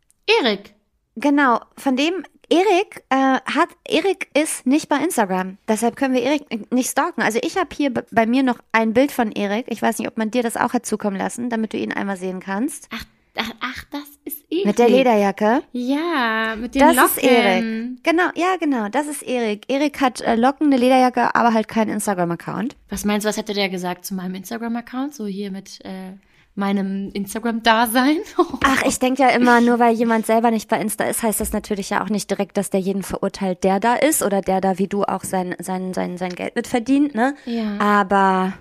Erik. 0.42 0.76
genau, 1.16 1.60
von 1.78 1.96
dem, 1.96 2.24
Erik 2.50 3.04
äh, 3.10 3.16
hat, 3.16 3.70
Erik 3.88 4.30
ist 4.38 4.66
nicht 4.68 4.90
bei 4.90 4.98
Instagram. 4.98 5.58
Deshalb 5.68 5.96
können 5.96 6.14
wir 6.14 6.22
Erik 6.22 6.72
nicht 6.72 6.90
stalken. 6.92 7.22
Also 7.22 7.40
ich 7.42 7.58
habe 7.58 7.70
hier 7.76 7.92
bei 7.94 8.26
mir 8.26 8.44
noch 8.44 8.60
ein 8.74 8.94
Bild 8.94 9.12
von 9.12 9.32
Erik. 9.32 9.66
Ich 9.70 9.82
weiß 9.82 10.00
nicht, 10.00 10.08
ob 10.08 10.18
man 10.18 10.32
dir 10.32 10.44
das 10.44 10.58
auch 10.58 10.74
hat 10.74 10.86
zukommen 10.86 11.16
lassen, 11.18 11.50
damit 11.50 11.74
du 11.74 11.78
ihn 11.78 11.94
einmal 11.94 12.18
sehen 12.18 12.40
kannst. 12.42 12.88
Ach, 12.94 13.06
ach, 13.38 13.52
ach, 13.62 13.84
das 13.92 14.11
ist 14.26 14.44
Erik. 14.50 14.66
Mit 14.66 14.80
der 14.80 14.90
Lederjacke. 14.90 15.64
Ja, 15.72 16.56
mit 16.58 16.76
den 16.76 16.82
Das 16.82 16.96
Locken. 16.96 17.10
ist 17.18 17.24
Erik. 17.24 18.04
Genau, 18.04 18.30
ja, 18.36 18.56
genau, 18.60 18.90
das 18.90 19.08
ist 19.08 19.24
Erik. 19.24 19.66
Erik 19.70 20.00
hat 20.02 20.22
äh, 20.22 20.36
Locken, 20.36 20.68
eine 20.68 20.78
Lederjacke, 20.78 21.34
aber 21.36 21.54
halt 21.54 21.68
keinen 21.68 21.90
Instagram-Account. 21.90 22.76
Was 22.90 23.06
meinst 23.06 23.26
du, 23.26 23.30
was 23.30 23.38
hätte 23.38 23.54
der 23.54 23.70
gesagt 23.70 24.06
zu 24.06 24.14
meinem 24.14 24.36
Instagram-Account? 24.36 25.14
So 25.16 25.26
hier 25.26 25.52
mit 25.52 25.80
äh, 25.84 26.14
meinem 26.56 27.10
Instagram-Dasein? 27.14 28.18
Ach, 28.64 28.84
ich 28.86 29.00
denke 29.00 29.24
ja 29.24 29.30
immer, 29.30 29.62
nur 29.62 29.80
weil 29.80 29.96
jemand 29.96 30.26
selber 30.26 30.52
nicht 30.52 30.70
bei 30.70 30.80
Insta 30.80 31.06
ist, 31.06 31.24
heißt 31.24 31.40
das 31.40 31.54
natürlich 31.54 31.90
ja 31.90 32.04
auch 32.04 32.10
nicht 32.10 32.30
direkt, 32.30 32.58
dass 32.58 32.70
der 32.70 32.80
jeden 32.80 33.04
verurteilt, 33.04 33.64
der 33.64 33.80
da 33.80 33.96
ist 33.96 34.22
oder 34.22 34.42
der 34.42 34.62
da 34.62 34.78
wie 34.78 34.88
du 34.88 35.04
auch 35.04 35.24
sein, 35.24 35.56
sein, 35.60 35.94
sein, 35.94 36.18
sein 36.18 36.36
Geld 36.36 36.56
mit 36.56 36.68
verdient, 36.68 37.16
ne? 37.16 37.36
Ja. 37.46 37.80
Aber 37.80 38.54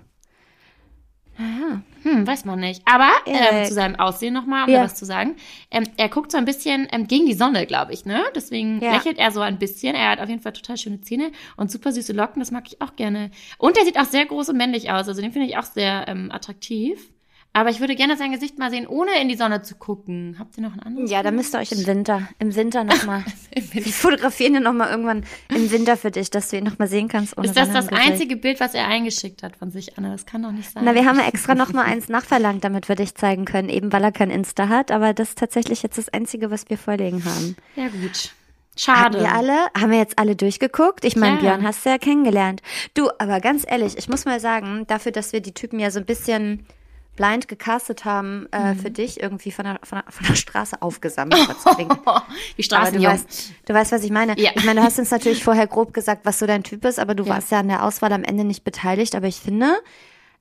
Hm, 2.03 2.27
weiß 2.27 2.45
man 2.45 2.61
nicht. 2.61 2.83
Aber 2.87 3.11
ähm, 3.27 3.35
Erik. 3.35 3.67
zu 3.67 3.75
seinem 3.75 3.97
Aussehen 3.97 4.33
nochmal, 4.35 4.65
um 4.65 4.71
Ja. 4.71 4.79
da 4.81 4.85
was 4.85 4.95
zu 4.95 5.05
sagen. 5.05 5.37
Ähm, 5.71 5.85
er 5.97 6.09
guckt 6.09 6.33
so 6.33 6.39
ein 6.39 6.45
bisschen 6.45 6.89
ähm, 6.93 7.07
gegen 7.07 7.27
die 7.27 7.35
Sonne, 7.35 7.67
glaube 7.67 7.93
ich, 7.93 8.05
ne? 8.05 8.23
Deswegen 8.35 8.81
Ja. 8.83 8.93
lächelt 8.93 9.19
er 9.19 9.31
so 9.31 9.41
ein 9.41 9.59
bisschen. 9.59 9.95
Er 9.95 10.11
hat 10.11 10.21
auf 10.21 10.29
jeden 10.29 10.41
Fall 10.43 10.53
total 10.53 10.77
schöne 10.77 11.01
Zähne 11.01 11.31
und 11.57 11.71
super 11.71 11.93
süße 11.93 12.13
Locken. 12.13 12.41
Das 12.41 12.51
mag 12.51 12.65
ich 12.67 12.81
auch 12.81 12.97
gerne. 12.97 13.31
Und 13.59 13.77
er 13.77 13.85
sieht 13.85 13.99
auch 13.99 14.05
sehr 14.07 14.27
groß 14.27 14.49
und 14.51 14.57
männlich 14.57 14.91
aus. 14.91 15.09
Also 15.09 15.21
den 15.21 15.33
finde 15.33 15.49
ich 15.49 15.57
auch 15.59 15.65
sehr 15.65 16.07
ähm, 16.09 16.31
attraktiv. 16.33 17.11
Aber 17.53 17.71
ich 17.71 17.81
würde 17.81 17.97
gerne 17.97 18.17
sein 18.17 18.31
Gesicht 18.31 18.59
mal 18.61 18.71
sehen, 18.71 18.87
ohne 18.87 19.21
in 19.21 19.29
die 19.29 19.35
Sonne 19.35 19.61
zu 19.63 19.75
gucken. 19.75 20.37
Habt 20.39 20.57
ihr 20.57 20.63
noch 20.63 20.73
ein 20.73 20.81
anderes? 20.81 21.11
ja, 21.11 21.21
da 21.25 21.33
müsst 21.33 21.53
ihr 21.53 21.59
euch 21.59 21.73
im 21.73 21.85
Winter, 21.85 22.29
im 22.39 22.55
Winter 22.55 22.85
nochmal. 22.85 23.25
Wir 23.73 23.83
fotografieren 23.83 24.55
ja 24.55 24.61
nochmal 24.61 24.91
irgendwann 24.91 25.25
im 25.49 25.69
Winter 25.73 25.97
für 25.97 26.13
dich, 26.13 26.31
dass 26.31 26.51
du 26.51 26.59
ihn 26.59 26.65
nochmal 26.65 26.87
sehen 26.87 27.09
kannst. 27.09 27.37
Ohne 27.37 27.49
Ist 27.49 27.57
das 27.57 27.67
Sonne 27.73 27.89
das 27.89 27.89
einzige 27.89 28.37
Bild, 28.37 28.61
was 28.61 28.75
er 28.75 28.87
eingeschickt 28.87 29.43
hat 29.43 29.57
von 29.57 29.73
sich, 29.73 29.99
Anna? 29.99 30.13
Das 30.13 30.27
kann 30.27 30.45
doch 30.45 30.53
nicht 30.53 30.71
sein. 30.71 30.85
Na, 30.85 30.95
wir 30.95 31.05
haben 31.05 31.19
ja 31.19 31.27
extra 31.27 31.57
nochmal 31.57 31.87
eins 31.87 32.09
nachverlangt, 32.09 32.63
damit 32.63 32.89
wir 32.89 32.95
dich 32.95 33.17
zeigen 33.17 33.47
können, 33.47 33.69
eben 33.69 33.93
weil 33.93 34.05
er 34.05 34.13
kein 34.13 34.31
Insta 34.31 34.69
hat. 34.69 34.93
Aber 34.93 35.13
das 35.13 35.31
ist 35.31 35.39
tatsächlich 35.39 35.83
jetzt 35.83 35.99
das 35.99 36.09
Einzige, 36.09 36.53
was 36.53 36.71
wir 36.71 36.79
vorlegen 36.79 37.25
haben. 37.25 37.57
Ja, 37.75 37.89
gut. 37.89 38.31
Schade. 38.77 39.19
wir 39.19 39.35
alle, 39.35 39.67
haben 39.77 39.91
wir 39.91 39.99
jetzt 39.99 40.21
alle 40.21 40.37
durchgeguckt? 40.37 41.05
Ich 41.05 41.17
meine, 41.17 41.35
Ja. 41.35 41.41
Björn 41.41 41.67
hast 41.67 41.85
du 41.85 41.91
ja 41.91 41.99
kennengelernt. 41.99 42.63
Du, 42.95 43.11
aber 43.19 43.41
ganz 43.41 43.65
ehrlich, 43.69 43.99
ich 43.99 44.09
muss 44.09 44.25
mal 44.25 44.39
sagen, 44.39 44.87
dafür, 44.87 45.11
dass 45.11 45.33
wir 45.33 45.41
die 45.41 45.53
Typen 45.53 45.81
ja 45.81 45.91
so 45.91 45.99
ein 45.99 46.07
bisschen 46.07 46.65
blind 47.21 47.49
gecastet 47.49 48.05
haben 48.07 48.47
äh, 48.51 48.73
Mhm. 48.75 48.79
für 48.79 48.91
dich, 48.91 49.21
irgendwie 49.21 49.53
von 49.53 49.67
der, 49.67 49.79
von 49.83 50.01
der, 50.03 50.11
von 50.11 50.27
der 50.27 50.35
Straße 50.37 50.81
aufgesammelt. 50.81 51.39
Die 51.79 51.85
Aber 52.75 52.91
du 52.91 53.03
weißt, 53.03 53.53
du 53.67 53.75
weißt, 53.75 53.93
was 53.93 54.03
ich 54.05 54.11
meine. 54.11 54.39
Ja. 54.41 54.53
Ich 54.55 54.65
meine, 54.65 54.81
du 54.81 54.87
hast 54.87 54.99
uns 54.99 55.11
natürlich 55.11 55.45
vorher 55.45 55.67
grob 55.67 55.93
gesagt, 55.93 56.25
was 56.25 56.39
so 56.39 56.47
dein 56.47 56.63
Typ 56.63 56.85
ist, 56.87 56.99
aber 56.99 57.15
du 57.15 57.25
Ja. 57.25 57.35
warst 57.35 57.51
ja 57.53 57.61
an 57.61 57.69
der 57.69 57.85
Auswahl 57.85 58.13
am 58.15 58.25
Ende 58.25 58.45
nicht 58.45 58.65
beteiligt. 58.65 59.15
Aber 59.15 59.27
ich 59.27 59.37
finde, 59.37 59.75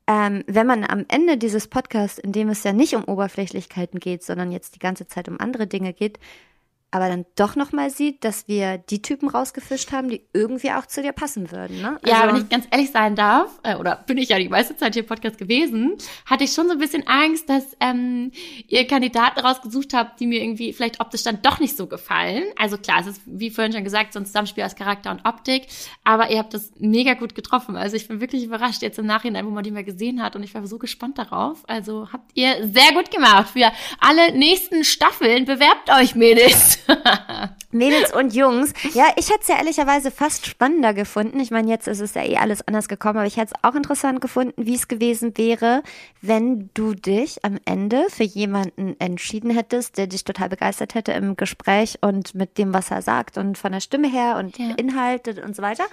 ähm, 0.08 0.44
wenn 0.48 0.66
man 0.66 0.86
am 0.86 1.06
Ende 1.10 1.38
dieses 1.38 1.68
Podcasts, 1.68 2.18
in 2.18 2.32
dem 2.32 2.50
es 2.50 2.64
ja 2.64 2.72
nicht 2.74 2.96
um 2.96 3.04
Oberflächlichkeiten 3.04 4.00
geht, 4.00 4.24
sondern 4.24 4.52
jetzt 4.52 4.76
die 4.76 4.80
ganze 4.80 5.06
Zeit 5.06 5.28
um 5.28 5.40
andere 5.40 5.68
Dinge 5.68 5.92
geht, 5.94 6.18
aber 6.92 7.08
dann 7.08 7.26
doch 7.36 7.56
nochmal 7.56 7.90
sieht, 7.92 8.24
dass 8.24 8.48
wir 8.48 8.78
die 8.80 9.02
Typen 9.02 9.30
rausgefischt 9.30 9.92
haben, 9.92 10.10
die 10.10 10.22
irgendwie 10.34 10.72
auch 10.72 10.86
zu 10.88 11.02
dir 11.04 11.12
passen 11.12 11.52
würden. 11.52 11.82
Ne? 11.82 12.00
Ja, 12.06 12.22
Also- 12.22 12.36
wenn 12.36 12.42
ich 12.44 12.50
ganz 12.50 12.66
ehrlich 12.72 12.92
sein 12.92 13.16
darf, 13.16 13.60
äh, 13.64 13.76
oder 13.76 13.96
bin 14.08 14.18
ich 14.18 14.30
ja 14.30 14.40
die 14.40 14.50
meiste 14.50 14.76
Zeit 14.76 14.94
hier 14.94 15.04
im 15.04 15.08
Podcast 15.08 15.38
gewesen, 15.38 15.98
hatte 16.26 16.44
ich 16.46 16.52
schon 16.54 16.66
so 16.68 16.74
ein 16.74 16.80
bisschen 16.80 17.06
Angst, 17.08 17.48
dass 17.50 17.64
ähm, 17.80 18.32
ihr 18.68 18.88
Kandidaten 18.88 19.40
rausgesucht 19.40 19.94
habt, 19.94 20.20
die 20.20 20.26
mir 20.28 20.42
irgendwie 20.42 20.74
vielleicht 20.74 21.00
optisch 21.00 21.24
dann 21.24 21.42
doch 21.44 21.60
nicht 21.60 21.78
so 21.78 21.86
gefallen. 21.88 22.44
Also 22.58 22.78
klar, 22.78 23.02
es 23.02 23.08
ist 23.08 23.22
wie 23.26 23.52
vorhin 23.52 23.72
schon 23.74 23.84
gesagt, 23.84 24.14
so 24.14 24.20
ein 24.20 24.26
Zusammenspiel 24.26 24.64
aus 24.64 24.76
Charakter 24.76 25.12
und 25.12 25.26
Optik, 25.26 25.68
aber 26.04 26.32
ihr 26.32 26.40
habt 26.40 26.54
das 26.54 26.72
mega 26.80 27.14
gut 27.14 27.36
getroffen. 27.36 27.76
Also 27.76 27.96
ich 27.98 28.08
bin 28.08 28.20
wirklich 28.20 28.44
überrascht 28.44 28.82
jetzt 28.82 28.98
im 28.98 29.06
Nachhinein, 29.06 29.46
wo 29.46 29.52
man 29.52 29.64
die 29.64 29.72
mal 29.72 29.84
gesehen 29.84 30.24
hat 30.24 30.36
und 30.36 30.44
ich 30.44 30.56
war 30.56 30.66
so 30.66 30.80
gespannt 30.80 31.18
darauf. 31.20 31.64
Also 31.68 32.08
habt 32.12 32.32
ihr 32.34 32.68
sehr 32.68 32.94
gut 32.94 33.12
gemacht. 33.12 33.50
Für 33.54 33.72
alle 34.00 34.32
nächsten 34.36 34.84
Staffeln 34.84 35.46
bewerbt 35.46 35.90
euch, 35.92 36.16
Mädels. 36.16 36.79
Mädels 37.72 38.14
und 38.14 38.34
Jungs. 38.34 38.74
Ja, 38.94 39.06
ich 39.16 39.30
hätte 39.30 39.42
es 39.42 39.48
ja 39.48 39.58
ehrlicherweise 39.58 40.12
fast 40.12 40.46
spannender 40.48 40.94
gefunden. 40.94 41.40
Ich 41.40 41.52
meine, 41.52 41.70
jetzt 41.70 41.88
ist 41.88 42.00
es 42.00 42.14
ja 42.14 42.24
eh 42.24 42.38
alles 42.38 42.68
anders 42.68 42.88
gekommen, 42.88 43.18
aber 43.18 43.28
ich 43.28 43.38
hätte 43.38 43.54
es 43.56 43.64
auch 43.64 43.76
interessant 43.76 44.22
gefunden, 44.22 44.66
wie 44.66 44.76
es 44.76 44.88
gewesen 44.88 45.38
wäre, 45.38 45.84
wenn 46.22 46.70
du 46.74 46.94
dich 46.94 47.44
am 47.46 47.58
Ende 47.66 48.06
für 48.10 48.24
jemanden 48.24 48.96
entschieden 49.00 49.52
hättest, 49.52 49.98
der 49.98 50.08
dich 50.08 50.24
total 50.24 50.50
begeistert 50.50 50.96
hätte 50.96 51.12
im 51.12 51.38
Gespräch 51.38 52.00
und 52.02 52.34
mit 52.36 52.58
dem, 52.58 52.74
was 52.74 52.92
er 52.92 53.02
sagt 53.02 53.38
und 53.38 53.58
von 53.58 53.72
der 53.72 53.82
Stimme 53.82 54.10
her 54.10 54.38
und 54.38 54.58
Ja. 54.58 54.74
Inhalte 54.76 55.42
und 55.44 55.56
so 55.56 55.62
weiter. 55.62 55.86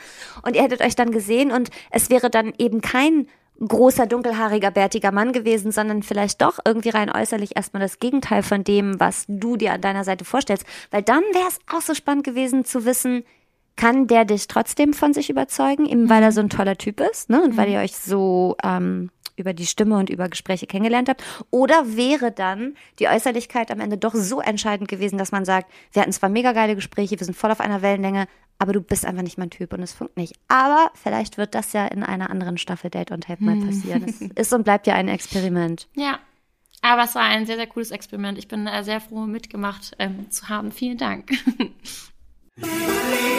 Und 0.42 0.56
ihr 0.56 0.62
hättet 0.62 0.80
euch 0.80 0.96
dann 0.96 1.10
gesehen 1.10 1.50
und 1.52 1.70
es 1.90 2.10
wäre 2.10 2.30
dann 2.30 2.52
eben 2.58 2.80
kein 2.80 3.28
großer, 3.60 4.06
dunkelhaariger, 4.06 4.70
bärtiger 4.70 5.12
Mann 5.12 5.32
gewesen, 5.32 5.72
sondern 5.72 6.02
vielleicht 6.02 6.42
doch 6.42 6.58
irgendwie 6.64 6.90
rein 6.90 7.10
äußerlich 7.10 7.56
erstmal 7.56 7.80
das 7.80 7.98
Gegenteil 7.98 8.42
von 8.42 8.64
dem, 8.64 9.00
was 9.00 9.24
du 9.28 9.56
dir 9.56 9.72
an 9.72 9.80
deiner 9.80 10.04
Seite 10.04 10.24
vorstellst. 10.24 10.66
Weil 10.90 11.02
dann 11.02 11.22
wäre 11.32 11.48
es 11.48 11.58
auch 11.72 11.80
so 11.80 11.94
spannend 11.94 12.24
gewesen 12.24 12.64
zu 12.64 12.84
wissen, 12.84 13.24
kann 13.76 14.06
der 14.06 14.24
dich 14.24 14.48
trotzdem 14.48 14.94
von 14.94 15.12
sich 15.12 15.30
überzeugen, 15.30 15.86
eben 15.86 16.08
weil 16.08 16.22
er 16.22 16.32
so 16.32 16.40
ein 16.40 16.48
toller 16.48 16.76
Typ 16.76 17.00
ist, 17.00 17.28
ne? 17.28 17.42
Und 17.42 17.56
weil 17.56 17.68
ihr 17.68 17.80
euch 17.80 17.96
so 17.96 18.56
ähm, 18.64 19.10
über 19.36 19.52
die 19.52 19.66
Stimme 19.66 19.96
und 19.96 20.10
über 20.10 20.28
Gespräche 20.28 20.66
kennengelernt 20.66 21.08
habt? 21.08 21.22
Oder 21.50 21.96
wäre 21.96 22.32
dann 22.32 22.74
die 22.98 23.08
Äußerlichkeit 23.08 23.70
am 23.70 23.80
Ende 23.80 23.98
doch 23.98 24.14
so 24.14 24.40
entscheidend 24.40 24.88
gewesen, 24.88 25.18
dass 25.18 25.32
man 25.32 25.44
sagt, 25.44 25.70
wir 25.92 26.02
hatten 26.02 26.12
zwar 26.12 26.28
mega 26.28 26.52
geile 26.52 26.74
Gespräche, 26.74 27.18
wir 27.18 27.24
sind 27.24 27.36
voll 27.36 27.50
auf 27.50 27.60
einer 27.60 27.82
Wellenlänge, 27.82 28.26
aber 28.58 28.72
du 28.72 28.80
bist 28.80 29.04
einfach 29.04 29.22
nicht 29.22 29.38
mein 29.38 29.50
Typ 29.50 29.72
und 29.72 29.82
es 29.82 29.92
funkt 29.92 30.16
nicht. 30.16 30.34
Aber 30.48 30.90
vielleicht 30.94 31.36
wird 31.36 31.54
das 31.54 31.72
ja 31.72 31.86
in 31.86 32.02
einer 32.02 32.30
anderen 32.30 32.58
Staffel 32.58 32.90
Date 32.90 33.12
on 33.12 33.20
Tape 33.20 33.44
mal 33.44 33.56
passieren. 33.56 34.04
Es 34.04 34.20
ist 34.20 34.52
und 34.52 34.64
bleibt 34.64 34.86
ja 34.86 34.94
ein 34.94 35.08
Experiment. 35.08 35.88
Ja, 35.94 36.18
aber 36.82 37.04
es 37.04 37.14
war 37.14 37.22
ein 37.22 37.46
sehr, 37.46 37.56
sehr 37.56 37.66
cooles 37.66 37.90
Experiment. 37.90 38.38
Ich 38.38 38.48
bin 38.48 38.66
äh, 38.66 38.84
sehr 38.84 39.00
froh, 39.00 39.26
mitgemacht 39.26 39.92
ähm, 39.98 40.30
zu 40.30 40.48
haben. 40.48 40.72
Vielen 40.72 40.98
Dank. 40.98 41.30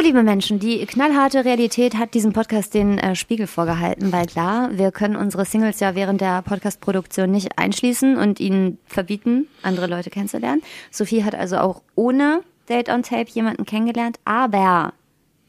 So, 0.00 0.06
liebe 0.06 0.22
Menschen, 0.22 0.58
die 0.58 0.86
knallharte 0.86 1.44
Realität 1.44 1.94
hat 1.98 2.14
diesem 2.14 2.32
Podcast 2.32 2.72
den 2.72 2.96
äh, 2.96 3.14
Spiegel 3.14 3.46
vorgehalten, 3.46 4.12
weil 4.12 4.24
klar, 4.24 4.70
wir 4.72 4.92
können 4.92 5.14
unsere 5.14 5.44
Singles 5.44 5.78
ja 5.78 5.94
während 5.94 6.22
der 6.22 6.40
Podcast-Produktion 6.40 7.30
nicht 7.30 7.58
einschließen 7.58 8.16
und 8.16 8.40
ihnen 8.40 8.78
verbieten, 8.86 9.46
andere 9.60 9.88
Leute 9.88 10.08
kennenzulernen. 10.08 10.62
Sophie 10.90 11.22
hat 11.22 11.34
also 11.34 11.58
auch 11.58 11.82
ohne 11.96 12.40
Date 12.66 12.88
on 12.88 13.02
Tape 13.02 13.30
jemanden 13.30 13.66
kennengelernt, 13.66 14.18
aber 14.24 14.94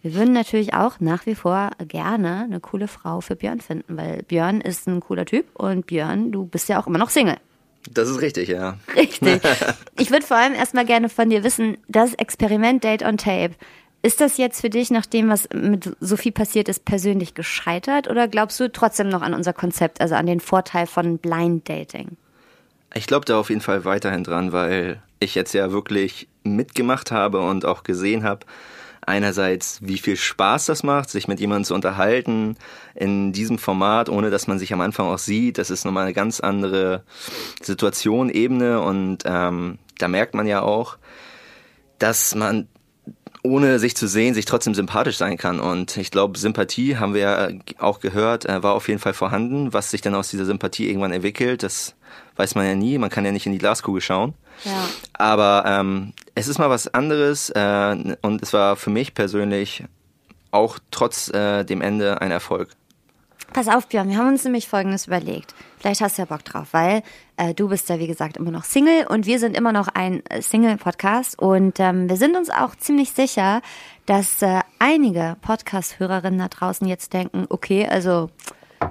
wir 0.01 0.15
würden 0.15 0.33
natürlich 0.33 0.73
auch 0.73 0.99
nach 0.99 1.25
wie 1.25 1.35
vor 1.35 1.71
gerne 1.87 2.41
eine 2.43 2.59
coole 2.59 2.89
Frau 2.89 3.21
für 3.21 3.37
Björn 3.37 3.61
finden, 3.61 3.95
weil 3.95 4.23
Björn 4.23 4.59
ist 4.59 4.85
ein 4.85 4.99
cooler 4.99 5.23
Typ 5.23 5.45
und 5.53 5.87
Björn, 5.87 6.33
du 6.33 6.45
bist 6.45 6.67
ja 6.67 6.77
auch 6.81 6.87
immer 6.87 6.99
noch 6.99 7.09
Single. 7.09 7.37
Das 7.89 8.09
ist 8.09 8.21
richtig, 8.21 8.49
ja. 8.49 8.77
Richtig. 8.95 9.41
Ich 9.97 10.09
würde 10.09 10.25
vor 10.25 10.37
allem 10.37 10.55
erstmal 10.55 10.85
gerne 10.85 11.09
von 11.09 11.29
dir 11.29 11.43
wissen, 11.43 11.77
das 11.87 12.15
Experiment 12.15 12.83
Date 12.83 13.03
on 13.03 13.17
Tape, 13.17 13.51
ist 14.03 14.21
das 14.21 14.37
jetzt 14.37 14.61
für 14.61 14.69
dich, 14.69 14.89
nach 14.91 15.05
dem, 15.05 15.29
was 15.29 15.47
mit 15.53 15.95
Sophie 15.99 16.31
passiert 16.31 16.69
ist, 16.69 16.85
persönlich 16.85 17.33
gescheitert 17.33 18.09
oder 18.09 18.27
glaubst 18.27 18.59
du 18.59 18.71
trotzdem 18.71 19.09
noch 19.09 19.21
an 19.21 19.33
unser 19.33 19.53
Konzept, 19.53 20.01
also 20.01 20.15
an 20.15 20.25
den 20.25 20.39
Vorteil 20.39 20.87
von 20.87 21.17
Blind 21.17 21.69
Dating? 21.69 22.17
Ich 22.93 23.07
glaube 23.07 23.25
da 23.25 23.39
auf 23.39 23.49
jeden 23.49 23.61
Fall 23.61 23.85
weiterhin 23.85 24.23
dran, 24.23 24.51
weil 24.51 25.01
ich 25.19 25.35
jetzt 25.35 25.53
ja 25.53 25.71
wirklich 25.71 26.27
mitgemacht 26.43 27.11
habe 27.11 27.39
und 27.41 27.63
auch 27.65 27.83
gesehen 27.83 28.23
habe, 28.23 28.45
einerseits, 29.05 29.79
wie 29.81 29.97
viel 29.97 30.15
Spaß 30.15 30.65
das 30.65 30.83
macht, 30.83 31.09
sich 31.09 31.27
mit 31.27 31.39
jemandem 31.39 31.65
zu 31.65 31.73
unterhalten 31.73 32.55
in 32.95 33.33
diesem 33.33 33.57
Format, 33.57 34.09
ohne 34.09 34.29
dass 34.29 34.47
man 34.47 34.59
sich 34.59 34.73
am 34.73 34.81
Anfang 34.81 35.07
auch 35.07 35.17
sieht. 35.17 35.57
Das 35.57 35.69
ist 35.69 35.85
nochmal 35.85 36.03
eine 36.05 36.13
ganz 36.13 36.39
andere 36.39 37.03
Situation, 37.61 38.29
Ebene 38.29 38.81
und 38.81 39.19
ähm, 39.25 39.79
da 39.97 40.07
merkt 40.07 40.33
man 40.33 40.47
ja 40.47 40.61
auch, 40.61 40.97
dass 41.99 42.35
man 42.35 42.67
ohne 43.43 43.79
sich 43.79 43.95
zu 43.95 44.07
sehen, 44.07 44.33
sich 44.33 44.45
trotzdem 44.45 44.75
sympathisch 44.75 45.17
sein 45.17 45.37
kann. 45.37 45.59
Und 45.59 45.97
ich 45.97 46.11
glaube, 46.11 46.37
Sympathie, 46.37 46.97
haben 46.97 47.13
wir 47.13 47.21
ja 47.21 47.49
auch 47.79 47.99
gehört, 47.99 48.45
äh, 48.45 48.61
war 48.61 48.73
auf 48.73 48.87
jeden 48.87 48.99
Fall 48.99 49.13
vorhanden. 49.13 49.73
Was 49.73 49.91
sich 49.91 50.01
dann 50.01 50.15
aus 50.15 50.29
dieser 50.29 50.45
Sympathie 50.45 50.87
irgendwann 50.87 51.11
entwickelt, 51.11 51.63
das 51.63 51.95
weiß 52.35 52.55
man 52.55 52.65
ja 52.65 52.75
nie. 52.75 52.97
Man 52.97 53.09
kann 53.09 53.25
ja 53.25 53.31
nicht 53.31 53.45
in 53.45 53.51
die 53.51 53.57
Glaskugel 53.57 54.01
schauen. 54.01 54.33
Ja. 54.63 54.87
Aber 55.13 55.63
ähm, 55.65 56.13
es 56.35 56.47
ist 56.47 56.59
mal 56.59 56.69
was 56.69 56.93
anderes 56.93 57.49
äh, 57.49 58.15
und 58.21 58.41
es 58.43 58.53
war 58.53 58.75
für 58.75 58.89
mich 58.89 59.13
persönlich 59.13 59.83
auch 60.51 60.79
trotz 60.91 61.29
äh, 61.29 61.63
dem 61.63 61.81
Ende 61.81 62.21
ein 62.21 62.31
Erfolg. 62.31 62.69
Pass 63.53 63.67
auf, 63.67 63.87
Björn, 63.87 64.07
wir 64.07 64.17
haben 64.17 64.29
uns 64.29 64.45
nämlich 64.45 64.69
Folgendes 64.69 65.07
überlegt. 65.07 65.53
Vielleicht 65.77 65.99
hast 65.99 66.17
du 66.17 66.21
ja 66.21 66.25
Bock 66.25 66.45
drauf, 66.45 66.69
weil 66.71 67.03
äh, 67.35 67.53
du 67.53 67.67
bist 67.67 67.89
ja, 67.89 67.99
wie 67.99 68.07
gesagt, 68.07 68.37
immer 68.37 68.49
noch 68.49 68.63
Single 68.63 69.05
und 69.07 69.25
wir 69.25 69.39
sind 69.39 69.57
immer 69.57 69.73
noch 69.73 69.89
ein 69.89 70.25
äh, 70.27 70.41
Single-Podcast 70.41 71.37
und 71.37 71.77
ähm, 71.81 72.07
wir 72.07 72.15
sind 72.15 72.37
uns 72.37 72.49
auch 72.49 72.77
ziemlich 72.77 73.11
sicher, 73.11 73.61
dass 74.05 74.41
äh, 74.41 74.61
einige 74.79 75.35
Podcast-Hörerinnen 75.41 76.39
da 76.39 76.47
draußen 76.47 76.87
jetzt 76.87 77.11
denken, 77.11 77.45
okay, 77.49 77.85
also 77.89 78.29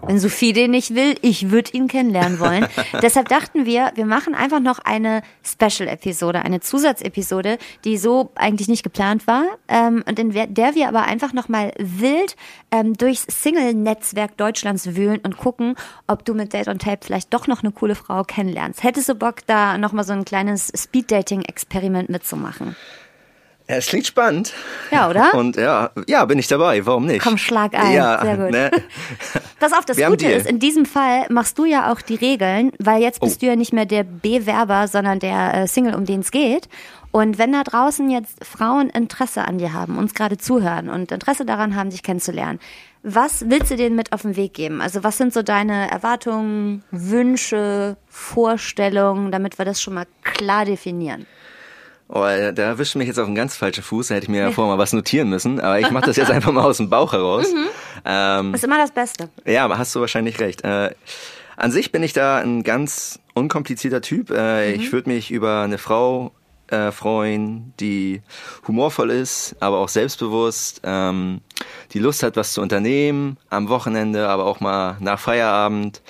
wenn 0.06 0.18
Sophie 0.18 0.52
den 0.52 0.70
nicht 0.70 0.94
will, 0.94 1.16
ich 1.22 1.50
würde 1.50 1.72
ihn 1.72 1.88
kennenlernen 1.88 2.38
wollen. 2.40 2.66
Deshalb 3.02 3.28
dachten 3.28 3.66
wir, 3.66 3.92
wir 3.94 4.06
machen 4.06 4.34
einfach 4.34 4.60
noch 4.60 4.78
eine 4.78 5.22
Special-Episode, 5.42 6.42
eine 6.42 6.60
Zusatzepisode, 6.60 7.58
die 7.84 7.96
so 7.96 8.30
eigentlich 8.34 8.68
nicht 8.68 8.82
geplant 8.82 9.26
war 9.26 9.44
ähm, 9.68 10.02
und 10.06 10.18
in 10.18 10.32
der 10.32 10.74
wir 10.74 10.88
aber 10.88 11.02
einfach 11.02 11.32
nochmal 11.32 11.72
wild 11.78 12.36
ähm, 12.70 12.94
durchs 12.94 13.26
Single-Netzwerk 13.28 14.36
Deutschlands 14.36 14.96
wühlen 14.96 15.20
und 15.22 15.36
gucken, 15.36 15.74
ob 16.06 16.24
du 16.24 16.34
mit 16.34 16.52
Date 16.52 16.68
on 16.68 16.78
Tape 16.78 17.00
vielleicht 17.02 17.32
doch 17.32 17.46
noch 17.46 17.62
eine 17.62 17.72
coole 17.72 17.94
Frau 17.94 18.24
kennenlernst. 18.24 18.82
Hättest 18.82 19.08
du 19.08 19.14
Bock, 19.14 19.46
da 19.46 19.78
nochmal 19.78 20.04
so 20.04 20.12
ein 20.12 20.24
kleines 20.24 20.72
Speed-Dating-Experiment 20.74 22.08
mitzumachen? 22.08 22.76
Ja, 23.70 23.76
es 23.76 23.86
klingt 23.86 24.04
spannend. 24.06 24.52
Ja, 24.90 25.08
oder? 25.08 25.32
Und 25.34 25.54
ja, 25.56 25.90
ja, 26.08 26.24
bin 26.24 26.40
ich 26.40 26.48
dabei. 26.48 26.84
Warum 26.86 27.06
nicht? 27.06 27.22
Komm, 27.22 27.38
schlag 27.38 27.72
ein. 27.74 27.92
Ja, 27.92 28.20
Sehr 28.20 28.36
gut. 28.36 28.50
Ne? 28.50 28.70
Pass 29.60 29.72
auf, 29.72 29.84
das 29.84 29.96
Wir 29.96 30.08
Gute 30.08 30.26
ist, 30.26 30.46
in 30.48 30.58
diesem 30.58 30.86
Fall 30.86 31.26
machst 31.28 31.56
du 31.56 31.64
ja 31.64 31.92
auch 31.92 32.00
die 32.00 32.16
Regeln, 32.16 32.72
weil 32.80 33.00
jetzt 33.00 33.20
bist 33.20 33.36
Oh. 33.36 33.40
du 33.42 33.46
ja 33.46 33.54
nicht 33.54 33.72
mehr 33.72 33.86
der 33.86 34.02
Bewerber, 34.02 34.88
sondern 34.88 35.20
der 35.20 35.54
äh, 35.54 35.66
Single, 35.68 35.94
um 35.94 36.04
den 36.04 36.20
es 36.20 36.32
geht. 36.32 36.68
Und 37.12 37.38
wenn 37.38 37.52
da 37.52 37.62
draußen 37.62 38.10
jetzt 38.10 38.44
Frauen 38.44 38.88
Interesse 38.90 39.46
an 39.46 39.58
dir 39.58 39.72
haben, 39.72 39.98
uns 39.98 40.14
gerade 40.14 40.36
zuhören 40.36 40.88
und 40.88 41.12
Interesse 41.12 41.44
daran 41.44 41.76
haben, 41.76 41.90
dich 41.90 42.02
kennenzulernen, 42.02 42.58
was 43.04 43.48
willst 43.48 43.70
du 43.70 43.76
denen 43.76 43.94
mit 43.96 44.12
auf 44.12 44.22
den 44.22 44.34
Weg 44.36 44.52
geben? 44.54 44.80
Also 44.80 45.04
was 45.04 45.16
sind 45.16 45.32
so 45.32 45.42
deine 45.42 45.90
Erwartungen, 45.90 46.82
Wünsche, 46.90 47.96
Vorstellungen, 48.08 49.30
damit 49.30 49.58
wir 49.58 49.64
das 49.64 49.80
schon 49.80 49.94
mal 49.94 50.06
klar 50.24 50.64
definieren? 50.64 51.26
Oh, 52.12 52.24
äh, 52.24 52.52
da 52.52 52.62
erwischt 52.64 52.96
mich 52.96 53.06
jetzt 53.06 53.18
auf 53.18 53.26
einen 53.26 53.36
ganz 53.36 53.56
falschen 53.56 53.84
Fuß. 53.84 54.08
Da 54.08 54.16
hätte 54.16 54.24
ich 54.24 54.30
mir 54.30 54.40
ja 54.40 54.50
vorher 54.50 54.74
mal 54.74 54.82
was 54.82 54.92
notieren 54.92 55.28
müssen. 55.28 55.60
Aber 55.60 55.78
ich 55.78 55.90
mache 55.92 56.06
das 56.06 56.16
jetzt 56.16 56.30
einfach 56.32 56.50
mal 56.50 56.64
aus 56.64 56.78
dem 56.78 56.90
Bauch 56.90 57.12
heraus. 57.12 57.46
Mhm. 57.52 57.66
Ähm, 58.04 58.52
Das 58.52 58.60
ist 58.62 58.64
immer 58.64 58.78
das 58.78 58.90
Beste. 58.90 59.28
Ja, 59.46 59.68
hast 59.78 59.94
du 59.94 60.00
wahrscheinlich 60.00 60.40
recht. 60.40 60.64
Äh, 60.64 60.90
an 61.56 61.70
sich 61.70 61.92
bin 61.92 62.02
ich 62.02 62.12
da 62.12 62.38
ein 62.38 62.64
ganz 62.64 63.20
unkomplizierter 63.34 64.00
Typ. 64.00 64.30
Äh, 64.30 64.72
Ich 64.72 64.92
würde 64.92 65.08
mich 65.10 65.30
über 65.30 65.60
eine 65.60 65.78
Frau 65.78 66.32
äh, 66.68 66.90
freuen, 66.90 67.74
die 67.78 68.22
humorvoll 68.66 69.10
ist, 69.10 69.54
aber 69.60 69.78
auch 69.78 69.88
selbstbewusst, 69.88 70.80
ähm, 70.84 71.40
die 71.92 71.98
Lust 71.98 72.22
hat, 72.22 72.36
was 72.36 72.52
zu 72.52 72.60
unternehmen, 72.60 73.36
am 73.50 73.68
Wochenende, 73.68 74.28
aber 74.28 74.46
auch 74.46 74.60
mal 74.60 74.96
nach 75.00 75.18
Feierabend. 75.20 76.00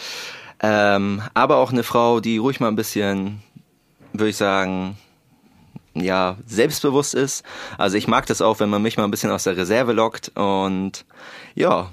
Ähm, 0.63 1.23
aber 1.35 1.57
auch 1.57 1.73
eine 1.73 1.83
Frau, 1.83 2.21
die 2.21 2.37
ruhig 2.39 2.61
mal 2.61 2.69
ein 2.69 2.77
bisschen, 2.77 3.43
würde 4.13 4.31
ich 4.31 4.37
sagen, 4.37 4.97
ja, 5.95 6.37
selbstbewusst 6.47 7.15
ist. 7.15 7.45
Also 7.79 7.97
ich 7.97 8.09
mag 8.09 8.27
das 8.27 8.43
auch, 8.43 8.61
wenn 8.61 8.71
man 8.71 8.83
mich 8.83 8.97
mal 8.97 9.05
ein 9.05 9.11
bisschen 9.11 9.31
aus 9.31 9.45
der 9.45 9.57
Reserve 9.57 9.93
lockt 9.93 10.31
und 10.37 11.05
ja, 11.55 11.91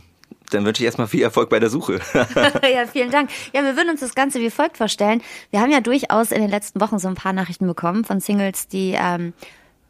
dann 0.51 0.65
wünsche 0.65 0.81
ich 0.81 0.85
erstmal 0.85 1.07
viel 1.07 1.23
Erfolg 1.23 1.49
bei 1.49 1.59
der 1.59 1.69
Suche. 1.69 1.99
ja, 2.13 2.85
vielen 2.85 3.11
Dank. 3.11 3.29
Ja, 3.53 3.63
wir 3.63 3.75
würden 3.75 3.89
uns 3.89 3.99
das 3.99 4.15
Ganze 4.15 4.39
wie 4.39 4.49
folgt 4.49 4.77
vorstellen. 4.77 5.21
Wir 5.51 5.59
haben 5.59 5.71
ja 5.71 5.81
durchaus 5.81 6.31
in 6.31 6.41
den 6.41 6.49
letzten 6.49 6.79
Wochen 6.79 6.99
so 6.99 7.07
ein 7.07 7.15
paar 7.15 7.33
Nachrichten 7.33 7.67
bekommen 7.67 8.05
von 8.05 8.19
Singles, 8.19 8.67
die 8.67 8.95
ähm, 8.97 9.33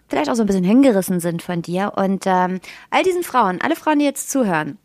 vielleicht 0.08 0.30
auch 0.30 0.36
so 0.36 0.44
ein 0.44 0.48
bisschen 0.48 0.64
hingerissen 0.64 1.20
sind 1.20 1.44
von 1.44 1.62
dir. 1.62 1.94
Und 1.96 2.24
ähm, 2.26 2.60
all 2.90 3.04
diesen 3.04 3.24
Frauen, 3.24 3.62
alle 3.62 3.76
Frauen, 3.76 4.00
die 4.00 4.06
jetzt 4.06 4.32
zuhören, 4.32 4.80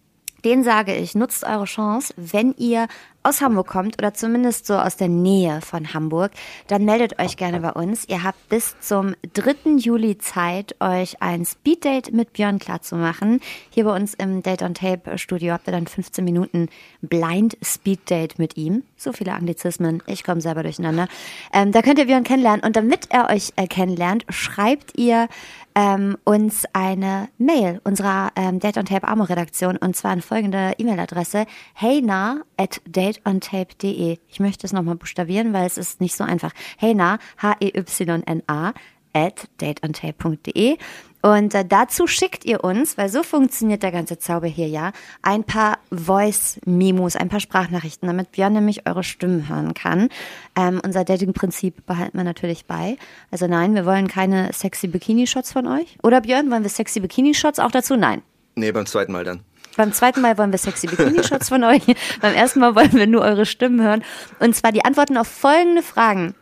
denen 0.44 0.64
sage 0.64 0.94
ich, 0.94 1.14
nutzt 1.14 1.44
eure 1.44 1.64
Chance, 1.64 2.12
wenn 2.16 2.52
ihr 2.58 2.88
aus 3.22 3.40
Hamburg 3.40 3.66
kommt 3.66 3.98
oder 3.98 4.14
zumindest 4.14 4.66
so 4.66 4.74
aus 4.74 4.96
der 4.96 5.08
Nähe 5.08 5.60
von 5.60 5.94
Hamburg, 5.94 6.32
dann 6.66 6.84
meldet 6.84 7.18
euch 7.18 7.36
gerne 7.36 7.60
bei 7.60 7.72
uns. 7.72 8.08
Ihr 8.08 8.22
habt 8.22 8.48
bis 8.48 8.78
zum 8.80 9.14
3. 9.34 9.76
Juli 9.78 10.18
Zeit, 10.18 10.74
euch 10.80 11.22
ein 11.22 11.44
Speeddate 11.44 12.14
mit 12.14 12.32
Björn 12.32 12.58
klarzumachen. 12.58 13.40
Hier 13.70 13.84
bei 13.84 13.94
uns 13.94 14.14
im 14.14 14.42
Date 14.42 14.62
on 14.62 14.74
Tape 14.74 15.18
Studio 15.18 15.52
habt 15.52 15.68
ihr 15.68 15.72
dann 15.72 15.86
15 15.86 16.24
Minuten 16.24 16.68
Blind 17.00 17.56
Speeddate 17.62 18.36
mit 18.38 18.56
ihm. 18.56 18.82
So 18.96 19.12
viele 19.12 19.32
Anglizismen, 19.32 20.02
ich 20.06 20.24
komme 20.24 20.40
selber 20.40 20.62
durcheinander. 20.62 21.08
Ähm, 21.52 21.72
da 21.72 21.82
könnt 21.82 21.98
ihr 21.98 22.06
Björn 22.06 22.24
kennenlernen 22.24 22.64
und 22.64 22.76
damit 22.76 23.06
er 23.10 23.30
euch 23.30 23.52
äh, 23.56 23.66
kennenlernt, 23.66 24.24
schreibt 24.28 24.98
ihr 24.98 25.28
ähm, 25.74 26.16
uns 26.24 26.64
eine 26.72 27.28
Mail 27.38 27.80
unserer 27.84 28.30
ähm, 28.36 28.60
Date 28.60 28.78
on 28.78 28.84
Tape 28.84 29.08
Amo 29.08 29.24
Redaktion 29.24 29.76
und 29.76 29.96
zwar 29.96 30.12
an 30.12 30.22
folgende 30.22 30.72
E-Mail-Adresse 30.78 31.46
heyna 31.74 32.42
at 32.56 32.80
dateontape.de. 33.12 34.18
Ich 34.28 34.40
möchte 34.40 34.66
es 34.66 34.72
nochmal 34.72 34.96
buchstabieren, 34.96 35.52
weil 35.52 35.66
es 35.66 35.78
ist 35.78 36.00
nicht 36.00 36.16
so 36.16 36.24
einfach. 36.24 36.52
heyna, 36.78 37.18
H-E-Y-N-A 37.38 38.72
at 39.14 39.48
dateontape.de 39.58 40.78
und 41.22 41.54
äh, 41.54 41.64
dazu 41.64 42.08
schickt 42.08 42.44
ihr 42.44 42.64
uns, 42.64 42.98
weil 42.98 43.08
so 43.08 43.22
funktioniert 43.22 43.82
der 43.84 43.92
ganze 43.92 44.18
Zauber 44.18 44.48
hier 44.48 44.66
ja, 44.66 44.92
ein 45.22 45.44
paar 45.44 45.78
Voice-Memos, 45.92 47.14
ein 47.14 47.28
paar 47.28 47.38
Sprachnachrichten, 47.38 48.08
damit 48.08 48.32
Björn 48.32 48.52
nämlich 48.52 48.86
eure 48.88 49.04
Stimmen 49.04 49.48
hören 49.48 49.72
kann. 49.72 50.08
Ähm, 50.56 50.80
unser 50.84 51.04
Dating-Prinzip 51.04 51.86
behalten 51.86 52.18
wir 52.18 52.24
natürlich 52.24 52.66
bei. 52.66 52.96
Also 53.30 53.46
nein, 53.46 53.74
wir 53.74 53.86
wollen 53.86 54.08
keine 54.08 54.52
sexy 54.52 54.88
Bikini-Shots 54.88 55.52
von 55.52 55.68
euch. 55.68 55.96
Oder 56.02 56.22
Björn, 56.22 56.50
wollen 56.50 56.64
wir 56.64 56.70
sexy 56.70 56.98
Bikini-Shots 57.00 57.60
auch 57.60 57.70
dazu? 57.70 57.96
Nein. 57.96 58.22
nee, 58.56 58.72
beim 58.72 58.86
zweiten 58.86 59.12
Mal 59.12 59.24
dann. 59.24 59.40
Beim 59.76 59.92
zweiten 59.92 60.20
Mal 60.20 60.36
wollen 60.38 60.52
wir 60.52 60.58
sexy 60.58 60.86
Bikini-Shots 60.86 61.48
von 61.48 61.64
euch. 61.64 61.82
Beim 62.20 62.34
ersten 62.34 62.60
Mal 62.60 62.74
wollen 62.74 62.92
wir 62.92 63.06
nur 63.06 63.22
eure 63.22 63.46
Stimmen 63.46 63.80
hören. 63.82 64.04
Und 64.38 64.54
zwar 64.54 64.72
die 64.72 64.84
Antworten 64.84 65.16
auf 65.16 65.26
folgende 65.28 65.82
Fragen, 65.82 66.34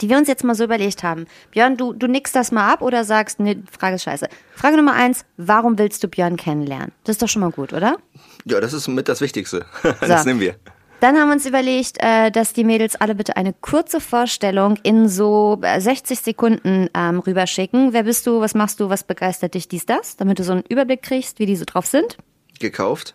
die 0.00 0.08
wir 0.08 0.16
uns 0.18 0.28
jetzt 0.28 0.44
mal 0.44 0.54
so 0.54 0.64
überlegt 0.64 1.02
haben. 1.02 1.26
Björn, 1.50 1.76
du, 1.76 1.92
du 1.92 2.06
nickst 2.06 2.36
das 2.36 2.52
mal 2.52 2.72
ab 2.72 2.82
oder 2.82 3.04
sagst, 3.04 3.40
nee, 3.40 3.58
Frage 3.76 3.96
ist 3.96 4.04
scheiße. 4.04 4.28
Frage 4.54 4.76
Nummer 4.76 4.92
eins, 4.94 5.24
warum 5.36 5.78
willst 5.78 6.02
du 6.04 6.08
Björn 6.08 6.36
kennenlernen? 6.36 6.92
Das 7.04 7.14
ist 7.14 7.22
doch 7.22 7.28
schon 7.28 7.42
mal 7.42 7.50
gut, 7.50 7.72
oder? 7.72 7.96
Ja, 8.44 8.60
das 8.60 8.72
ist 8.72 8.88
mit 8.88 9.08
das 9.08 9.20
Wichtigste. 9.20 9.64
das 10.00 10.22
So. 10.22 10.28
nehmen 10.28 10.40
wir. 10.40 10.56
Dann 11.00 11.18
haben 11.18 11.28
wir 11.28 11.34
uns 11.34 11.44
überlegt, 11.44 11.98
äh, 12.00 12.30
dass 12.30 12.54
die 12.54 12.64
Mädels 12.64 12.96
alle 12.96 13.14
bitte 13.14 13.36
eine 13.36 13.52
kurze 13.52 14.00
Vorstellung 14.00 14.78
in 14.82 15.08
so 15.08 15.58
äh, 15.60 15.78
60 15.78 16.20
Sekunden 16.20 16.88
ähm, 16.94 17.18
rüberschicken. 17.18 17.92
Wer 17.92 18.04
bist 18.04 18.26
du, 18.26 18.40
was 18.40 18.54
machst 18.54 18.80
du, 18.80 18.88
was 18.88 19.04
begeistert 19.04 19.52
dich, 19.52 19.68
dies, 19.68 19.84
das, 19.84 20.16
damit 20.16 20.38
du 20.38 20.44
so 20.44 20.52
einen 20.52 20.64
Überblick 20.66 21.02
kriegst, 21.02 21.38
wie 21.38 21.44
die 21.44 21.56
so 21.56 21.66
drauf 21.66 21.84
sind. 21.86 22.16
Gekauft. 22.58 23.14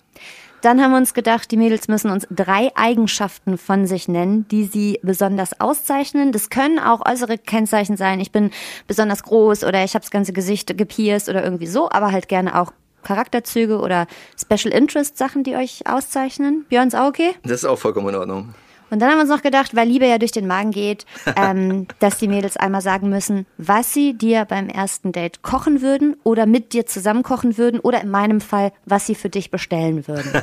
Dann 0.61 0.79
haben 0.79 0.91
wir 0.91 0.97
uns 0.97 1.15
gedacht, 1.15 1.49
die 1.49 1.57
Mädels 1.57 1.87
müssen 1.87 2.11
uns 2.11 2.27
drei 2.29 2.69
Eigenschaften 2.75 3.57
von 3.57 3.87
sich 3.87 4.07
nennen, 4.07 4.47
die 4.49 4.65
sie 4.65 4.99
besonders 5.01 5.59
auszeichnen. 5.59 6.31
Das 6.31 6.51
können 6.51 6.77
auch 6.77 7.01
äußere 7.03 7.39
Kennzeichen 7.39 7.97
sein. 7.97 8.19
Ich 8.19 8.31
bin 8.31 8.51
besonders 8.85 9.23
groß 9.23 9.63
oder 9.63 9.83
ich 9.83 9.95
habe 9.95 10.03
das 10.03 10.11
ganze 10.11 10.33
Gesicht 10.33 10.77
gepierst 10.77 11.29
oder 11.29 11.43
irgendwie 11.43 11.65
so, 11.65 11.89
aber 11.89 12.11
halt 12.11 12.27
gerne 12.27 12.59
auch 12.59 12.71
Charakterzüge 13.03 13.79
oder 13.79 14.05
Special 14.39 14.71
Interest 14.71 15.17
Sachen, 15.17 15.43
die 15.43 15.55
euch 15.55 15.87
auszeichnen. 15.87 16.65
Björn 16.69 16.89
ist 16.89 16.95
auch 16.95 17.07
okay? 17.07 17.33
Das 17.41 17.53
ist 17.53 17.65
auch 17.65 17.79
vollkommen 17.79 18.09
in 18.09 18.15
Ordnung. 18.15 18.53
Und 18.91 18.99
dann 18.99 19.09
haben 19.09 19.17
wir 19.17 19.21
uns 19.21 19.31
noch 19.31 19.41
gedacht, 19.41 19.75
weil 19.75 19.87
Liebe 19.87 20.05
ja 20.05 20.19
durch 20.19 20.31
den 20.31 20.45
Magen 20.45 20.71
geht, 20.71 21.05
ähm, 21.35 21.87
dass 21.99 22.19
die 22.19 22.27
Mädels 22.27 22.57
einmal 22.57 22.81
sagen 22.81 23.09
müssen, 23.09 23.47
was 23.57 23.93
sie 23.93 24.13
dir 24.13 24.45
beim 24.45 24.69
ersten 24.69 25.11
Date 25.11 25.41
kochen 25.41 25.81
würden 25.81 26.15
oder 26.23 26.45
mit 26.45 26.73
dir 26.73 26.85
zusammen 26.85 27.23
kochen 27.23 27.57
würden 27.57 27.79
oder 27.79 28.01
in 28.01 28.09
meinem 28.09 28.41
Fall, 28.41 28.71
was 28.85 29.07
sie 29.07 29.15
für 29.15 29.29
dich 29.29 29.49
bestellen 29.49 30.07
würden. 30.07 30.31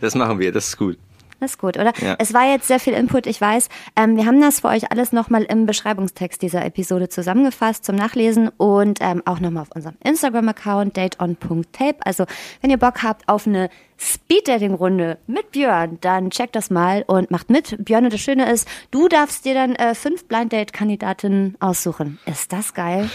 Das 0.00 0.14
machen 0.14 0.38
wir, 0.38 0.52
das 0.52 0.68
ist 0.68 0.76
gut. 0.76 0.98
Das 1.40 1.52
ist 1.52 1.58
gut, 1.58 1.76
oder? 1.76 1.92
Ja. 2.00 2.16
Es 2.18 2.32
war 2.32 2.50
jetzt 2.50 2.66
sehr 2.66 2.80
viel 2.80 2.94
Input, 2.94 3.26
ich 3.26 3.40
weiß. 3.40 3.68
Ähm, 3.94 4.16
wir 4.16 4.24
haben 4.24 4.40
das 4.40 4.60
für 4.60 4.68
euch 4.68 4.90
alles 4.90 5.12
nochmal 5.12 5.42
im 5.44 5.66
Beschreibungstext 5.66 6.40
dieser 6.40 6.64
Episode 6.64 7.08
zusammengefasst 7.08 7.84
zum 7.84 7.96
Nachlesen 7.96 8.48
und 8.56 8.98
ähm, 9.02 9.22
auch 9.26 9.38
nochmal 9.40 9.62
auf 9.62 9.70
unserem 9.74 9.96
Instagram-Account 10.02 10.96
dateon.tape. 10.96 11.96
Also 12.00 12.24
wenn 12.62 12.70
ihr 12.70 12.78
Bock 12.78 13.02
habt 13.02 13.28
auf 13.28 13.46
eine 13.46 13.68
Speed-Dating-Runde 13.98 15.18
mit 15.26 15.52
Björn, 15.52 15.98
dann 16.00 16.30
checkt 16.30 16.56
das 16.56 16.70
mal 16.70 17.04
und 17.06 17.30
macht 17.30 17.50
mit. 17.50 17.76
Björn, 17.84 18.04
und 18.04 18.12
das 18.12 18.20
Schöne 18.20 18.50
ist, 18.50 18.66
du 18.90 19.08
darfst 19.08 19.44
dir 19.44 19.54
dann 19.54 19.74
äh, 19.74 19.94
fünf 19.94 20.26
Blind-Date-Kandidatinnen 20.28 21.56
aussuchen. 21.60 22.18
Ist 22.24 22.52
das 22.52 22.72
geil? 22.72 23.10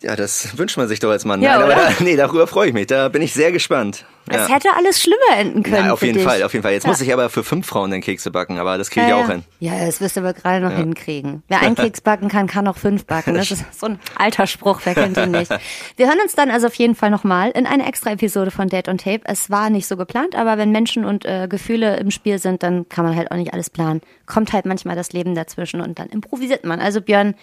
Ja, 0.00 0.14
das 0.14 0.56
wünscht 0.56 0.76
man 0.76 0.86
sich 0.86 1.00
doch 1.00 1.10
als 1.10 1.24
Mann. 1.24 1.42
Ja, 1.42 1.58
Nein, 1.58 1.62
aber 1.62 1.74
da, 1.74 1.90
nee, 2.04 2.14
darüber 2.16 2.46
freue 2.46 2.68
ich 2.68 2.72
mich. 2.74 2.86
Da 2.86 3.08
bin 3.08 3.20
ich 3.20 3.32
sehr 3.32 3.50
gespannt. 3.50 4.04
Ja. 4.30 4.44
Es 4.44 4.48
hätte 4.48 4.68
alles 4.76 5.00
schlimmer 5.00 5.38
enden 5.38 5.62
können. 5.62 5.86
ja, 5.86 5.92
auf 5.92 6.02
jeden 6.02 6.18
dich. 6.18 6.22
Fall, 6.24 6.42
auf 6.42 6.52
jeden 6.52 6.62
Fall. 6.62 6.72
Jetzt 6.74 6.84
Ja. 6.84 6.90
muss 6.90 7.00
ich 7.00 7.12
aber 7.12 7.30
für 7.30 7.42
fünf 7.42 7.66
Frauen 7.66 7.90
den 7.90 8.00
Kekse 8.02 8.30
backen, 8.30 8.58
aber 8.58 8.78
das 8.78 8.90
kriege 8.90 9.06
ich 9.06 9.10
ja, 9.10 9.16
auch 9.16 9.28
hin. 9.28 9.42
Ja, 9.58 9.72
das 9.86 10.00
wirst 10.00 10.16
du 10.16 10.20
aber 10.20 10.34
gerade 10.34 10.60
noch 10.64 10.70
hinkriegen. 10.72 11.42
Wer 11.48 11.62
einen 11.62 11.74
Keks 11.74 12.00
backen 12.02 12.28
kann, 12.28 12.46
kann 12.46 12.68
auch 12.68 12.76
fünf 12.76 13.06
backen. 13.06 13.34
Das 13.34 13.50
ist 13.50 13.64
so 13.80 13.86
ein 13.86 13.98
alter 14.16 14.46
Spruch, 14.46 14.80
wer 14.84 14.94
kennt 14.94 15.16
ihn 15.16 15.30
nicht. 15.32 15.50
Wir 15.96 16.06
hören 16.06 16.18
uns 16.22 16.34
dann 16.34 16.50
also 16.50 16.66
auf 16.68 16.74
jeden 16.74 16.94
Fall 16.94 17.10
nochmal 17.10 17.50
in 17.50 17.66
einer 17.66 17.88
extra 17.88 18.10
Episode 18.12 18.50
von 18.50 18.68
Date 18.68 18.88
on 18.88 18.98
Tape. 18.98 19.22
Es 19.24 19.50
war 19.50 19.70
nicht 19.70 19.86
so 19.88 19.96
geplant, 19.96 20.36
aber 20.36 20.58
wenn 20.58 20.70
Menschen 20.70 21.04
und 21.06 21.24
äh, 21.24 21.48
Gefühle 21.48 21.96
im 21.96 22.10
Spiel 22.10 22.38
sind, 22.38 22.62
dann 22.62 22.88
kann 22.88 23.04
man 23.04 23.16
halt 23.16 23.32
auch 23.32 23.36
nicht 23.36 23.52
alles 23.54 23.70
planen. 23.70 24.02
Kommt 24.26 24.52
halt 24.52 24.66
manchmal 24.66 24.94
das 24.94 25.12
Leben 25.12 25.34
dazwischen 25.34 25.80
und 25.80 25.98
dann 25.98 26.08
improvisiert 26.08 26.64
man. 26.64 26.80
Also 26.80 27.00
Björn, 27.00 27.34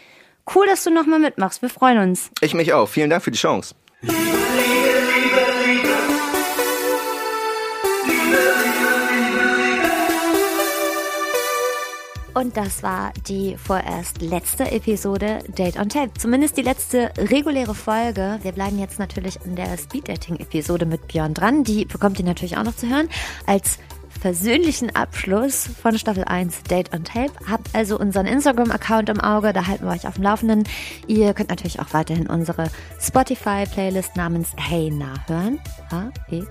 cool, 0.53 0.67
dass 0.67 0.83
du 0.83 0.91
nochmal 0.91 1.19
mitmachst. 1.19 1.61
Wir 1.61 1.69
freuen 1.69 1.99
uns. 1.99 2.29
Ich 2.41 2.53
mich 2.53 2.73
auch. 2.73 2.87
Vielen 2.87 3.09
Dank 3.09 3.23
für 3.23 3.31
die 3.31 3.37
Chance. 3.37 3.75
Und 12.35 12.57
das 12.57 12.83
war 12.83 13.13
die 13.29 13.55
vorerst 13.55 14.21
letzte 14.21 14.69
Episode 14.69 15.39
Date 15.57 15.77
on 15.79 15.87
Tape. 15.87 16.11
Zumindest 16.17 16.57
die 16.57 16.63
letzte 16.63 17.09
reguläre 17.17 17.73
Folge. 17.73 18.39
Wir 18.41 18.51
bleiben 18.51 18.77
jetzt 18.77 18.99
natürlich 18.99 19.39
an 19.45 19.55
der 19.55 19.77
Speed-Dating-Episode 19.77 20.85
mit 20.85 21.07
Björn 21.07 21.33
dran. 21.33 21.63
Die 21.63 21.85
bekommt 21.85 22.19
ihr 22.19 22.25
natürlich 22.25 22.57
auch 22.57 22.63
noch 22.63 22.75
zu 22.75 22.89
hören. 22.89 23.07
Als 23.47 23.79
versöhnlichen 24.19 24.95
Abschluss 24.95 25.69
von 25.81 25.97
Staffel 25.97 26.23
1 26.23 26.63
Date 26.63 26.93
on 26.93 27.03
Tape. 27.03 27.31
Habt 27.49 27.73
also 27.73 27.99
unseren 27.99 28.25
Instagram-Account 28.25 29.09
im 29.09 29.19
Auge, 29.21 29.53
da 29.53 29.67
halten 29.67 29.85
wir 29.85 29.91
euch 29.91 30.07
auf 30.07 30.15
dem 30.15 30.23
Laufenden. 30.23 30.63
Ihr 31.07 31.33
könnt 31.33 31.49
natürlich 31.49 31.79
auch 31.79 31.93
weiterhin 31.93 32.27
unsere 32.27 32.69
Spotify-Playlist 32.99 34.15
namens 34.15 34.49
Hey 34.57 34.91
Na 34.91 35.13
hören. 35.27 35.59
H-E-Y-N-A. 35.91 36.43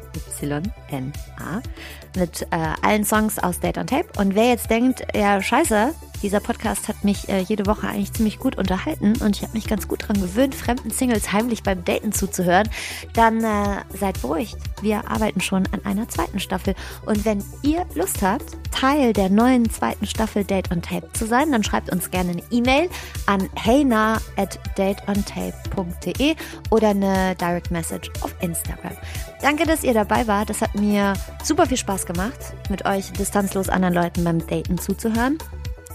Mit 2.16 2.42
äh, 2.50 2.56
allen 2.82 3.04
Songs 3.04 3.38
aus 3.38 3.60
Date 3.60 3.78
on 3.78 3.86
Tape. 3.86 4.08
Und 4.16 4.34
wer 4.34 4.48
jetzt 4.48 4.70
denkt, 4.70 5.06
ja 5.14 5.42
scheiße, 5.42 5.94
dieser 6.22 6.40
Podcast 6.40 6.88
hat 6.88 7.04
mich 7.04 7.28
äh, 7.28 7.40
jede 7.40 7.66
Woche 7.66 7.88
eigentlich 7.88 8.12
ziemlich 8.12 8.38
gut 8.38 8.56
unterhalten 8.56 9.14
und 9.20 9.36
ich 9.36 9.42
habe 9.42 9.52
mich 9.52 9.66
ganz 9.66 9.88
gut 9.88 10.08
dran 10.08 10.20
gewöhnt, 10.20 10.54
fremden 10.54 10.90
Singles 10.90 11.32
heimlich 11.32 11.62
beim 11.62 11.84
Daten 11.84 12.12
zuzuhören, 12.12 12.68
dann 13.12 13.42
äh, 13.42 13.82
seid 13.98 14.20
beruhigt. 14.20 14.56
Wir 14.80 15.10
arbeiten 15.10 15.40
schon 15.40 15.66
an 15.72 15.84
einer 15.84 16.08
zweiten 16.08 16.40
Staffel. 16.40 16.74
Und 17.06 17.24
wenn 17.24 17.42
ihr 17.62 17.86
Lust 17.94 18.22
habt, 18.22 18.44
Teil 18.70 19.12
der 19.12 19.30
neuen 19.30 19.70
zweiten 19.70 20.06
Staffel 20.06 20.44
Date 20.44 20.70
on 20.70 20.82
Tape 20.82 21.08
zu 21.12 21.26
sein, 21.26 21.52
dann 21.52 21.62
schreibt 21.62 21.90
uns 21.90 22.10
gerne 22.10 22.32
eine 22.32 22.42
E-Mail 22.50 22.90
an 23.26 23.48
heyna 23.54 24.20
at 24.36 24.58
dateontape.de 24.76 26.34
oder 26.70 26.88
eine 26.88 27.34
Direct 27.36 27.70
Message 27.70 28.10
auf 28.20 28.34
Instagram. 28.40 28.92
Danke, 29.40 29.64
dass 29.64 29.84
ihr 29.84 29.94
dabei 29.94 30.26
wart. 30.26 30.50
Das 30.50 30.60
hat 30.60 30.74
mir 30.74 31.14
super 31.42 31.66
viel 31.66 31.76
Spaß 31.76 32.06
gemacht, 32.06 32.38
mit 32.68 32.84
euch 32.86 33.12
distanzlos 33.12 33.68
anderen 33.68 33.94
Leuten 33.94 34.24
beim 34.24 34.44
Daten 34.46 34.78
zuzuhören. 34.78 35.38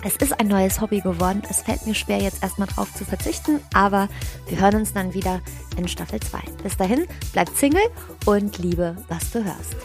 Es 0.02 0.16
ist 0.16 0.40
ein 0.40 0.48
neues 0.48 0.80
Hobby 0.80 1.02
geworden. 1.02 1.42
Es 1.50 1.62
fällt 1.62 1.86
mir 1.86 1.94
schwer, 1.94 2.20
jetzt 2.20 2.42
erstmal 2.42 2.68
drauf 2.70 2.94
zu 2.94 3.04
verzichten, 3.04 3.60
aber 3.74 4.08
wir 4.48 4.60
hören 4.60 4.76
uns 4.76 4.94
dann 4.94 5.14
wieder 5.14 5.42
in 5.78 5.88
Staffel 5.88 6.20
2. 6.20 6.40
Bis 6.64 6.78
dahin, 6.78 7.06
bleibt 7.34 7.58
Single 7.58 7.82
und 8.26 8.58
liebe, 8.60 8.96
was 9.10 9.30
du 9.32 9.44
hörst. 9.44 9.76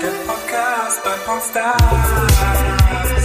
Der 0.00 0.10
Podcast 1.26 1.52
bei. 1.54 3.15